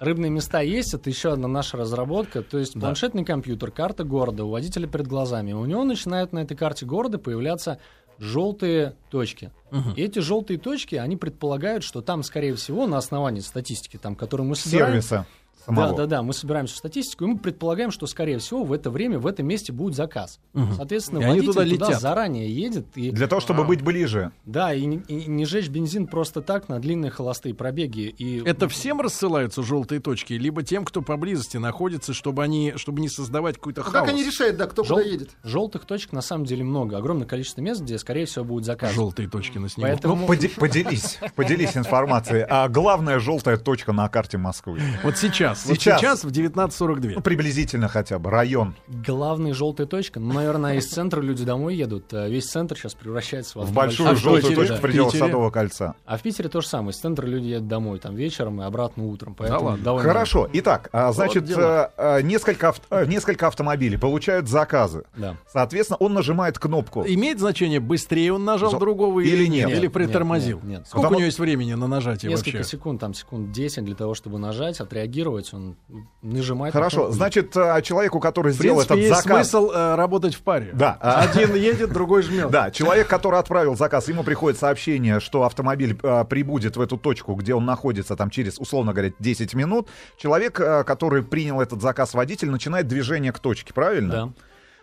Рыбные 0.00 0.30
места 0.30 0.62
есть, 0.62 0.94
это 0.94 1.10
еще 1.10 1.34
одна 1.34 1.46
наша 1.46 1.76
разработка. 1.76 2.42
То 2.42 2.58
есть 2.58 2.72
планшетный 2.72 3.22
компьютер, 3.24 3.70
карта 3.70 4.02
города, 4.02 4.44
у 4.44 4.50
водителя 4.50 4.88
перед 4.88 5.06
глазами. 5.06 5.52
У 5.52 5.66
него 5.66 5.84
начинают 5.84 6.32
на 6.32 6.38
этой 6.38 6.56
карте 6.56 6.86
города 6.86 7.18
появляться 7.18 7.78
желтые 8.18 8.94
точки. 9.10 9.52
И 9.96 10.02
эти 10.02 10.18
желтые 10.18 10.58
точки, 10.58 10.94
они 10.94 11.16
предполагают, 11.16 11.84
что 11.84 12.00
там, 12.00 12.22
скорее 12.22 12.54
всего, 12.54 12.86
на 12.86 12.96
основании 12.96 13.40
статистики, 13.40 13.98
там, 13.98 14.16
которую 14.16 14.48
мы 14.48 14.56
собираем... 14.56 14.92
Сервиса 14.92 15.26
самого. 15.74 15.96
Да, 15.96 16.02
да, 16.02 16.06
да. 16.06 16.22
Мы 16.22 16.32
собираем 16.32 16.66
всю 16.66 16.76
статистику, 16.76 17.24
и 17.24 17.28
мы 17.28 17.38
предполагаем, 17.38 17.90
что, 17.90 18.06
скорее 18.06 18.38
всего, 18.38 18.64
в 18.64 18.72
это 18.72 18.90
время 18.90 19.18
в 19.18 19.26
этом 19.26 19.46
месте 19.46 19.72
будет 19.72 19.94
заказ. 19.94 20.38
Соответственно, 20.76 21.20
И 21.20 21.24
водитель 21.26 21.46
туда 21.46 21.62
туда, 21.64 21.86
летят. 21.86 22.00
заранее 22.00 22.50
едет 22.54 22.86
и 22.94 23.10
Для 23.10 23.26
того, 23.26 23.40
чтобы 23.40 23.64
быть 23.64 23.82
ближе. 23.82 24.32
да, 24.44 24.72
и, 24.74 24.84
не- 24.84 25.02
и 25.08 25.26
не 25.26 25.44
жечь 25.44 25.68
бензин 25.68 26.06
просто 26.06 26.40
так 26.42 26.68
на 26.68 26.78
длинные 26.80 27.10
холостые 27.10 27.54
пробеги. 27.54 28.14
И 28.18 28.42
Это 28.44 28.68
всем 28.68 29.00
рассылаются 29.00 29.62
желтые 29.62 30.00
точки, 30.00 30.34
либо 30.34 30.62
тем, 30.62 30.84
кто 30.84 31.02
поблизости 31.02 31.56
находится, 31.56 32.12
чтобы 32.14 32.42
они, 32.42 32.74
чтобы 32.76 33.00
не 33.00 33.08
создавать 33.08 33.56
какой-то 33.56 33.80
А 33.82 33.84
хаос. 33.84 33.94
Как 33.94 34.08
они 34.08 34.24
решают, 34.24 34.56
да, 34.56 34.66
кто 34.66 34.82
Жел- 34.84 34.96
куда 34.98 35.08
едет? 35.08 35.30
Желтых 35.44 35.84
точек 35.84 36.12
на 36.12 36.22
самом 36.22 36.44
деле 36.44 36.64
много. 36.64 36.96
Огромное 36.96 37.26
количество 37.26 37.60
мест, 37.60 37.80
где, 37.82 37.98
скорее 37.98 38.26
всего, 38.26 38.44
будет 38.44 38.64
заказ. 38.64 38.92
Желтые 38.92 39.28
точки 39.28 39.58
на 39.58 39.68
снегу. 39.68 39.88
Поэтому- 39.88 40.16
Ну, 40.16 40.26
поде- 40.26 40.48
поделись, 40.56 41.18
поделись 41.34 41.76
информацией. 41.76 42.44
А 42.48 42.68
главная 42.68 43.18
желтая 43.20 43.56
точка 43.56 43.92
на 43.92 44.08
карте 44.08 44.38
Москвы. 44.38 44.80
Вот 45.02 45.16
сейчас, 45.16 45.59
вот 45.66 45.76
Сейчас. 45.76 46.00
сейчас 46.00 46.24
в 46.24 46.30
19.42. 46.30 47.12
Ну, 47.16 47.20
приблизительно 47.20 47.88
хотя 47.88 48.18
бы, 48.18 48.30
район. 48.30 48.74
Главная 48.88 49.54
желтая 49.54 49.86
точка. 49.86 50.20
Ну, 50.20 50.32
наверное, 50.34 50.76
из 50.76 50.88
центра 50.88 51.20
люди 51.20 51.44
домой 51.44 51.76
едут. 51.76 52.12
а 52.12 52.28
Весь 52.28 52.46
центр 52.46 52.76
сейчас 52.76 52.94
превращается 52.94 53.58
в 53.58 53.64
В 53.66 53.72
большую 53.72 54.08
А 54.10 54.14
в 54.14 54.18
желтую 54.18 54.42
Питере? 54.42 54.56
точку 54.56 54.74
в 54.74 54.76
Да. 54.76 54.82
пределах 54.82 55.12
Питере? 55.12 55.26
Садового 55.28 55.50
кольца. 55.50 55.94
А 56.06 56.16
в 56.18 56.22
Питере 56.22 56.48
то 56.48 56.60
же 56.60 56.66
самое. 56.68 56.90
Из 56.90 56.98
центра 56.98 57.26
люди 57.26 57.46
едут 57.46 57.68
домой 57.68 57.98
там 57.98 58.14
вечером 58.16 58.60
и 58.60 58.64
обратно 58.64 59.04
утром. 59.06 59.34
Поэтому 59.34 59.64
ладно. 59.64 59.84
довольно- 59.84 60.08
Хорошо. 60.08 60.48
Итак, 60.52 60.88
а, 60.92 61.12
значит, 61.12 61.44
дела. 61.44 61.90
э, 61.96 62.18
э, 62.18 62.22
несколько, 62.22 62.68
авт- 62.68 62.82
э, 62.90 63.06
несколько 63.06 63.46
автомобилей 63.46 63.96
получают 63.98 64.48
заказы. 64.48 65.04
Да. 65.16 65.36
Соответственно, 65.52 65.96
он 65.98 66.14
нажимает 66.14 66.58
кнопку. 66.58 67.04
Имеет 67.06 67.38
значение, 67.38 67.80
быстрее 67.80 68.32
он 68.32 68.44
нажал 68.44 68.70
За- 68.70 68.78
другого 68.78 69.20
или, 69.20 69.30
или 69.36 69.46
нет? 69.46 69.68
нет? 69.68 69.76
Или 69.78 69.82
Нет, 69.84 69.92
притормозил? 69.92 70.58
нет, 70.58 70.64
нет. 70.64 70.86
Сколько 70.86 71.02
Потому- 71.02 71.16
у 71.16 71.18
него 71.20 71.26
есть 71.26 71.38
времени 71.38 71.74
на 71.74 71.86
нажатие 71.86 72.30
Несколько 72.30 72.58
вообще? 72.58 72.70
секунд, 72.70 73.00
там 73.00 73.14
секунд 73.14 73.52
10 73.52 73.84
для 73.84 73.94
того, 73.94 74.14
чтобы 74.14 74.38
нажать, 74.38 74.80
отреагировать, 74.80 75.39
он 75.52 75.76
нажимает. 76.22 76.74
на 76.74 76.80
Хорошо. 76.80 77.10
Значит, 77.10 77.56
э, 77.56 77.82
человеку, 77.82 78.20
который 78.20 78.52
сделал 78.52 78.78
принципе, 78.78 78.94
этот 78.94 79.04
есть 79.10 79.22
заказ... 79.24 79.48
смысл 79.50 79.70
э, 79.72 79.94
работать 79.94 80.34
в 80.34 80.42
паре. 80.42 80.70
Да. 80.72 80.98
а- 81.00 81.22
Один 81.22 81.54
едет, 81.54 81.92
другой 81.92 82.22
жмет. 82.22 82.50
Да, 82.50 82.70
человек, 82.70 83.08
который 83.08 83.38
отправил 83.40 83.76
заказ, 83.76 84.08
ему 84.08 84.22
приходит 84.22 84.58
сообщение, 84.58 85.20
что 85.20 85.44
автомобиль 85.44 85.98
э, 86.02 86.24
прибудет 86.24 86.76
в 86.76 86.80
эту 86.80 86.96
точку, 86.96 87.34
где 87.34 87.54
он 87.54 87.64
находится, 87.64 88.16
там 88.16 88.30
через, 88.30 88.58
условно 88.58 88.92
говоря, 88.92 89.12
10 89.18 89.54
минут. 89.54 89.88
Человек, 90.16 90.60
э, 90.60 90.84
который 90.84 91.22
принял 91.22 91.60
этот 91.60 91.82
заказ, 91.82 92.14
водитель, 92.14 92.50
начинает 92.50 92.86
движение 92.86 93.32
к 93.32 93.38
точке, 93.38 93.72
правильно? 93.72 94.12
Да. 94.12 94.32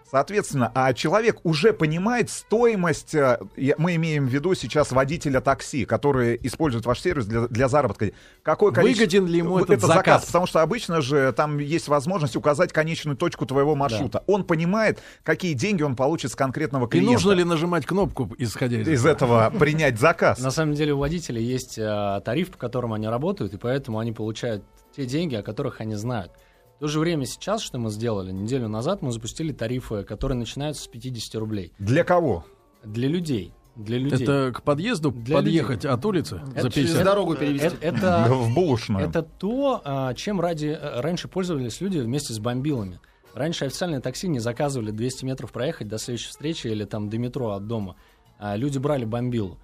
Соответственно, 0.10 0.72
а 0.74 0.94
человек 0.94 1.40
уже 1.44 1.74
понимает 1.74 2.30
стоимость, 2.30 3.14
э, 3.14 3.40
мы 3.78 3.96
имеем 3.96 4.28
в 4.28 4.30
виду 4.30 4.54
сейчас 4.56 4.92
водителя 4.92 5.42
такси, 5.42 5.86
который 5.86 6.40
использует 6.44 6.86
ваш 6.86 7.02
сервис 7.02 7.26
для, 7.26 7.48
для 7.48 7.68
заработка. 7.68 8.12
Какое 8.42 8.72
количество... 8.72 9.04
Выгоден 9.04 9.26
ли 9.28 9.38
ему 9.40 9.50
Вот 9.52 9.64
этот 9.64 9.80
это 9.80 9.88
заказ? 9.88 9.98
заказ? 10.06 10.26
Потому 10.26 10.48
что 10.48 10.62
обычно 10.62 11.02
же 11.02 11.34
там 11.34 11.58
есть 11.58 11.88
возможность 11.90 12.36
указать 12.36 12.72
конечную 12.72 13.18
точку 13.18 13.46
твоего 13.46 13.76
маршрута. 13.76 14.24
Он 14.28 14.44
понимает, 14.44 15.00
какие 15.24 15.54
деньги 15.54 15.84
он 15.84 15.96
получит 15.96 16.32
с 16.32 16.36
конкретного 16.36 16.86
И 16.86 16.90
клиента. 16.90 17.12
нужно 17.12 17.32
ли 17.34 17.44
нажимать 17.44 17.86
кнопку, 17.86 18.34
исходя 18.38 18.78
из, 18.80 18.88
из 18.88 19.06
этого 19.06 19.50
принять 19.60 20.00
заказ? 20.00 20.40
На 20.40 20.52
самом 20.52 20.74
деле 20.74 20.94
у 20.94 21.00
водителей 21.00 21.44
есть 21.44 21.78
э, 21.78 22.22
тариф, 22.24 22.52
по 22.52 22.58
которому 22.58 22.94
они 22.94 23.08
работают, 23.08 23.54
и 23.54 23.58
поэтому 23.58 24.00
они 24.00 24.14
получают 24.14 24.64
те 24.96 25.06
деньги, 25.06 25.36
о 25.36 25.44
которых 25.44 25.82
они 25.82 25.96
знают. 25.96 26.32
В 26.78 26.80
то 26.82 26.88
же 26.88 27.00
время 27.00 27.26
сейчас, 27.26 27.64
что 27.64 27.80
мы 27.80 27.90
сделали, 27.90 28.32
неделю 28.32 28.68
назад 28.68 29.02
мы 29.02 29.12
запустили 29.12 29.52
тарифы, 29.52 30.04
которые 30.04 30.38
начинаются 30.38 30.84
с 30.84 30.88
50 30.88 31.34
рублей. 31.36 31.74
Для 31.80 32.04
кого? 32.04 32.46
Для 32.84 33.08
людей. 33.08 33.52
Для 33.76 33.98
людей. 33.98 34.24
Это 34.24 34.52
к 34.56 34.62
подъезду 34.62 35.12
Для 35.12 35.38
подъехать 35.38 35.86
от 35.86 36.06
улицы 36.06 36.40
за 36.56 36.70
Через 36.70 36.90
50? 36.92 37.04
дорогу 37.04 37.36
перевести. 37.36 37.66
Это, 37.82 37.98
это, 37.98 38.28
в 38.30 38.54
булочную. 38.54 39.08
это 39.08 39.24
то, 39.24 39.82
а, 39.84 40.14
чем 40.14 40.40
ради, 40.40 40.68
э, 40.68 41.02
раньше 41.02 41.28
пользовались 41.28 41.82
люди 41.82 41.98
вместе 41.98 42.34
с 42.34 42.40
бомбилами. 42.40 43.00
Раньше 43.34 43.66
официальные 43.66 44.00
такси 44.00 44.28
не 44.28 44.40
заказывали 44.40 44.92
200 44.92 45.26
метров 45.26 45.52
проехать 45.52 45.88
до 45.88 45.98
следующей 45.98 46.30
встречи 46.30 46.68
или 46.68 46.86
там 46.86 47.10
до 47.10 47.18
метро 47.18 47.54
от 47.54 47.66
дома. 47.66 47.96
А 48.38 48.56
люди 48.56 48.78
брали 48.78 49.06
бомбилу. 49.06 49.58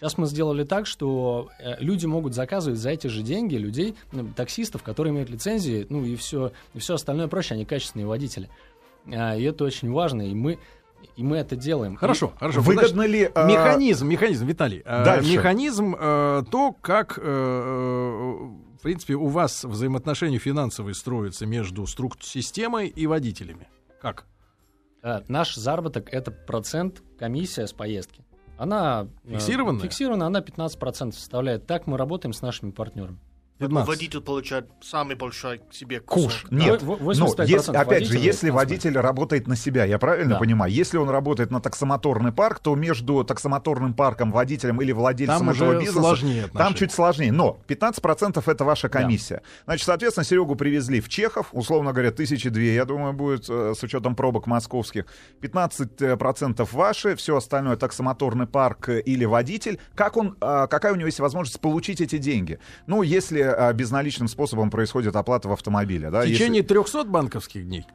Сейчас 0.00 0.16
мы 0.16 0.26
сделали 0.26 0.64
так, 0.64 0.86
что 0.86 1.50
э, 1.58 1.76
люди 1.78 2.06
могут 2.06 2.32
заказывать 2.34 2.78
за 2.78 2.88
эти 2.90 3.08
же 3.08 3.20
деньги 3.22 3.56
людей, 3.56 3.94
ну, 4.12 4.26
таксистов, 4.34 4.82
которые 4.82 5.12
имеют 5.12 5.28
лицензии, 5.28 5.86
ну 5.90 6.02
и 6.06 6.16
все, 6.16 6.52
и 6.72 6.78
все 6.78 6.94
остальное 6.94 7.28
проще, 7.28 7.52
они 7.54 7.66
качественные 7.66 8.06
водители. 8.06 8.48
А, 9.12 9.36
и 9.36 9.42
это 9.42 9.64
очень 9.64 9.92
важно, 9.92 10.22
и 10.22 10.34
мы, 10.34 10.58
и 11.16 11.22
мы 11.22 11.36
это 11.36 11.54
делаем. 11.54 11.96
Хорошо, 11.96 12.32
хорошо. 12.40 12.62
Выгодно 12.62 13.02
ли... 13.06 13.30
э, 13.34 13.46
Механизм, 13.46 14.08
механизм, 14.08 14.46
Виталий. 14.46 14.80
э, 14.84 15.04
Дальше. 15.04 15.30
Механизм, 15.32 15.94
э, 15.98 16.44
то, 16.50 16.74
как 16.80 17.18
э, 17.22 17.22
в 17.22 18.82
принципе, 18.82 19.14
у 19.16 19.26
вас 19.26 19.64
взаимоотношения 19.64 20.38
финансовые 20.38 20.94
строятся 20.94 21.44
между 21.44 21.82
струк- 21.82 22.22
системой 22.22 22.88
и 22.88 23.06
водителями? 23.06 23.68
Как? 24.00 24.24
Наш 25.28 25.54
заработок— 25.56 26.08
это 26.12 26.30
процент 26.30 27.02
комиссия 27.18 27.66
с 27.66 27.72
поездки. 27.74 28.22
Она 28.60 29.08
э, 29.24 29.32
Фиксированная? 29.32 29.80
Фиксированная, 29.80 30.26
она 30.26 30.40
15% 30.40 31.12
составляет. 31.12 31.66
Так 31.66 31.86
мы 31.86 31.96
работаем 31.96 32.34
с 32.34 32.42
нашими 32.42 32.72
партнерами. 32.72 33.18
Поэтому 33.60 33.80
15. 33.82 33.88
водитель 33.88 34.20
получает 34.22 34.66
самый 34.80 35.16
большой 35.16 35.60
себе 35.70 36.00
Куш. 36.00 36.24
кусок. 36.42 36.50
Нет. 36.50 36.82
Во- 36.82 36.96
Ну, 36.96 37.04
85% 37.12 37.46
если, 37.46 37.76
опять 37.76 38.06
же, 38.06 38.18
если 38.18 38.50
водитель 38.50 38.98
работает 38.98 39.46
на 39.46 39.54
себя, 39.54 39.84
я 39.84 39.98
правильно 39.98 40.34
Да. 40.34 40.38
понимаю? 40.40 40.72
Если 40.72 40.96
он 40.96 41.10
работает 41.10 41.50
на 41.50 41.60
таксомоторный 41.60 42.32
парк, 42.32 42.58
то 42.60 42.74
между 42.74 43.22
таксомоторным 43.22 43.92
парком, 43.94 44.32
водителем 44.32 44.80
или 44.80 44.92
владельцем 44.92 45.38
Там 45.38 45.50
этого 45.50 45.68
уже 45.70 45.78
бизнеса... 45.80 46.00
сложнее 46.00 46.48
Там 46.54 46.74
чуть 46.74 46.90
сложнее. 46.90 47.32
Но 47.32 47.58
15% 47.68 48.48
это 48.48 48.64
ваша 48.64 48.88
комиссия. 48.88 49.42
Значит, 49.66 49.84
соответственно, 49.86 50.24
Серегу 50.24 50.56
привезли 50.56 51.00
в 51.02 51.08
Чехов, 51.10 51.48
условно 51.52 51.92
говоря, 51.92 52.10
тысячи 52.10 52.48
две, 52.48 52.74
я 52.74 52.86
думаю, 52.86 53.12
будет 53.12 53.44
э, 53.50 53.74
с 53.76 53.82
учетом 53.82 54.14
пробок 54.16 54.46
московских. 54.46 55.04
15% 55.42 56.68
ваши, 56.72 57.14
все 57.16 57.36
остальное 57.36 57.76
таксомоторный 57.76 58.46
парк 58.46 58.88
э, 58.88 59.00
или 59.00 59.24
водитель. 59.24 59.78
Как 59.94 60.16
он, 60.16 60.36
а, 60.40 60.66
какая 60.66 60.92
у 60.92 60.96
него 60.96 61.06
есть 61.06 61.20
возможность 61.20 61.60
получить 61.60 62.00
эти 62.00 62.18
деньги? 62.18 62.58
Ну, 62.86 63.02
если 63.02 63.49
а, 63.54 63.72
безналичным 63.72 64.28
способом 64.28 64.70
происходит 64.70 65.16
оплата 65.16 65.48
в 65.48 65.52
автомобиле. 65.52 66.10
Да, 66.10 66.20
В 66.20 66.24
если- 66.24 66.34
течение 66.34 66.62
300 66.62 67.04
банковских 67.04 67.64
дней? 67.66 67.86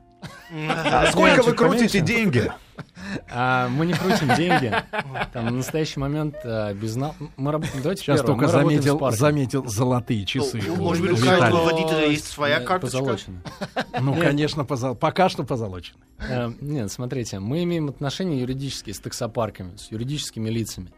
А 0.52 1.08
сколько 1.12 1.44
вы 1.44 1.54
крутите 1.54 2.02
деньги? 2.02 2.52
А, 3.32 3.68
мы 3.70 3.86
не 3.86 3.94
крутим 3.94 4.34
деньги. 4.36 4.74
Там 5.34 5.46
на 5.46 5.52
настоящий 5.52 6.00
момент 6.00 6.36
а, 6.44 6.74
безнал... 6.74 7.16
Мы 7.38 7.52
работаем... 7.52 7.82
Давайте 7.84 8.02
Сейчас 8.02 8.22
первое, 8.22 8.36
только 8.36 8.46
мы 8.46 8.52
заметил, 8.52 9.12
заметил 9.12 9.66
золотые 9.68 10.26
часы. 10.26 10.62
Ну, 10.66 10.74
у 10.74 10.78
может 10.78 11.04
быть, 11.06 11.22
у 11.22 11.26
каждого 11.26 11.66
водителя 11.66 12.08
есть 12.08 12.26
своя 12.28 12.60
карточка? 12.60 13.18
Ну, 14.02 14.16
конечно, 14.16 14.64
позол- 14.64 14.96
пока 14.96 15.30
что 15.30 15.44
позолоченный. 15.44 16.02
Э, 16.20 16.52
Нет, 16.60 16.92
смотрите, 16.92 17.40
мы 17.40 17.64
имеем 17.64 17.90
отношения 17.90 18.40
юридические 18.40 18.96
с 18.96 19.00
таксопарками, 19.00 19.76
с 19.76 19.92
юридическими 19.92 20.50
лицами. 20.50 20.92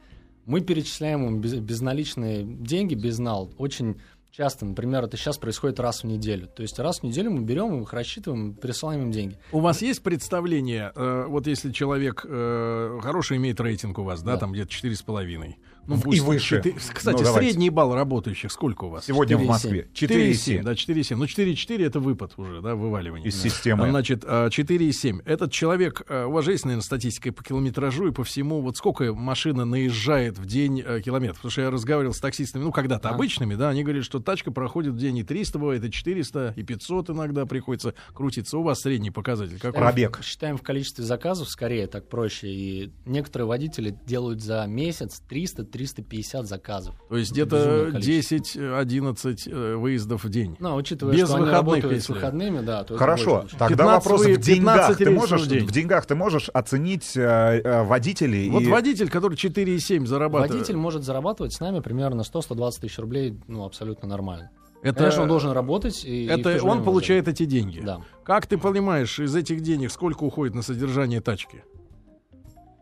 Мы 0.46 0.62
перечисляем 0.62 1.26
им 1.26 1.42
без- 1.42 1.56
безналичные 1.56 2.44
деньги, 2.44 2.96
безнал, 2.96 3.52
очень 3.58 4.00
часто. 4.32 4.66
Например, 4.66 5.04
это 5.04 5.18
сейчас 5.18 5.38
происходит 5.38 5.80
раз 5.80 6.04
в 6.04 6.08
неделю. 6.08 6.48
То 6.48 6.62
есть 6.62 6.78
раз 6.80 7.00
в 7.00 7.04
неделю 7.04 7.32
мы 7.32 7.42
берем 7.42 7.82
их, 7.82 7.94
рассчитываем, 7.94 8.54
присылаем 8.54 9.04
им 9.04 9.12
деньги. 9.12 9.38
У 9.52 9.60
вас 9.60 9.82
есть 9.82 10.04
представление, 10.04 10.92
э, 10.96 11.26
вот 11.28 11.48
если 11.48 11.72
человек 11.72 12.26
э, 12.28 13.00
хороший 13.02 13.38
имеет 13.38 13.60
рейтинг 13.60 13.98
у 14.00 14.04
вас, 14.04 14.22
да, 14.22 14.34
Да. 14.34 14.38
там 14.40 14.52
где-то 14.52 14.70
четыре 14.72 14.96
с 14.96 15.02
половиной. 15.02 15.58
Ну, 15.90 15.96
И 15.96 16.02
пусть 16.02 16.20
выше. 16.20 16.58
четы- 16.58 16.76
Кстати, 16.94 17.20
Ну, 17.20 17.24
давайте. 17.24 17.50
средний 17.52 17.70
балл 17.70 17.96
работающих 17.96 18.52
сколько 18.52 18.84
у 18.84 18.90
вас? 18.90 19.06
Сегодня 19.06 19.38
в 19.38 19.40
4,7. 19.44 19.48
Москве. 19.48 19.88
4,7. 19.94 20.60
4,7 20.60 20.64
Да, 20.64 20.76
4,7. 20.76 21.18
Ну, 21.18 21.28
4,4 21.28 21.86
это 21.86 22.02
выпад 22.02 22.34
уже, 22.36 22.62
да, 22.62 22.76
вываливание. 22.76 23.30
из 23.30 23.42
системы. 23.42 23.90
Значит, 23.90 24.26
а, 24.28 24.50
4,7. 24.50 25.22
Этот 25.24 25.54
человек, 25.54 26.02
э, 26.10 26.26
у 26.26 26.32
вас 26.32 26.44
же 26.44 26.52
есть, 26.52 26.66
наверное, 26.66 26.84
статистика 26.84 27.30
и 27.30 27.32
по 27.32 27.42
километражу, 27.42 28.10
и 28.10 28.12
по 28.12 28.26
всему, 28.26 28.60
вот 28.62 28.76
сколько 28.76 29.14
машина 29.14 29.64
наезжает 29.64 30.38
в 30.38 30.46
день 30.46 30.84
э, 30.86 31.00
километров? 31.00 31.38
Потому 31.38 31.52
что 31.54 31.62
я 31.62 31.72
разговаривал 31.72 32.14
с 32.14 32.20
таксистами, 32.20 32.64
ну, 32.64 32.74
когда-то 32.74 33.08
А. 33.10 33.14
обычными, 33.14 33.56
да, 33.56 33.70
они 33.70 33.84
говорят, 33.84 34.04
что 34.04 34.17
тачка 34.20 34.52
проходит 34.52 34.94
в 34.94 34.98
день 34.98 35.18
и 35.18 35.24
300 35.24 35.60
бывает, 35.60 35.84
и 35.84 35.92
400, 35.92 36.54
и 36.56 36.64
500 36.64 37.10
иногда 37.12 37.46
приходится 37.46 37.94
крутиться. 38.14 38.58
У 38.58 38.64
вас 38.64 38.82
средний 38.82 39.12
показатель 39.12 39.60
какой? 39.60 39.80
Пробег. 39.80 40.20
Считаем 40.24 40.58
в 40.58 40.62
количестве 40.64 41.04
заказов, 41.04 41.50
скорее 41.50 41.88
так 41.88 42.08
проще. 42.08 42.48
И 42.48 42.92
некоторые 43.06 43.48
водители 43.48 43.98
делают 44.06 44.42
за 44.42 44.66
месяц 44.68 45.22
300-350 45.30 46.44
заказов. 46.44 46.96
То 47.10 47.18
есть 47.18 47.32
где-то 47.32 47.56
безумное 47.58 47.92
количество. 48.02 48.36
10-11 48.38 49.50
э, 49.52 49.76
выездов 49.76 50.24
в 50.24 50.30
день. 50.30 50.56
Ну, 50.60 50.76
учитывая, 50.76 51.14
Без 51.14 51.28
что 51.28 51.36
они 51.36 51.46
выходных, 51.46 51.54
работают 51.74 51.94
с 51.94 51.96
если. 51.96 52.14
выходными, 52.14 52.60
да. 52.62 52.84
То 52.84 52.98
Хорошо, 52.98 53.46
тогда 53.58 53.68
15 53.68 54.06
вопрос 54.06 54.26
в 54.26 54.38
деньгах. 54.42 54.76
15 54.98 54.98
Ты 54.98 55.10
можешь, 55.12 55.42
в 55.42 55.48
день. 55.48 55.66
в 55.66 55.72
деньгах 55.72 56.06
ты 56.06 56.16
можешь 56.16 56.50
оценить 56.50 57.16
э, 57.16 57.22
э, 57.22 57.84
водителей? 57.84 58.50
Вот 58.50 58.64
и- 58.64 58.68
водитель, 58.68 59.10
который 59.10 59.36
4,7 59.36 60.06
зарабатывает. 60.06 60.52
Водитель 60.52 60.78
может 60.78 61.04
зарабатывать 61.04 61.54
с 61.54 61.60
нами 61.60 61.80
примерно 61.80 62.22
100-120 62.22 62.82
тысяч 62.82 62.98
рублей, 63.00 63.38
ну, 63.48 63.66
абсолютно 63.66 64.07
нормально. 64.08 64.50
это, 64.82 65.00
Конечно, 65.00 65.24
он 65.24 65.28
должен 65.28 65.52
работать. 65.52 66.04
И, 66.06 66.26
и 66.26 66.28
это 66.28 66.58
же 66.60 66.66
он 66.66 66.84
получает 66.84 67.28
эти 67.28 67.46
деньги. 67.46 67.82
Да. 67.82 68.02
Как 68.24 68.46
ты 68.48 68.58
понимаешь, 68.58 69.20
из 69.20 69.36
этих 69.36 69.62
денег 69.62 69.92
сколько 69.92 70.24
уходит 70.24 70.56
на 70.56 70.62
содержание 70.62 71.22
тачки? 71.22 71.64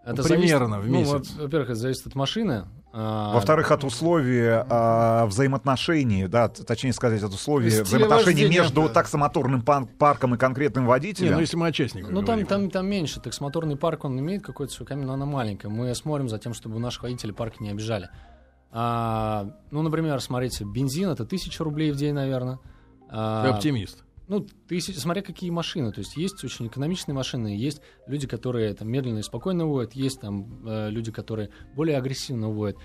Это 0.06 0.22
Примерно 0.22 0.80
зависит- 0.82 0.86
в 0.86 0.92
ну, 0.92 1.00
месяц. 1.00 1.36
во- 1.36 1.44
во-первых, 1.44 1.70
это 1.72 1.80
зависит 1.80 2.06
от 2.06 2.14
машины. 2.16 2.66
а, 2.94 3.34
Во-вторых, 3.34 3.72
от 3.72 3.84
условий 3.84 4.46
а, 4.48 5.26
взаимоотношений, 5.26 6.28
да, 6.28 6.48
точнее 6.48 6.94
сказать, 6.94 7.24
от 7.24 7.34
условий 7.34 7.70
взаимоотношений 7.82 8.48
между 8.48 8.88
таксомоторным 8.88 9.64
пан- 9.64 9.88
парком 9.88 10.36
и 10.36 10.38
конкретным 10.38 10.84
Не, 10.84 10.90
водителем. 10.90 11.34
ну 11.34 11.40
если 11.40 11.58
мы 11.58 11.68
о 11.68 11.72
частниках 11.72 12.12
Ну, 12.12 12.22
там, 12.22 12.46
там, 12.46 12.70
там 12.70 12.88
меньше. 12.88 13.20
Таксомоторный 13.20 13.78
парк, 13.78 14.06
он 14.06 14.20
имеет 14.20 14.44
какой-то 14.44 14.72
свой 14.72 14.86
камень, 14.86 15.06
но 15.08 15.14
она 15.14 15.26
маленькая. 15.26 15.70
Мы 15.70 15.94
смотрим 15.96 16.30
за 16.30 16.38
тем, 16.38 16.54
чтобы 16.54 16.78
наших 16.80 17.02
водителей 17.04 17.34
парк 17.34 17.60
не 17.60 17.72
обижали. 17.72 18.10
А, 18.72 19.52
ну, 19.72 19.82
например, 19.82 20.20
смотрите, 20.22 20.66
бензин 20.66 21.10
это 21.10 21.26
тысяча 21.26 21.64
рублей 21.64 21.92
в 21.92 21.96
день, 21.96 22.14
наверное. 22.14 22.58
Ты 23.10 23.12
А, 23.12 23.56
оптимист. 23.56 24.04
Ну, 24.28 24.46
тысяч, 24.68 24.98
смотря 24.98 25.22
какие 25.22 25.50
машины. 25.52 25.92
То 25.92 26.00
есть 26.00 26.18
есть 26.18 26.44
очень 26.44 26.68
экономичные 26.68 27.14
машины, 27.14 27.48
есть 27.50 27.82
люди, 28.08 28.28
которые 28.28 28.74
там 28.74 28.90
медленно 28.90 29.20
и 29.20 29.24
спокойно 29.24 29.66
уводят, 29.66 29.94
есть 29.94 30.20
там 30.20 30.68
э, 30.68 30.90
люди, 30.90 31.12
которые 31.12 31.52
более 31.76 31.98
агрессивно 31.98 32.50
уводят. 32.50 32.78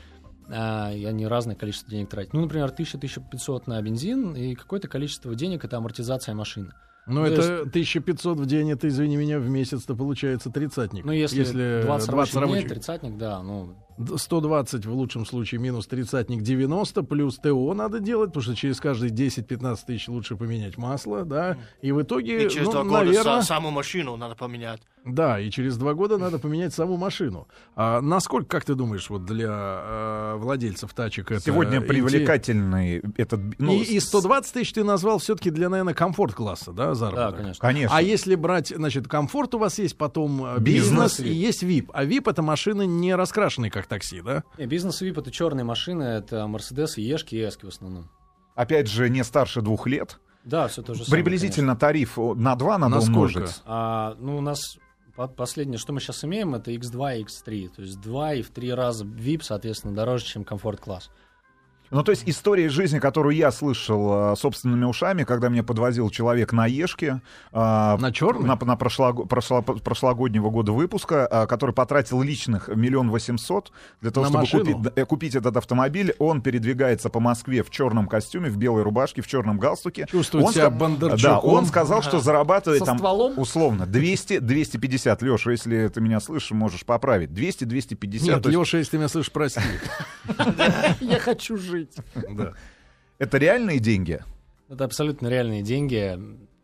А, 0.52 0.92
и 0.92 1.04
они 1.04 1.26
разное 1.26 1.56
количество 1.56 1.90
денег 1.90 2.10
тратят. 2.10 2.34
Ну, 2.34 2.42
например, 2.42 2.74
1000-1500 2.76 3.62
на 3.66 3.80
бензин 3.80 4.34
и 4.34 4.54
какое-то 4.54 4.88
количество 4.88 5.34
денег 5.34 5.64
это 5.64 5.76
амортизация 5.76 6.34
машины. 6.34 6.72
Ну, 7.06 7.24
то 7.24 7.32
это 7.32 7.60
1500 7.62 8.38
в 8.38 8.46
день, 8.46 8.70
это, 8.70 8.86
извини 8.88 9.16
меня, 9.16 9.38
в 9.38 9.48
месяц-то 9.48 9.94
получается 9.96 10.50
тридцатник. 10.50 11.04
Ну, 11.04 11.12
если, 11.12 11.82
20, 11.82 12.10
20 12.10 12.34
рабочих 12.36 12.60
дней, 12.60 12.68
тридцатник, 12.68 13.16
да, 13.16 13.42
ну, 13.42 13.74
120 14.16 14.86
в 14.86 14.92
лучшем 14.92 15.26
случае 15.26 15.60
минус 15.60 15.86
тридцатник 15.86 16.42
90, 16.42 17.02
плюс 17.02 17.36
ТО 17.36 17.74
надо 17.74 18.00
делать, 18.00 18.30
потому 18.30 18.42
что 18.42 18.54
через 18.56 18.80
каждые 18.80 19.12
10-15 19.12 19.78
тысяч 19.86 20.08
лучше 20.08 20.36
поменять 20.36 20.76
масло, 20.78 21.24
да, 21.24 21.56
и 21.82 21.92
в 21.92 22.02
итоге, 22.02 22.46
И 22.46 22.50
через 22.50 22.66
ну, 22.66 22.72
два 22.72 22.82
года 22.84 23.04
наверное, 23.04 23.40
са- 23.40 23.42
саму 23.42 23.70
машину 23.70 24.16
надо 24.16 24.34
поменять. 24.34 24.80
да, 25.04 25.38
и 25.40 25.50
через 25.50 25.76
два 25.76 25.94
года 25.94 26.18
надо 26.18 26.38
поменять 26.38 26.72
саму 26.74 26.96
машину. 26.96 27.48
А 27.76 28.00
насколько, 28.00 28.48
как 28.48 28.64
ты 28.64 28.74
думаешь, 28.74 29.08
вот 29.10 29.24
для 29.24 29.48
э, 29.50 30.34
владельцев 30.38 30.92
тачек 30.94 31.30
это... 31.30 31.40
Сегодня 31.40 31.80
привлекательный 31.80 33.02
этот... 33.16 33.40
ну, 33.58 33.74
и, 33.74 33.82
и 33.82 34.00
120 34.00 34.52
тысяч 34.52 34.72
ты 34.72 34.84
назвал 34.84 35.18
все-таки 35.18 35.50
для, 35.50 35.68
наверное, 35.68 35.94
комфорт-класса, 35.94 36.72
да, 36.72 36.88
да, 36.88 36.94
заработок? 36.94 37.40
конечно. 37.40 37.60
Конечно. 37.60 37.96
А 37.96 38.02
если 38.02 38.34
брать, 38.34 38.68
значит, 38.68 39.08
комфорт 39.08 39.54
у 39.54 39.58
вас 39.58 39.78
есть, 39.78 39.96
потом 39.96 40.44
э, 40.44 40.58
Бизнес. 40.60 41.18
бизнес, 41.18 41.20
и 41.20 41.32
есть 41.32 41.62
VIP. 41.62 41.90
А 41.92 42.04
VIP 42.04 42.30
это 42.30 42.42
машины 42.42 42.86
не 42.86 43.14
раскрашенные, 43.14 43.70
как 43.70 43.86
такси, 43.90 44.22
да? 44.22 44.42
Не, 44.56 44.64
бизнес 44.64 45.02
VIP 45.02 45.20
это 45.20 45.30
черные 45.30 45.64
машины, 45.64 46.02
это 46.04 46.36
Mercedes, 46.46 46.92
Ешки 46.96 47.34
и 47.34 47.46
Эски 47.46 47.66
в 47.66 47.68
основном. 47.68 48.10
Опять 48.54 48.88
же, 48.88 49.10
не 49.10 49.22
старше 49.22 49.60
двух 49.60 49.86
лет. 49.86 50.18
Да, 50.44 50.68
все 50.68 50.80
то 50.82 50.94
же 50.94 51.04
самое. 51.04 51.22
Приблизительно 51.22 51.76
тариф 51.76 52.18
о, 52.18 52.34
на 52.34 52.56
2 52.56 52.78
надо 52.78 52.94
На 52.96 53.00
сколько? 53.02 53.36
умножить. 53.38 53.62
А, 53.66 54.16
ну, 54.18 54.38
у 54.38 54.40
нас 54.40 54.78
по- 55.14 55.28
последнее, 55.28 55.76
что 55.78 55.92
мы 55.92 56.00
сейчас 56.00 56.24
имеем, 56.24 56.54
это 56.54 56.70
X2 56.70 57.18
и 57.18 57.24
X3. 57.24 57.68
То 57.76 57.82
есть 57.82 58.00
2 58.00 58.34
и 58.34 58.42
в 58.42 58.50
3 58.50 58.72
раза 58.72 59.04
VIP, 59.04 59.42
соответственно, 59.42 59.94
дороже, 59.94 60.24
чем 60.24 60.44
комфорт-класс. 60.44 61.10
Ну, 61.90 62.04
то 62.04 62.10
есть 62.12 62.22
история 62.26 62.68
жизни, 62.68 63.00
которую 63.00 63.34
я 63.34 63.50
слышал 63.50 64.32
э, 64.32 64.36
собственными 64.36 64.84
ушами, 64.84 65.24
когда 65.24 65.48
меня 65.48 65.64
подвозил 65.64 66.08
человек 66.10 66.52
на 66.52 66.66
Ешке. 66.66 67.20
э, 67.52 67.56
На 67.58 68.12
черный? 68.12 68.46
На, 68.46 68.56
на 68.64 68.76
прошлого- 68.76 69.26
прошло- 69.26 69.62
прошлогоднего 69.62 70.50
года 70.50 70.70
выпуска, 70.70 71.26
э, 71.28 71.46
который 71.48 71.74
потратил 71.74 72.22
личных 72.22 72.68
миллион 72.68 73.10
восемьсот 73.10 73.72
для 74.00 74.12
того, 74.12 74.28
На 74.30 74.44
чтобы 74.46 74.72
купить, 74.74 75.06
купить 75.08 75.34
этот 75.34 75.56
автомобиль. 75.56 76.14
Он 76.20 76.42
передвигается 76.42 77.08
по 77.10 77.18
Москве 77.18 77.64
в 77.64 77.70
черном 77.70 78.06
костюме, 78.06 78.50
в 78.50 78.56
белой 78.56 78.82
рубашке, 78.84 79.20
в 79.20 79.26
черном 79.26 79.58
галстуке. 79.58 80.06
Чувствует 80.08 80.46
он 80.46 80.52
себя 80.52 80.70
Бондарчуком. 80.70 81.22
Да, 81.22 81.38
он 81.40 81.66
сказал, 81.66 82.02
что 82.02 82.20
зарабатывает 82.20 82.78
Со 82.80 82.86
там 82.86 82.98
стволом? 82.98 83.36
условно 83.36 83.82
200-250. 83.82 85.24
Леша, 85.24 85.50
если 85.50 85.88
ты 85.88 86.00
меня 86.00 86.20
слышишь, 86.20 86.52
можешь 86.52 86.84
поправить. 86.84 87.30
200-250. 87.30 88.22
Нет, 88.22 88.46
есть 88.46 88.46
Леша, 88.46 88.78
если 88.78 88.92
ты 88.92 88.98
меня 88.98 89.08
слышишь, 89.08 89.32
прости. 89.32 89.60
Я 91.00 91.18
хочу 91.18 91.56
жить. 91.56 91.79
Да. 92.30 92.52
Это 93.18 93.38
реальные 93.38 93.78
деньги? 93.78 94.20
Это 94.68 94.84
абсолютно 94.84 95.28
реальные 95.28 95.62
деньги. 95.62 96.18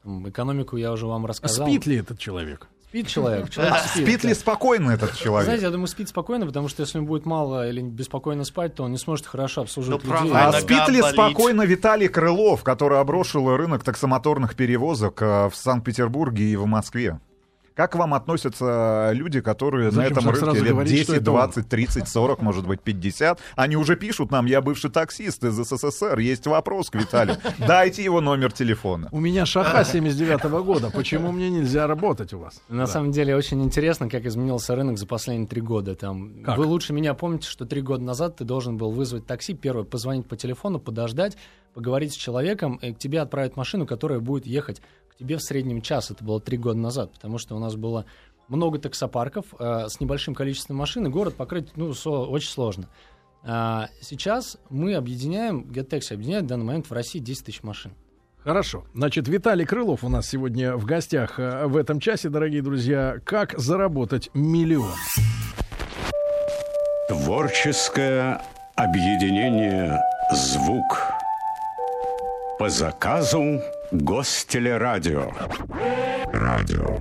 Экономику 0.04 0.76
я 0.76 0.92
уже 0.92 1.06
вам 1.06 1.24
А 1.24 1.28
рассказал. 1.28 1.66
спит 1.66 1.86
ли 1.86 1.96
этот 1.96 2.18
человек? 2.18 2.68
Спит 2.88 3.08
человек. 3.08 3.50
человек 3.50 3.74
Спит 3.94 4.22
ли 4.24 4.32
спокойно 4.32 4.92
этот 4.92 5.14
человек? 5.16 5.44
Знаете, 5.46 5.64
я 5.64 5.70
думаю, 5.70 5.88
спит 5.88 6.08
спокойно, 6.08 6.46
потому 6.46 6.68
что 6.68 6.82
если 6.82 6.98
он 6.98 7.06
будет 7.06 7.26
мало 7.26 7.68
или 7.68 7.80
беспокойно 7.82 8.44
спать, 8.44 8.74
то 8.76 8.84
он 8.84 8.92
не 8.92 8.98
сможет 8.98 9.26
хорошо 9.26 9.62
обслуживать 9.62 10.04
Ну, 10.04 10.14
людей. 10.14 10.30
А 10.32 10.52
спит 10.52 10.88
ли 10.88 11.00
болит. 11.02 11.14
спокойно 11.14 11.62
Виталий 11.62 12.06
Крылов, 12.08 12.62
который 12.62 13.00
оброшил 13.00 13.54
рынок 13.56 13.82
таксомоторных 13.82 14.54
перевозок 14.54 15.20
э, 15.20 15.48
в 15.50 15.56
Санкт-Петербурге 15.56 16.44
и 16.44 16.56
в 16.56 16.64
Москве? 16.66 17.18
Как 17.76 17.92
к 17.92 17.96
вам 17.96 18.14
относятся 18.14 19.10
люди, 19.12 19.42
которые 19.42 19.90
Зачем 19.90 20.02
на 20.02 20.06
этом 20.06 20.24
рынке 20.30 20.40
сразу 20.40 20.64
лет 20.64 20.72
говорить, 20.72 21.02
что 21.02 21.12
10, 21.12 21.22
это 21.22 21.30
он? 21.30 21.36
20, 21.36 21.68
30, 21.68 22.08
40, 22.08 22.40
может 22.40 22.66
быть, 22.66 22.80
50? 22.80 23.38
Они 23.54 23.76
уже 23.76 23.96
пишут 23.96 24.30
нам, 24.30 24.46
я 24.46 24.62
бывший 24.62 24.90
таксист 24.90 25.44
из 25.44 25.56
СССР, 25.56 26.18
есть 26.18 26.46
вопрос 26.46 26.88
к 26.88 26.94
Виталию. 26.94 27.36
Дайте 27.58 28.02
его 28.02 28.22
номер 28.22 28.50
телефона. 28.50 29.10
У 29.12 29.20
меня 29.20 29.44
шаха 29.44 29.84
79 29.84 30.44
года. 30.64 30.90
Почему 30.90 31.32
мне 31.32 31.50
нельзя 31.50 31.86
работать 31.86 32.32
у 32.32 32.38
вас? 32.38 32.62
На 32.70 32.86
самом 32.86 33.12
деле 33.12 33.36
очень 33.36 33.62
интересно, 33.62 34.08
как 34.08 34.24
изменился 34.24 34.74
рынок 34.74 34.96
за 34.96 35.06
последние 35.06 35.46
три 35.46 35.60
года. 35.60 35.94
Там, 35.94 36.44
Как? 36.44 36.56
Вы 36.56 36.64
лучше 36.64 36.94
меня 36.94 37.12
помните, 37.12 37.46
что 37.46 37.66
три 37.66 37.82
года 37.82 38.02
назад 38.02 38.36
ты 38.36 38.44
должен 38.44 38.78
был 38.78 38.90
вызвать 38.90 39.26
такси, 39.26 39.52
первое, 39.52 39.84
позвонить 39.84 40.26
по 40.26 40.36
телефону, 40.36 40.78
подождать, 40.78 41.36
поговорить 41.74 42.14
с 42.14 42.16
человеком, 42.16 42.76
и 42.76 42.94
к 42.94 42.98
тебе 42.98 43.20
отправят 43.20 43.54
машину, 43.54 43.86
которая 43.86 44.20
будет 44.20 44.46
ехать 44.46 44.80
тебе 45.18 45.36
в 45.36 45.42
среднем 45.42 45.82
час. 45.82 46.10
Это 46.10 46.24
было 46.24 46.40
три 46.40 46.56
года 46.58 46.78
назад, 46.78 47.12
потому 47.12 47.38
что 47.38 47.56
у 47.56 47.58
нас 47.58 47.76
было 47.76 48.06
много 48.48 48.78
таксопарков 48.78 49.46
э, 49.58 49.88
с 49.88 50.00
небольшим 50.00 50.34
количеством 50.34 50.76
машин, 50.76 51.06
и 51.06 51.10
город 51.10 51.34
покрыть 51.34 51.76
ну, 51.76 51.92
со- 51.94 52.10
очень 52.10 52.50
сложно. 52.50 52.88
А, 53.42 53.88
сейчас 54.00 54.58
мы 54.70 54.94
объединяем, 54.94 55.62
GetTaxi 55.70 56.14
объединяет 56.14 56.44
в 56.44 56.48
данный 56.48 56.64
момент 56.64 56.86
в 56.88 56.92
России 56.92 57.18
10 57.18 57.46
тысяч 57.46 57.62
машин. 57.62 57.92
Хорошо. 58.38 58.84
Значит, 58.94 59.26
Виталий 59.26 59.64
Крылов 59.64 60.04
у 60.04 60.08
нас 60.08 60.28
сегодня 60.28 60.76
в 60.76 60.84
гостях 60.84 61.38
э, 61.38 61.66
в 61.66 61.76
этом 61.76 61.98
часе, 61.98 62.28
дорогие 62.28 62.62
друзья. 62.62 63.16
Как 63.24 63.58
заработать 63.58 64.30
миллион? 64.34 64.92
Творческое 67.08 68.42
объединение 68.76 70.00
«Звук» 70.32 70.84
по 72.58 72.68
заказу 72.68 73.60
Гостелерадио. 73.92 75.30
Радио. 76.32 76.98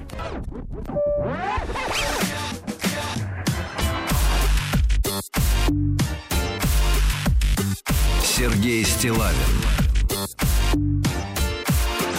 Сергей 8.21 8.83
Стилавин 8.83 9.33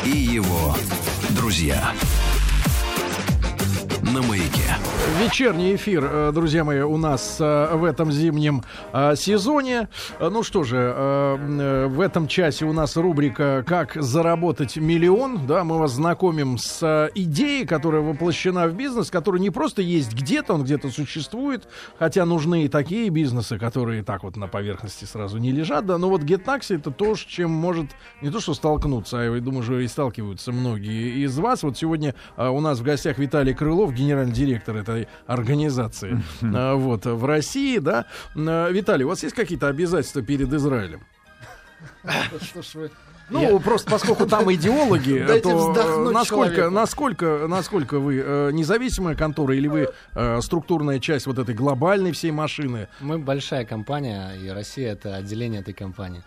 и 0.05 0.11
его 0.11 0.75
друзья 1.31 1.93
на 4.13 4.23
маяке. 4.23 4.77
Вечерний 5.21 5.77
эфир, 5.77 6.05
э, 6.05 6.33
друзья 6.33 6.65
мои, 6.65 6.81
у 6.81 6.97
нас 6.97 7.39
э, 7.41 7.75
в 7.75 7.85
этом 7.85 8.13
зимнем 8.13 8.63
э, 8.93 9.17
сезоне. 9.17 9.89
Ну 10.21 10.43
что 10.43 10.63
же, 10.63 10.77
в 11.89 12.01
этом 12.01 12.29
часе 12.29 12.65
у 12.65 12.73
нас 12.73 12.97
рубрика 12.97 13.65
«Как 13.67 13.95
заработать 13.95 14.77
миллион». 14.77 15.47
Да, 15.47 15.65
мы 15.65 15.79
вас 15.79 15.93
знакомим 15.93 16.59
с 16.59 17.11
идеей, 17.15 17.67
которая 17.67 18.03
воплощена 18.03 18.69
в 18.69 18.75
бизнес, 18.75 19.11
который 19.11 19.41
не 19.41 19.51
просто 19.51 19.83
есть 19.83 20.15
где-то, 20.15 20.55
он 20.55 20.65
где-то 20.65 20.91
существует, 20.91 21.69
хотя 21.99 22.25
нужны 22.25 22.65
и 22.65 22.69
такие 22.69 23.09
бизнесы, 23.11 23.59
которые 23.59 24.03
так 24.03 24.23
вот 24.23 24.37
на 24.37 24.49
поверхности 24.49 25.05
сразу 25.05 25.39
не 25.39 25.53
лежат, 25.53 25.87
да, 25.87 25.99
но 25.99 26.09
вот 26.09 26.23
GetTaxi 26.23 26.77
это 26.77 26.91
то, 26.91 27.15
с 27.15 27.21
чем 27.21 27.51
может 27.51 27.87
не 28.21 28.31
то 28.31 28.41
что 28.41 28.55
столкнуться, 28.55 29.21
а 29.21 29.25
я 29.25 29.41
думаю, 29.41 29.63
что 29.63 29.79
и 29.79 29.87
сталкиваются 29.87 30.53
многие 30.53 31.25
из 31.25 31.39
вас. 31.39 31.63
Вот 31.63 31.79
сегодня 31.79 32.15
у 32.37 32.61
нас 32.61 32.79
в 32.81 32.83
гостях 32.83 33.19
Виталий 33.19 33.55
Крылов, 33.55 33.93
генеральный 33.97 34.33
директор 34.33 34.77
этой 34.77 35.09
организации 35.27 36.23
а, 36.43 36.75
вот, 36.75 37.07
в 37.07 37.25
России, 37.25 37.79
да. 37.79 38.07
А, 38.37 38.71
Виталий, 38.71 39.05
у 39.05 39.09
вас 39.09 39.23
есть 39.23 39.35
какие-то 39.35 39.69
обязательства 39.69 40.23
перед 40.23 40.53
Израилем? 40.53 41.01
Ну, 43.29 43.59
просто 43.61 43.91
поскольку 43.91 44.27
там 44.27 44.53
идеологи, 44.55 45.25
то 45.43 45.75
э, 45.77 46.13
насколько, 46.13 46.55
человеку. 46.55 46.71
насколько, 46.75 47.47
насколько 47.49 47.99
вы 47.99 48.23
э, 48.25 48.51
независимая 48.53 49.15
контора 49.15 49.55
или 49.57 49.69
вы 49.69 49.89
э, 50.15 50.41
структурная 50.43 51.01
часть 51.01 51.27
вот 51.27 51.39
этой 51.39 51.55
глобальной 51.55 52.13
всей 52.13 52.31
машины? 52.31 52.89
Мы 53.01 53.19
большая 53.19 53.65
компания, 53.65 54.33
и 54.41 54.49
Россия— 54.49 54.93
это 54.95 55.17
отделение 55.17 55.61
этой 55.61 55.75
компании. 55.75 56.23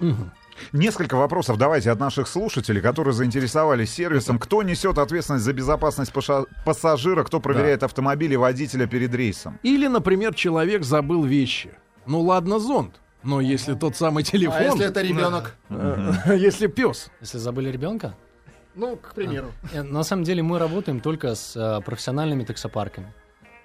Несколько 0.73 1.15
вопросов 1.15 1.57
давайте 1.57 1.89
от 1.89 1.99
наших 1.99 2.27
слушателей, 2.27 2.81
которые 2.81 3.13
заинтересовались 3.13 3.93
сервисом. 3.93 4.37
Кто 4.39 4.61
несет 4.61 4.97
ответственность 4.97 5.45
за 5.45 5.53
безопасность 5.53 6.11
паша- 6.11 6.45
пассажира, 6.65 7.23
кто 7.23 7.39
проверяет 7.39 7.83
автомобили 7.83 8.35
водителя 8.35 8.85
перед 8.85 9.13
рейсом? 9.15 9.57
Или, 9.63 9.87
например, 9.87 10.33
человек 10.33 10.83
забыл 10.83 11.23
вещи. 11.23 11.71
Ну 12.05 12.21
ладно, 12.21 12.59
зонт. 12.59 12.95
Но 13.23 13.41
если 13.41 13.73
тот 13.73 13.95
самый 13.95 14.23
телефон, 14.23 14.57
А 14.57 14.63
если 14.63 14.85
это 14.85 15.01
ребенок? 15.01 15.55
э, 15.69 16.35
если 16.37 16.67
пес, 16.67 17.09
Если 17.21 17.37
забыли 17.37 17.69
ребенка, 17.69 18.15
Ну, 18.75 18.95
к 18.95 19.13
примеру. 19.13 19.51
Э, 19.73 19.83
На 19.83 20.03
самом 20.03 20.23
деле 20.23 20.41
мы 20.41 20.57
работаем 20.59 20.99
только 21.01 21.35
с 21.35 21.55
э, 21.55 21.81
профессиональными 21.83 22.43
таксопарками. 22.45 23.13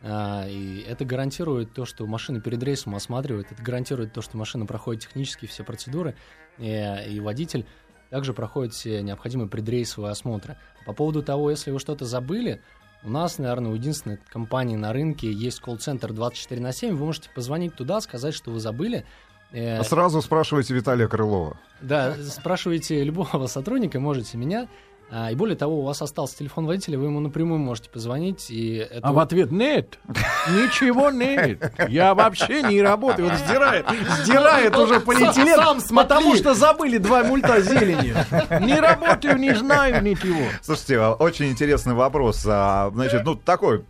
А, 0.02 0.46
И 0.48 0.80
это 0.80 1.04
гарантирует 1.04 1.72
то, 1.72 1.84
что 1.86 2.06
машина 2.06 2.40
перед 2.40 2.62
рейсом 2.62 2.94
осматривает, 2.94 3.52
это 3.52 3.62
гарантирует 3.62 4.12
то, 4.12 4.22
что 4.22 4.36
машина 4.36 4.66
проходит 4.66 5.02
технические 5.02 5.48
все 5.48 5.62
процедуры, 5.64 6.14
и, 6.58 6.66
и 7.08 7.20
водитель 7.20 7.64
также 8.10 8.34
проходит 8.34 8.74
все 8.74 9.02
необходимые 9.02 9.48
предрейсовые 9.48 10.10
осмотры. 10.12 10.56
По 10.84 10.92
поводу 10.92 11.22
того, 11.22 11.50
если 11.50 11.70
вы 11.70 11.78
что-то 11.78 12.04
забыли, 12.04 12.60
у 13.02 13.10
нас, 13.10 13.38
наверное, 13.38 13.70
у 13.70 13.74
единственной 13.74 14.18
компании 14.30 14.76
на 14.76 14.92
рынке 14.92 15.30
есть 15.32 15.60
колл-центр 15.60 16.12
24 16.12 16.60
на 16.60 16.72
7. 16.72 16.96
Вы 16.96 17.06
можете 17.06 17.28
позвонить 17.34 17.74
туда, 17.74 18.00
сказать, 18.00 18.34
что 18.34 18.50
вы 18.50 18.60
забыли. 18.60 19.04
А 19.54 19.82
сразу 19.84 20.20
спрашивайте 20.22 20.74
Виталия 20.74 21.08
Крылова. 21.08 21.56
да, 21.80 22.14
спрашивайте 22.28 23.02
любого 23.04 23.46
сотрудника, 23.46 24.00
можете 24.00 24.36
меня. 24.36 24.68
А, 25.10 25.30
И 25.30 25.34
более 25.34 25.54
того, 25.54 25.80
у 25.80 25.82
вас 25.82 26.00
остался 26.02 26.38
телефон 26.38 26.66
водителя, 26.66 26.98
вы 26.98 27.04
ему 27.06 27.20
напрямую 27.20 27.60
можете 27.60 27.90
позвонить. 27.90 28.50
И 28.50 28.76
это 28.76 29.06
а 29.06 29.12
в 29.12 29.18
ответ 29.18 29.52
нет, 29.52 29.98
ничего 30.48 31.10
нет, 31.10 31.72
я 31.88 32.14
вообще 32.14 32.62
не 32.62 32.80
работаю. 32.82 33.28
Вот 33.28 33.38
сдирает, 33.38 33.86
сдирает 34.22 34.74
уже 34.76 35.00
полиэтилен, 35.00 35.80
Сам 35.80 35.96
потому 35.96 36.34
что 36.36 36.54
забыли 36.54 36.98
два 36.98 37.22
мульта 37.22 37.60
зелени. 37.60 38.14
Не 38.64 38.80
работаю, 38.80 39.36
не 39.36 39.54
знаю 39.54 40.02
ничего. 40.02 40.40
Слушайте, 40.62 40.98
а, 40.98 41.12
очень 41.12 41.46
интересный 41.50 41.94
вопрос. 41.94 42.42
А, 42.46 42.90
Значит, 42.94 43.24
ну 43.24 43.34
такой 43.34 43.84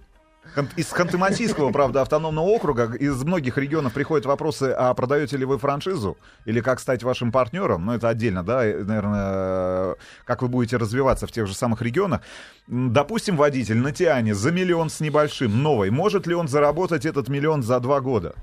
Из 0.77 0.93
Ханты-Мансийского, 0.93 1.73
правда, 1.73 2.03
автономного 2.03 2.47
округа, 2.47 2.95
из 2.95 3.23
многих 3.25 3.59
регионов 3.59 3.93
приходят 3.93 4.25
вопросы, 4.25 4.73
а 4.77 4.95
продаете 4.95 5.37
ли 5.37 5.45
вы 5.45 5.59
франшизу? 5.59 6.17
Или 6.45 6.61
как 6.61 6.79
стать 6.79 7.03
вашим 7.03 7.33
партнером? 7.33 7.87
Ну, 7.87 7.93
это 7.93 8.09
отдельно, 8.09 8.45
да, 8.45 8.59
наверное, 8.63 9.97
как 10.25 10.43
вы 10.43 10.49
будете 10.49 10.77
развиваться 10.77 11.27
в 11.27 11.33
тех 11.33 11.49
же 11.49 11.55
самых 11.55 11.83
регионах. 11.83 12.21
Допустим, 12.69 13.37
водитель 13.37 13.79
на 13.79 13.91
Тиане 13.91 14.35
за 14.35 14.53
миллион 14.53 14.91
с 14.91 15.01
небольшим, 15.01 15.61
новый. 15.61 15.91
Может 15.91 16.29
ли 16.29 16.35
он 16.35 16.47
заработать 16.47 17.05
этот 17.05 17.29
миллион 17.29 17.65
за 17.65 17.81
два 17.81 18.01
года? 18.01 18.35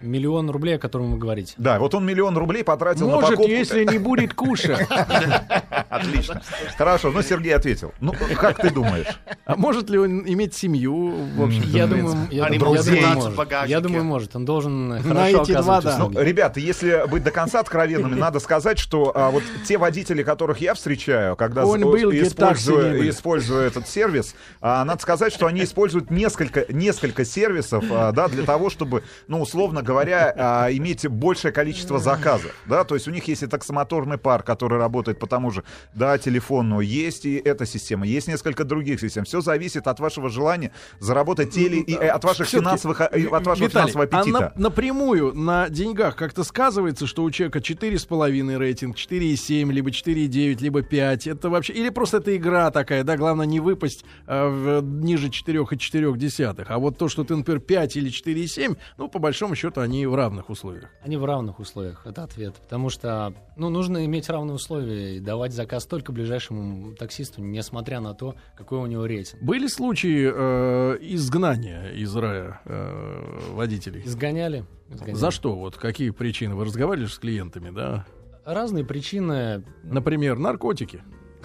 Миллион 0.00 0.50
рублей, 0.50 0.76
о 0.76 0.78
котором 0.78 1.12
вы 1.12 1.18
говорите. 1.18 1.54
Да, 1.56 1.78
вот 1.78 1.94
он 1.94 2.04
миллион 2.04 2.36
рублей 2.36 2.64
потратил 2.64 3.08
на 3.08 3.14
Может, 3.14 3.30
покупку. 3.30 3.50
если 3.50 3.84
не 3.84 3.98
будет 3.98 4.34
кушать. 4.34 4.86
Отлично. 5.88 6.42
Хорошо, 6.76 7.10
ну 7.10 7.22
Сергей 7.22 7.54
ответил. 7.54 7.92
Ну, 8.00 8.14
как 8.36 8.60
ты 8.60 8.70
думаешь? 8.70 9.06
А 9.46 9.56
может 9.56 9.88
ли 9.88 9.98
он 9.98 10.26
иметь 10.26 10.54
семью, 10.54 11.14
в 11.36 11.42
общем 11.42 11.62
Я 11.62 11.86
думаю, 11.86 12.16
я 12.30 12.44
Они 12.44 12.58
думаю, 12.58 12.76
я 12.76 12.82
думаю, 12.82 13.14
может. 13.14 13.36
багажнике. 13.36 13.72
Я 13.72 13.80
думаю, 13.80 14.04
может. 14.04 14.36
Он 14.36 14.44
должен 14.44 14.88
На 14.88 15.02
хорошо 15.02 15.42
эти 15.42 15.52
два, 15.52 15.78
оказывать 15.78 16.12
да. 16.12 16.20
Ну, 16.20 16.24
ребята, 16.24 16.60
если 16.60 17.08
быть 17.08 17.24
до 17.24 17.30
конца 17.30 17.60
откровенными, 17.60 18.14
надо 18.14 18.40
сказать, 18.40 18.78
что 18.78 19.12
а, 19.14 19.30
вот 19.30 19.42
те 19.66 19.78
водители, 19.78 20.22
которых 20.22 20.60
я 20.60 20.74
встречаю, 20.74 21.36
когда 21.36 21.62
используя 21.62 23.66
этот 23.66 23.88
сервис, 23.88 24.34
а, 24.60 24.84
надо 24.84 25.02
сказать, 25.02 25.32
что 25.32 25.46
они 25.46 25.64
используют 25.64 26.10
несколько, 26.10 26.66
несколько 26.72 27.24
сервисов, 27.24 27.84
а, 27.90 28.12
да, 28.12 28.28
для 28.28 28.44
того, 28.44 28.70
чтобы, 28.70 29.02
ну, 29.28 29.40
условно 29.40 29.82
говоря, 29.86 30.34
а, 30.36 30.68
иметь 30.72 31.06
большее 31.08 31.52
количество 31.52 31.98
заказов, 31.98 32.54
да, 32.66 32.84
то 32.84 32.94
есть 32.94 33.08
у 33.08 33.10
них 33.10 33.24
есть 33.28 33.42
и 33.42 33.46
таксомоторный 33.46 34.18
парк, 34.18 34.44
который 34.44 34.78
работает 34.78 35.18
по 35.18 35.26
тому 35.26 35.50
же, 35.50 35.62
да, 35.94 36.18
телефону, 36.18 36.80
есть 36.80 37.24
и 37.24 37.36
эта 37.36 37.64
система, 37.64 38.06
есть 38.06 38.28
несколько 38.28 38.64
других 38.64 39.00
систем. 39.00 39.24
Все 39.24 39.40
зависит 39.40 39.86
от 39.86 40.00
вашего 40.00 40.28
желания 40.28 40.72
заработать 40.98 41.50
те 41.52 41.62
или 41.62 41.76
и 41.80 41.94
э, 41.94 42.08
от 42.08 42.24
ваших 42.24 42.48
финансовых, 42.48 43.00
а, 43.00 43.04
и 43.06 43.24
от 43.26 43.46
вашего 43.46 43.66
Виталий, 43.68 43.70
финансового 43.92 44.08
а 44.10 44.18
аппетита. 44.18 44.52
на- 44.56 44.62
напрямую 44.62 45.32
на 45.34 45.68
деньгах 45.68 46.16
как-то 46.16 46.42
сказывается, 46.44 47.06
что 47.06 47.22
у 47.22 47.30
человека 47.30 47.60
4,5 47.60 48.58
рейтинг, 48.58 48.96
4,7, 48.96 49.70
либо 49.72 49.90
4,9, 49.90 50.60
либо 50.60 50.82
5. 50.82 51.26
Это 51.28 51.48
вообще... 51.48 51.72
Или 51.72 51.90
просто 51.90 52.16
это 52.18 52.36
игра 52.36 52.70
такая, 52.70 53.04
да, 53.04 53.16
главное 53.16 53.46
не 53.46 53.60
выпасть 53.60 54.04
э, 54.26 54.48
в- 54.48 54.82
ниже 54.82 55.28
4,4. 55.28 56.64
А 56.68 56.78
вот 56.78 56.98
то, 56.98 57.08
что 57.08 57.24
ты, 57.24 57.36
например, 57.36 57.60
5 57.60 57.96
или 57.96 58.10
4,7, 58.10 58.76
ну, 58.98 59.08
по 59.08 59.18
большому 59.18 59.54
счету, 59.54 59.75
они 59.82 60.06
в 60.06 60.14
равных 60.14 60.50
условиях. 60.50 60.90
Они 61.02 61.16
в 61.16 61.24
равных 61.24 61.58
условиях, 61.58 62.06
это 62.06 62.24
ответ. 62.24 62.54
Потому 62.56 62.90
что, 62.90 63.34
ну, 63.56 63.68
нужно 63.68 64.04
иметь 64.04 64.28
равные 64.28 64.54
условия 64.54 65.16
и 65.16 65.20
давать 65.20 65.52
заказ 65.52 65.86
только 65.86 66.12
ближайшему 66.12 66.94
таксисту, 66.94 67.42
несмотря 67.42 68.00
на 68.00 68.14
то, 68.14 68.34
какой 68.56 68.78
у 68.78 68.86
него 68.86 69.06
рейтинг. 69.06 69.42
Были 69.42 69.66
случаи 69.66 70.30
э, 70.32 70.98
изгнания 71.00 71.90
из 71.90 72.14
рая 72.16 72.60
э, 72.64 73.40
водителей? 73.52 74.02
Изгоняли. 74.04 74.64
изгоняли. 74.88 75.16
За 75.16 75.30
что? 75.30 75.54
Вот 75.56 75.76
какие 75.76 76.10
причины? 76.10 76.54
Вы 76.54 76.64
разговаривали 76.64 77.06
с 77.08 77.18
клиентами, 77.18 77.70
да? 77.70 78.06
Разные 78.44 78.84
причины. 78.84 79.64
Например, 79.82 80.38
наркотики. 80.38 81.02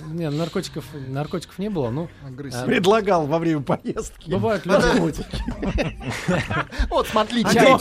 Не, 0.10 0.30
наркотиков, 0.30 0.86
наркотиков 1.08 1.58
не 1.60 1.70
было, 1.70 1.90
ну... 1.90 2.10
А, 2.24 2.66
Предлагал 2.66 3.28
во 3.28 3.40
время 3.40 3.62
поездки. 3.62 4.30
Бывают 4.30 4.66
люди... 4.66 5.24
Вот, 6.90 7.08
смотри, 7.08 7.44
Но, 7.44 7.52
чай. 7.52 7.78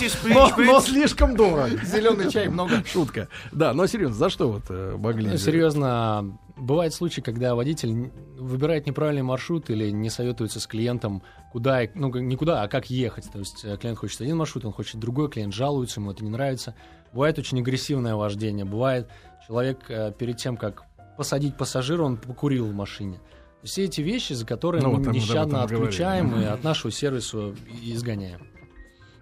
Но- 0.67 0.81
слишком 0.81 1.37
дорого. 1.37 1.71
Зеленый 1.85 2.31
чай 2.31 2.49
много. 2.49 2.83
Шутка. 2.85 3.29
Да, 3.53 3.73
но 3.73 3.87
серьезно, 3.87 4.17
за 4.17 4.31
что 4.31 4.51
вот 4.53 4.65
э, 4.69 4.97
могли? 4.99 5.29
Ну, 5.31 5.37
серьезно, 5.37 6.39
бывают 6.57 6.95
случаи, 6.95 7.21
когда 7.21 7.55
водитель 7.55 8.11
выбирает 8.39 8.87
неправильный 8.87 9.23
маршрут 9.23 9.71
или 9.71 9.91
не 9.91 10.11
советуется 10.11 10.61
с 10.61 10.67
клиентом, 10.67 11.23
куда, 11.53 11.83
и- 11.85 11.91
ну, 11.95 12.15
не 12.15 12.37
куда, 12.37 12.63
а 12.63 12.69
как 12.69 12.91
ехать. 12.91 13.31
То 13.33 13.39
есть 13.39 13.65
э, 13.65 13.77
клиент 13.77 13.99
хочет 13.99 14.21
один 14.21 14.37
маршрут, 14.37 14.65
он 14.65 14.73
хочет 14.73 14.97
другой, 15.01 15.29
клиент 15.31 15.55
жалуется, 15.55 16.01
ему 16.01 16.13
это 16.13 16.25
не 16.25 16.31
нравится. 16.31 16.75
Бывает 17.13 17.39
очень 17.39 17.59
агрессивное 17.61 18.15
вождение, 18.15 18.65
бывает 18.65 19.09
человек 19.47 19.79
э, 19.89 20.13
перед 20.17 20.37
тем, 20.37 20.57
как 20.57 20.85
посадить 21.17 21.57
пассажира, 21.57 22.03
он 22.03 22.17
покурил 22.17 22.67
в 22.67 22.75
машине. 22.75 23.19
Все 23.63 23.85
эти 23.85 24.01
вещи, 24.01 24.33
за 24.33 24.47
которые 24.47 24.83
Ну, 24.83 24.93
мы 24.93 25.03
вот 25.05 25.13
нещадно 25.13 25.63
отключаем 25.63 26.41
и 26.41 26.45
от 26.45 26.65
нашего 26.65 26.91
сервиса 26.91 27.55
изгоняем. 27.83 28.47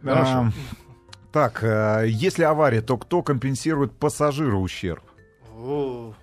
А, 0.05 0.51
Так, 1.33 1.63
э, 1.63 2.05
если 2.09 2.45
авария, 2.45 2.81
то 2.81 2.97
кто 2.97 3.23
компенсирует 3.23 3.93
пассажиру 3.93 4.61
ущерб? 4.61 5.03
О, 5.57 6.15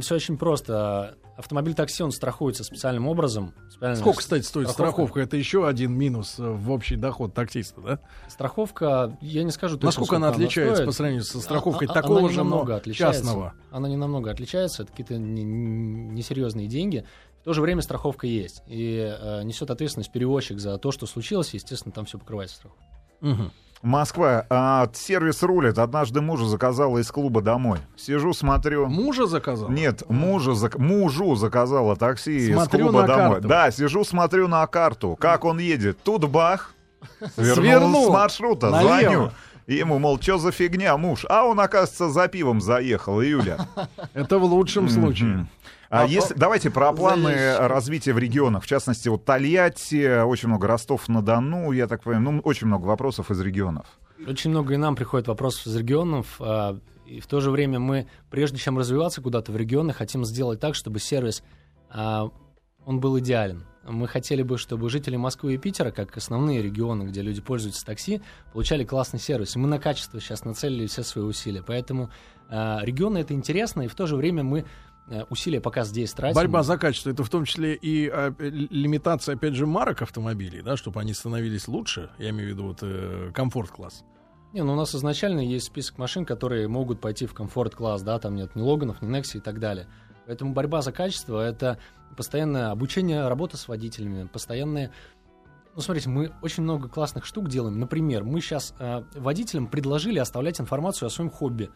все 0.00 0.14
очень 0.16 0.36
просто. 0.36 1.16
Автомобиль 1.36 1.74
такси, 1.74 2.02
он 2.02 2.12
страхуется 2.12 2.62
специальным 2.62 3.08
образом. 3.08 3.54
специально- 3.68 3.96
Сколько, 3.96 4.18
кстати, 4.20 4.42
стоит 4.44 4.68
Страховка. 4.68 4.92
страховка? 5.02 5.20
Это 5.20 5.36
еще 5.36 5.66
один 5.66 5.92
минус 5.92 6.36
э, 6.38 6.48
в 6.48 6.70
общий 6.70 6.94
доход 6.96 7.34
таксиста, 7.34 7.80
да? 7.80 7.98
Страховка, 8.28 9.16
я 9.20 9.42
не 9.42 9.50
скажу 9.50 9.76
точно, 9.76 9.86
Насколько 9.88 10.16
она 10.16 10.28
отличается 10.28 10.76
стоит. 10.76 10.86
по 10.86 10.92
сравнению 10.92 11.24
со 11.24 11.40
страховкой 11.40 11.88
А- 11.88 11.90
а- 11.90 11.94
такого 11.94 12.18
она 12.20 12.28
же, 12.28 12.44
но 12.44 12.80
частного? 12.92 13.54
Она 13.72 13.88
не 13.88 13.96
намного 13.96 14.30
отличается, 14.30 14.82
это 14.84 14.92
какие-то 14.92 15.16
не- 15.18 15.42
не- 15.42 16.10
несерьезные 16.10 16.68
деньги. 16.68 17.04
В 17.40 17.44
то 17.44 17.52
же 17.52 17.60
время 17.62 17.82
страховка 17.82 18.26
есть. 18.26 18.62
И 18.68 18.96
э, 19.20 19.42
несет 19.42 19.70
ответственность 19.70 20.12
перевозчик 20.12 20.58
за 20.60 20.78
то, 20.78 20.92
что 20.92 21.06
случилось, 21.06 21.52
и, 21.52 21.56
естественно, 21.56 21.92
там 21.92 22.04
все 22.06 22.18
покрывается 22.18 22.56
страховкой. 22.56 22.86
Мгм. 23.20 23.52
Москва. 23.84 24.46
а, 24.50 24.88
сервис 24.94 25.42
рулит. 25.42 25.78
Однажды 25.78 26.20
мужа 26.20 26.46
заказала 26.46 26.98
из 26.98 27.10
клуба 27.12 27.40
домой. 27.42 27.78
Сижу, 27.96 28.32
смотрю. 28.32 28.86
Мужа 28.86 29.26
заказал? 29.26 29.68
Нет, 29.68 30.02
мужа, 30.08 30.52
зак- 30.52 30.78
мужу 30.78 31.34
заказала 31.36 31.94
такси 31.96 32.52
Смотрю 32.52 32.78
из 32.80 32.84
клуба 32.90 33.00
на 33.02 33.06
домой. 33.06 33.32
карту. 33.34 33.48
Да, 33.48 33.70
сижу, 33.70 34.04
смотрю 34.04 34.48
на 34.48 34.66
карту, 34.66 35.16
как 35.20 35.44
он 35.44 35.58
едет. 35.58 35.98
Тут 36.02 36.24
бах, 36.28 36.74
свернул, 37.36 37.54
Свернул 37.62 38.06
с 38.06 38.10
маршрута, 38.10 38.70
налево. 38.70 38.88
звоню. 39.00 39.30
Ему, 39.66 39.98
мол, 39.98 40.20
что 40.20 40.38
за 40.38 40.52
фигня, 40.52 40.96
муж? 40.96 41.24
А 41.28 41.44
он, 41.44 41.58
оказывается, 41.60 42.10
за 42.10 42.28
пивом 42.28 42.60
заехал, 42.60 43.20
Юля. 43.20 43.66
Это 44.14 44.38
в 44.38 44.44
лучшем 44.44 44.88
случае. 44.88 45.28
Мгм. 45.28 45.48
А 45.90 46.06
если, 46.06 46.34
давайте 46.34 46.70
про 46.70 46.92
планы 46.92 47.56
развития 47.58 48.12
в 48.12 48.18
регионах. 48.18 48.64
В 48.64 48.66
частности, 48.66 49.08
вот 49.08 49.24
Тольятти, 49.24 50.22
очень 50.22 50.48
много 50.48 50.66
Ростов-на-Дону, 50.66 51.70
я 51.72 51.86
так 51.86 52.02
понимаю, 52.02 52.32
ну, 52.32 52.40
очень 52.40 52.66
много 52.66 52.86
вопросов 52.86 53.30
из 53.30 53.40
регионов. 53.40 53.86
Очень 54.26 54.50
много 54.50 54.74
и 54.74 54.76
нам 54.76 54.96
приходит 54.96 55.28
вопросов 55.28 55.66
из 55.66 55.76
регионов. 55.76 56.36
а, 56.40 56.78
И 57.06 57.20
в 57.20 57.26
то 57.26 57.40
же 57.40 57.50
время 57.50 57.78
мы, 57.78 58.08
прежде 58.30 58.58
чем 58.58 58.76
развиваться 58.78 59.22
куда-то 59.22 59.52
в 59.52 59.56
регионы, 59.56 59.92
хотим 59.92 60.24
сделать 60.24 60.58
так, 60.58 60.74
чтобы 60.74 60.98
сервис, 60.98 61.42
а, 61.90 62.28
он 62.84 63.00
был 63.00 63.18
идеален. 63.18 63.64
Мы 63.86 64.08
хотели 64.08 64.42
бы, 64.42 64.58
чтобы 64.58 64.88
жители 64.88 65.16
Москвы 65.16 65.54
и 65.54 65.58
Питера, 65.58 65.90
как 65.90 66.16
основные 66.16 66.62
регионы, 66.62 67.04
где 67.04 67.22
люди 67.22 67.40
пользуются 67.40 67.84
такси, 67.84 68.22
получали 68.52 68.84
классный 68.84 69.20
сервис. 69.20 69.56
И 69.56 69.58
мы 69.58 69.68
на 69.68 69.78
качество 69.78 70.20
сейчас 70.20 70.44
нацелили 70.44 70.86
все 70.86 71.02
свои 71.02 71.24
усилия. 71.24 71.62
Поэтому 71.62 72.10
а, 72.48 72.80
регионы 72.82 73.18
это 73.18 73.34
интересно, 73.34 73.82
и 73.82 73.88
в 73.88 73.94
то 73.94 74.06
же 74.06 74.16
время 74.16 74.42
мы 74.42 74.64
а, 75.08 75.26
усилия 75.28 75.60
пока 75.60 75.84
здесь 75.84 76.12
тратим. 76.12 76.34
Борьба 76.34 76.62
за 76.62 76.78
качество 76.78 77.10
это 77.10 77.24
в 77.24 77.28
том 77.28 77.44
числе 77.44 77.74
и 77.74 78.08
а, 78.08 78.34
э, 78.38 78.48
лимитация, 78.48 79.34
опять 79.34 79.54
же, 79.54 79.66
марок 79.66 80.02
автомобилей, 80.02 80.62
да, 80.62 80.76
чтобы 80.76 81.00
они 81.00 81.12
становились 81.12 81.68
лучше. 81.68 82.10
Я 82.18 82.30
имею 82.30 82.50
в 82.50 82.52
виду 82.52 82.66
вот 82.68 82.78
э, 82.82 83.30
комфорт-класс. 83.34 84.04
Не, 84.54 84.62
ну 84.62 84.74
у 84.74 84.76
нас 84.76 84.94
изначально 84.94 85.40
есть 85.40 85.66
список 85.66 85.98
машин, 85.98 86.24
которые 86.24 86.68
могут 86.68 87.00
пойти 87.00 87.26
в 87.26 87.34
комфорт-класс, 87.34 88.02
да, 88.02 88.18
там 88.18 88.36
нет 88.36 88.54
ни 88.54 88.62
Логанов, 88.62 89.02
ни 89.02 89.08
Некси 89.08 89.38
и 89.38 89.40
так 89.40 89.58
далее. 89.58 89.88
Поэтому 90.26 90.52
борьба 90.52 90.80
за 90.80 90.92
качество— 90.92 91.40
это 91.46 91.78
постоянное 92.14 92.70
обучение, 92.70 93.28
работа 93.28 93.56
с 93.56 93.68
водителями, 93.68 94.26
постоянные... 94.26 94.90
Ну, 95.76 95.80
смотрите, 95.82 96.08
мы 96.08 96.30
очень 96.40 96.62
много 96.62 96.88
классных 96.88 97.24
штук 97.26 97.48
делаем. 97.48 97.80
Например, 97.80 98.22
мы 98.24 98.40
сейчас 98.40 98.74
водителям 99.16 99.66
предложили 99.66 100.18
оставлять 100.20 100.60
информацию 100.60 101.08
о 101.08 101.10
своем 101.10 101.30
хобби. 101.30 101.68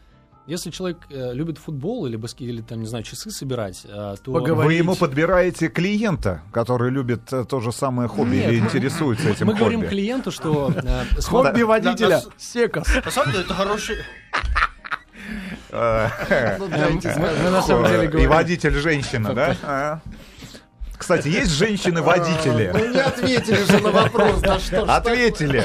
Если 0.47 0.71
человек 0.71 0.97
э, 1.11 1.33
любит 1.33 1.59
футбол 1.59 2.07
или 2.07 2.15
баски, 2.15 2.43
или 2.43 2.61
там, 2.61 2.79
не 2.79 2.87
знаю, 2.87 3.03
часы 3.03 3.29
собирать, 3.29 3.85
э, 3.85 4.15
то... 4.23 4.31
Поговор- 4.31 4.65
Вы 4.65 4.73
ему 4.75 4.95
подбираете 4.95 5.67
клиента, 5.67 6.41
который 6.51 6.89
любит 6.89 7.31
э, 7.31 7.43
то 7.45 7.59
же 7.59 7.71
самое 7.71 8.07
хобби 8.09 8.37
Нет, 8.37 8.49
или 8.51 8.59
мы- 8.61 8.65
интересуется 8.65 9.29
этим 9.29 9.45
Мы 9.47 9.53
говорим 9.53 9.81
хобби. 9.81 9.89
клиенту, 9.91 10.31
что... 10.31 10.71
э, 10.75 11.03
Хобби 11.21 11.61
водителя. 11.61 12.21
Секас. 12.37 12.87
На 13.05 13.11
самом 13.11 13.31
деле, 13.33 13.43
это 13.43 13.53
хороший... 13.53 13.97
И 18.03 18.07
говорим... 18.07 18.29
водитель 18.29 18.73
женщина, 18.73 19.33
да? 19.33 19.55
А. 19.63 19.99
Кстати, 20.97 21.29
есть 21.29 21.51
женщины-водители? 21.51 22.71
Ну, 22.73 22.93
не 22.93 22.99
ответили 22.99 23.63
же 23.63 23.79
на 23.81 23.89
вопрос, 23.89 24.41
да 24.41 24.59
что 24.59 24.83
Ответили. 24.83 25.63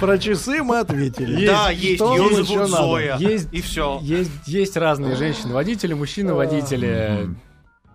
Про 0.00 0.16
часы 0.16 0.62
мы 0.62 0.78
ответили. 0.78 1.46
Да, 1.46 1.70
есть. 1.70 1.96
Что 1.96 2.16
Ее 2.16 2.44
зовут? 2.44 2.68
Зоя. 2.70 3.16
Есть- 3.18 3.52
И 3.52 3.60
все. 3.60 3.98
Есть, 4.00 4.30
есть 4.46 4.76
разные 4.78 5.16
женщины-водители, 5.16 5.92
мужчины-водители. 5.92 7.28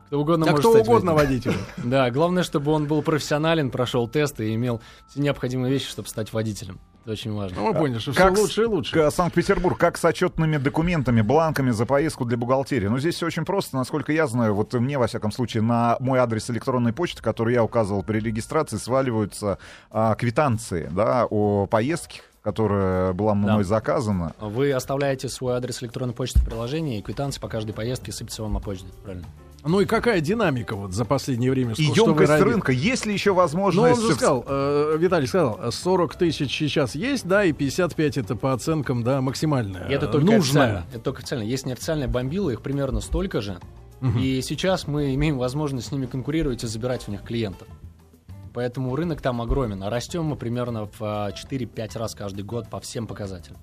Кто 0.08 0.20
угодно 0.22 0.46
Да 0.46 0.52
может 0.52 0.66
кто 0.66 0.74
стать 0.74 0.88
угодно 0.88 1.14
водителем. 1.14 1.56
водителю. 1.56 1.90
Да, 1.90 2.10
главное, 2.12 2.44
чтобы 2.44 2.72
он 2.72 2.86
был 2.86 3.02
профессионален, 3.02 3.72
прошел 3.72 4.08
тесты 4.08 4.50
и 4.52 4.56
имел 4.56 4.80
все 5.08 5.22
необходимые 5.22 5.72
вещи, 5.72 5.88
чтобы 5.90 6.08
стать 6.08 6.34
водителем. 6.34 6.80
Это 7.10 7.14
очень 7.14 7.34
важно. 7.34 7.58
Ну, 7.62 7.68
мы 7.70 7.74
поняли, 7.74 7.98
что 7.98 8.14
Как 8.14 8.34
все 8.36 8.42
лучше 8.44 8.62
и 8.62 8.66
лучше. 8.66 8.94
К- 8.94 9.10
Санкт-Петербург, 9.10 9.80
как 9.80 9.98
с 9.98 10.06
отчетными 10.06 10.58
документами, 10.58 11.22
бланками 11.22 11.72
за 11.72 11.88
поездку 11.88 12.24
для 12.24 12.38
бухгалтерии? 12.38 12.86
Ну, 12.86 13.00
здесь 13.00 13.16
все 13.16 13.26
очень 13.26 13.46
просто, 13.46 13.78
насколько 13.78 14.12
я 14.12 14.28
знаю. 14.28 14.54
Вот 14.54 14.76
мне, 14.76 15.00
во 15.00 15.08
всяком 15.08 15.32
случае, 15.32 15.64
на 15.64 15.98
мой 16.00 16.20
адрес 16.20 16.52
электронной 16.52 16.94
почты, 16.94 17.24
который 17.24 17.56
я 17.56 17.64
указывал 17.64 18.04
при 18.04 18.20
регистрации, 18.20 18.78
сваливаются 18.78 19.58
а, 19.90 20.14
квитанции, 20.14 20.88
да, 20.92 21.26
о 21.28 21.66
поездке, 21.66 22.22
которая 22.44 23.14
была 23.14 23.34
мной 23.34 23.64
заказана. 23.64 24.34
Вы 24.40 24.72
оставляете 24.72 25.30
свой 25.30 25.56
адрес 25.56 25.82
электронной 25.82 26.14
почты 26.14 26.40
в 26.40 26.46
приложении, 26.46 27.00
и 27.00 27.02
квитанции 27.02 27.42
по 27.42 27.48
каждой 27.48 27.72
поездке 27.72 28.12
сыпятся 28.12 28.44
вам 28.44 28.54
на 28.54 28.60
почту. 28.60 28.86
Правильно. 29.04 29.26
Ну 29.66 29.82
и 29.82 29.86
какая 29.86 30.22
динамика 30.22 30.76
вот 30.76 30.94
за 30.94 31.04
последнее 31.06 31.52
время? 31.52 31.72
И 31.74 31.84
Что- 31.84 31.94
что 31.96 32.06
вы 32.06 32.10
емкость 32.12 32.30
ради- 32.30 32.44
рынка. 32.44 32.72
Есть 32.72 33.06
ли 33.06 33.14
еще 33.14 33.32
Ну, 33.32 33.36
возможность... 33.38 34.00
он 34.00 34.08
же 34.08 34.14
сказал, 34.14 34.46
э, 34.48 34.96
Виталий 34.98 35.28
сказал, 35.28 35.72
40 35.72 36.16
тысяч 36.16 36.56
сейчас 36.58 36.96
есть, 36.96 37.28
да, 37.28 37.44
и 37.44 37.52
55 37.52 38.18
это 38.18 38.36
по 38.36 38.54
оценкам, 38.54 39.04
да, 39.04 39.22
максимальное. 39.22 39.88
И 39.90 39.94
это 39.94 40.06
э, 40.06 40.10
только 40.10 40.26
нужное. 40.26 40.64
официально. 40.64 40.86
Это 40.94 41.00
только 41.00 41.20
официально. 41.20 41.44
Есть 41.44 41.66
неофициальные 41.66 42.08
бомбилы, 42.08 42.54
их 42.54 42.62
примерно 42.62 43.02
столько 43.02 43.42
же. 43.42 43.60
И 44.18 44.42
сейчас 44.42 44.88
мы 44.88 45.14
имеем 45.16 45.38
возможность 45.38 45.88
с 45.88 45.92
ними 45.92 46.06
конкурировать 46.06 46.64
и 46.64 46.68
забирать 46.68 47.08
у 47.10 47.12
них 47.12 47.22
клиентов. 47.24 47.68
Поэтому 48.54 48.96
рынок 48.96 49.22
там 49.22 49.42
огромен. 49.42 49.84
А 49.84 49.90
растем 49.90 50.24
мы 50.24 50.36
примерно 50.38 50.86
в 50.86 51.02
а, 51.02 51.32
4-5 51.32 51.98
раз 52.00 52.16
каждый 52.16 52.44
год 52.44 52.70
по 52.70 52.80
всем 52.80 53.08
показателям. 53.08 53.58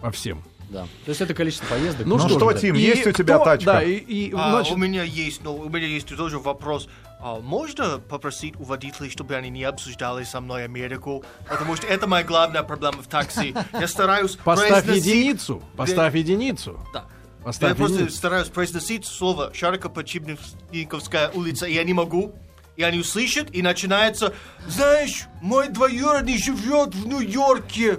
По 0.00 0.10
всем. 0.12 0.42
Да. 0.70 0.84
То 1.04 1.08
есть 1.08 1.20
это 1.20 1.34
количество 1.34 1.66
поездок. 1.66 2.06
Ну 2.06 2.18
что, 2.18 2.38
да. 2.38 2.58
Тим, 2.58 2.76
И 2.76 2.80
есть 2.80 3.06
у 3.06 3.12
тебя 3.12 3.34
кто- 3.36 3.44
тачка? 3.44 3.72
Да, 3.72 3.82
и, 3.82 3.94
и, 3.96 4.32
А, 4.34 4.52
значит, 4.52 4.72
у 4.72 4.76
меня 4.76 5.02
есть, 5.02 5.42
но 5.42 5.54
у 5.54 5.68
меня 5.68 5.86
есть 5.86 6.06
тоже 6.16 6.38
вопрос. 6.38 6.88
А, 7.20 7.40
можно 7.40 7.98
попросить 7.98 8.54
у 8.58 8.62
водителей, 8.62 9.10
чтобы 9.10 9.34
они 9.34 9.50
не 9.50 9.64
обсуждали 9.64 10.24
со 10.24 10.40
мной 10.40 10.64
Америку? 10.64 11.24
Потому 11.48 11.74
что 11.76 11.86
это 11.88 12.06
моя 12.06 12.24
главная 12.24 12.62
проблема 12.62 13.02
в 13.02 13.08
такси. 13.08 13.54
Я 13.78 13.88
стараюсь 13.88 14.36
поставь 14.36 14.68
произносить- 14.84 15.04
единицу, 15.06 15.62
поставь 15.76 16.14
единицу. 16.14 16.80
Да. 16.94 17.04
Поставь 17.42 17.70
Я 17.70 17.74
просто 17.74 17.96
единицу. 17.96 18.16
стараюсь 18.16 18.48
произносить 18.48 19.06
слово 19.06 19.50
Шарико-Подчибниковская 19.54 21.30
улица, 21.34 21.66
и 21.66 21.74
я 21.74 21.84
не 21.84 21.94
могу. 21.94 22.34
И 22.76 22.82
они 22.82 22.98
услышат, 23.00 23.48
и 23.54 23.60
начинается, 23.62 24.32
знаешь, 24.68 25.24
мой 25.42 25.68
двоюродный 25.68 26.38
живет 26.38 26.94
в 26.94 27.06
Нью-Йорке. 27.06 27.98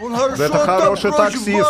Он 0.00 0.16
хорошо 0.16 0.42
это 0.42 0.58
хороший 0.58 1.12
таксист. 1.12 1.68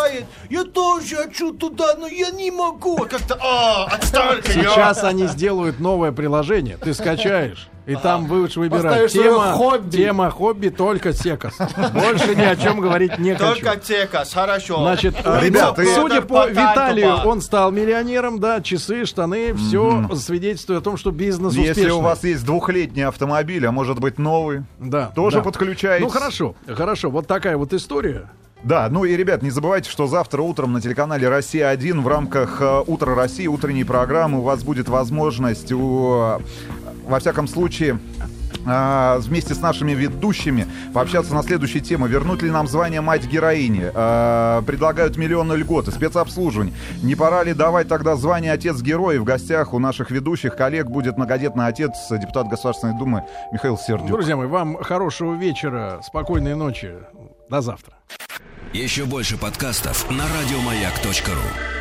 Я 0.51 0.65
тоже 0.65 1.17
хочу 1.17 1.53
туда, 1.53 1.95
но 1.97 2.07
я 2.07 2.31
не 2.31 2.51
могу. 2.51 2.97
Как-то, 2.99 3.39
а, 3.41 3.87
отстань 3.87 4.39
от 4.41 4.49
меня. 4.49 4.71
Сейчас 4.71 5.05
они 5.05 5.27
сделают 5.27 5.81
новое 5.81 6.13
приложение, 6.13 6.77
ты 6.77 6.95
скачаешь, 6.95 7.69
и 7.89 7.97
там 7.97 8.27
будешь 8.27 8.57
выбирать 8.57 9.11
тема 9.11 9.53
хобби. 9.53 9.97
тема 9.97 10.31
хобби 10.31 10.69
только 10.69 11.15
секас. 11.15 11.55
Больше 11.95 12.35
ни 12.37 12.43
о 12.43 12.55
чем 12.55 12.81
говорить 12.81 13.19
не 13.19 13.35
хочу. 13.35 13.63
Только 13.63 13.77
текас, 13.81 14.35
хорошо. 14.35 14.81
Значит, 14.81 15.17
э, 15.25 15.41
Ребята, 15.43 15.81
ну, 15.83 15.95
судя 15.95 16.21
по 16.21 16.47
Виталию, 16.47 17.15
он 17.25 17.41
стал 17.41 17.73
миллионером, 17.73 18.41
да, 18.41 18.61
часы, 18.61 19.07
штаны, 19.07 19.55
все 19.55 20.07
свидетельствует 20.17 20.81
о 20.81 20.85
том, 20.85 20.99
что 20.99 21.13
бизнес 21.13 21.55
Если 21.55 21.71
успешный. 21.71 21.93
у 21.93 22.01
вас 22.01 22.23
есть 22.25 22.45
двухлетний 22.45 23.07
автомобиль, 23.07 23.65
а 23.67 23.73
может 23.73 23.99
быть 24.01 24.19
новый, 24.19 24.65
да, 24.79 25.07
тоже 25.15 25.41
подключаете. 25.41 26.05
Ну 26.05 26.11
хорошо, 26.11 26.55
хорошо, 26.67 27.11
вот 27.11 27.27
такая 27.27 27.57
вот 27.57 27.73
история. 27.73 28.29
Да, 28.65 28.89
ну 28.91 29.05
и, 29.05 29.17
ребят, 29.17 29.43
не 29.43 29.51
забывайте, 29.51 29.89
что 29.89 30.09
завтра 30.09 30.43
утром 30.43 30.73
на 30.73 30.81
телеканале 30.81 31.29
«Россия-1» 31.29 32.01
в 32.01 32.09
рамках 32.09 32.61
э, 32.61 32.83
«Утро 32.87 33.15
России» 33.15 33.47
утренней 33.47 33.85
программы 33.85 34.41
у 34.41 34.43
вас 34.43 34.65
будет 34.65 34.89
возможность, 34.89 35.71
у, 35.71 36.41
во 37.09 37.19
всяком 37.21 37.49
случае, 37.49 37.99
а, 38.67 39.19
вместе 39.21 39.55
с 39.55 39.61
нашими 39.61 39.93
ведущими 39.93 40.67
пообщаться 40.93 41.35
на 41.35 41.43
следующие 41.43 41.83
темы. 41.83 42.09
Вернуть 42.09 42.43
ли 42.43 42.51
нам 42.51 42.69
звание 42.69 43.01
мать-героини? 43.01 43.91
А, 43.95 44.63
предлагают 44.63 45.17
миллионы 45.17 45.55
льготы, 45.55 45.91
спецобслуживание. 45.91 46.75
Не 47.03 47.15
пора 47.15 47.45
ли 47.45 47.55
давать 47.55 47.89
тогда 47.89 48.17
звание 48.17 48.53
отец-герой? 48.53 49.19
В 49.19 49.25
гостях 49.25 49.73
у 49.73 49.79
наших 49.79 50.11
ведущих 50.11 50.57
коллег 50.57 50.87
будет 50.87 51.17
многодетный 51.17 51.67
отец, 51.67 51.93
депутат 52.11 52.49
Государственной 52.49 52.99
Думы 52.99 53.25
Михаил 53.53 53.79
Сердюк. 53.79 54.09
Друзья 54.09 54.37
мои, 54.37 54.47
вам 54.47 54.83
хорошего 54.83 55.35
вечера, 55.35 56.01
спокойной 56.05 56.55
ночи. 56.55 56.93
До 57.49 57.61
завтра. 57.61 57.95
Еще 58.75 59.07
больше 59.07 59.39
подкастов 59.39 60.11
на 60.11 60.25
радиомаяк.ру. 60.25 61.78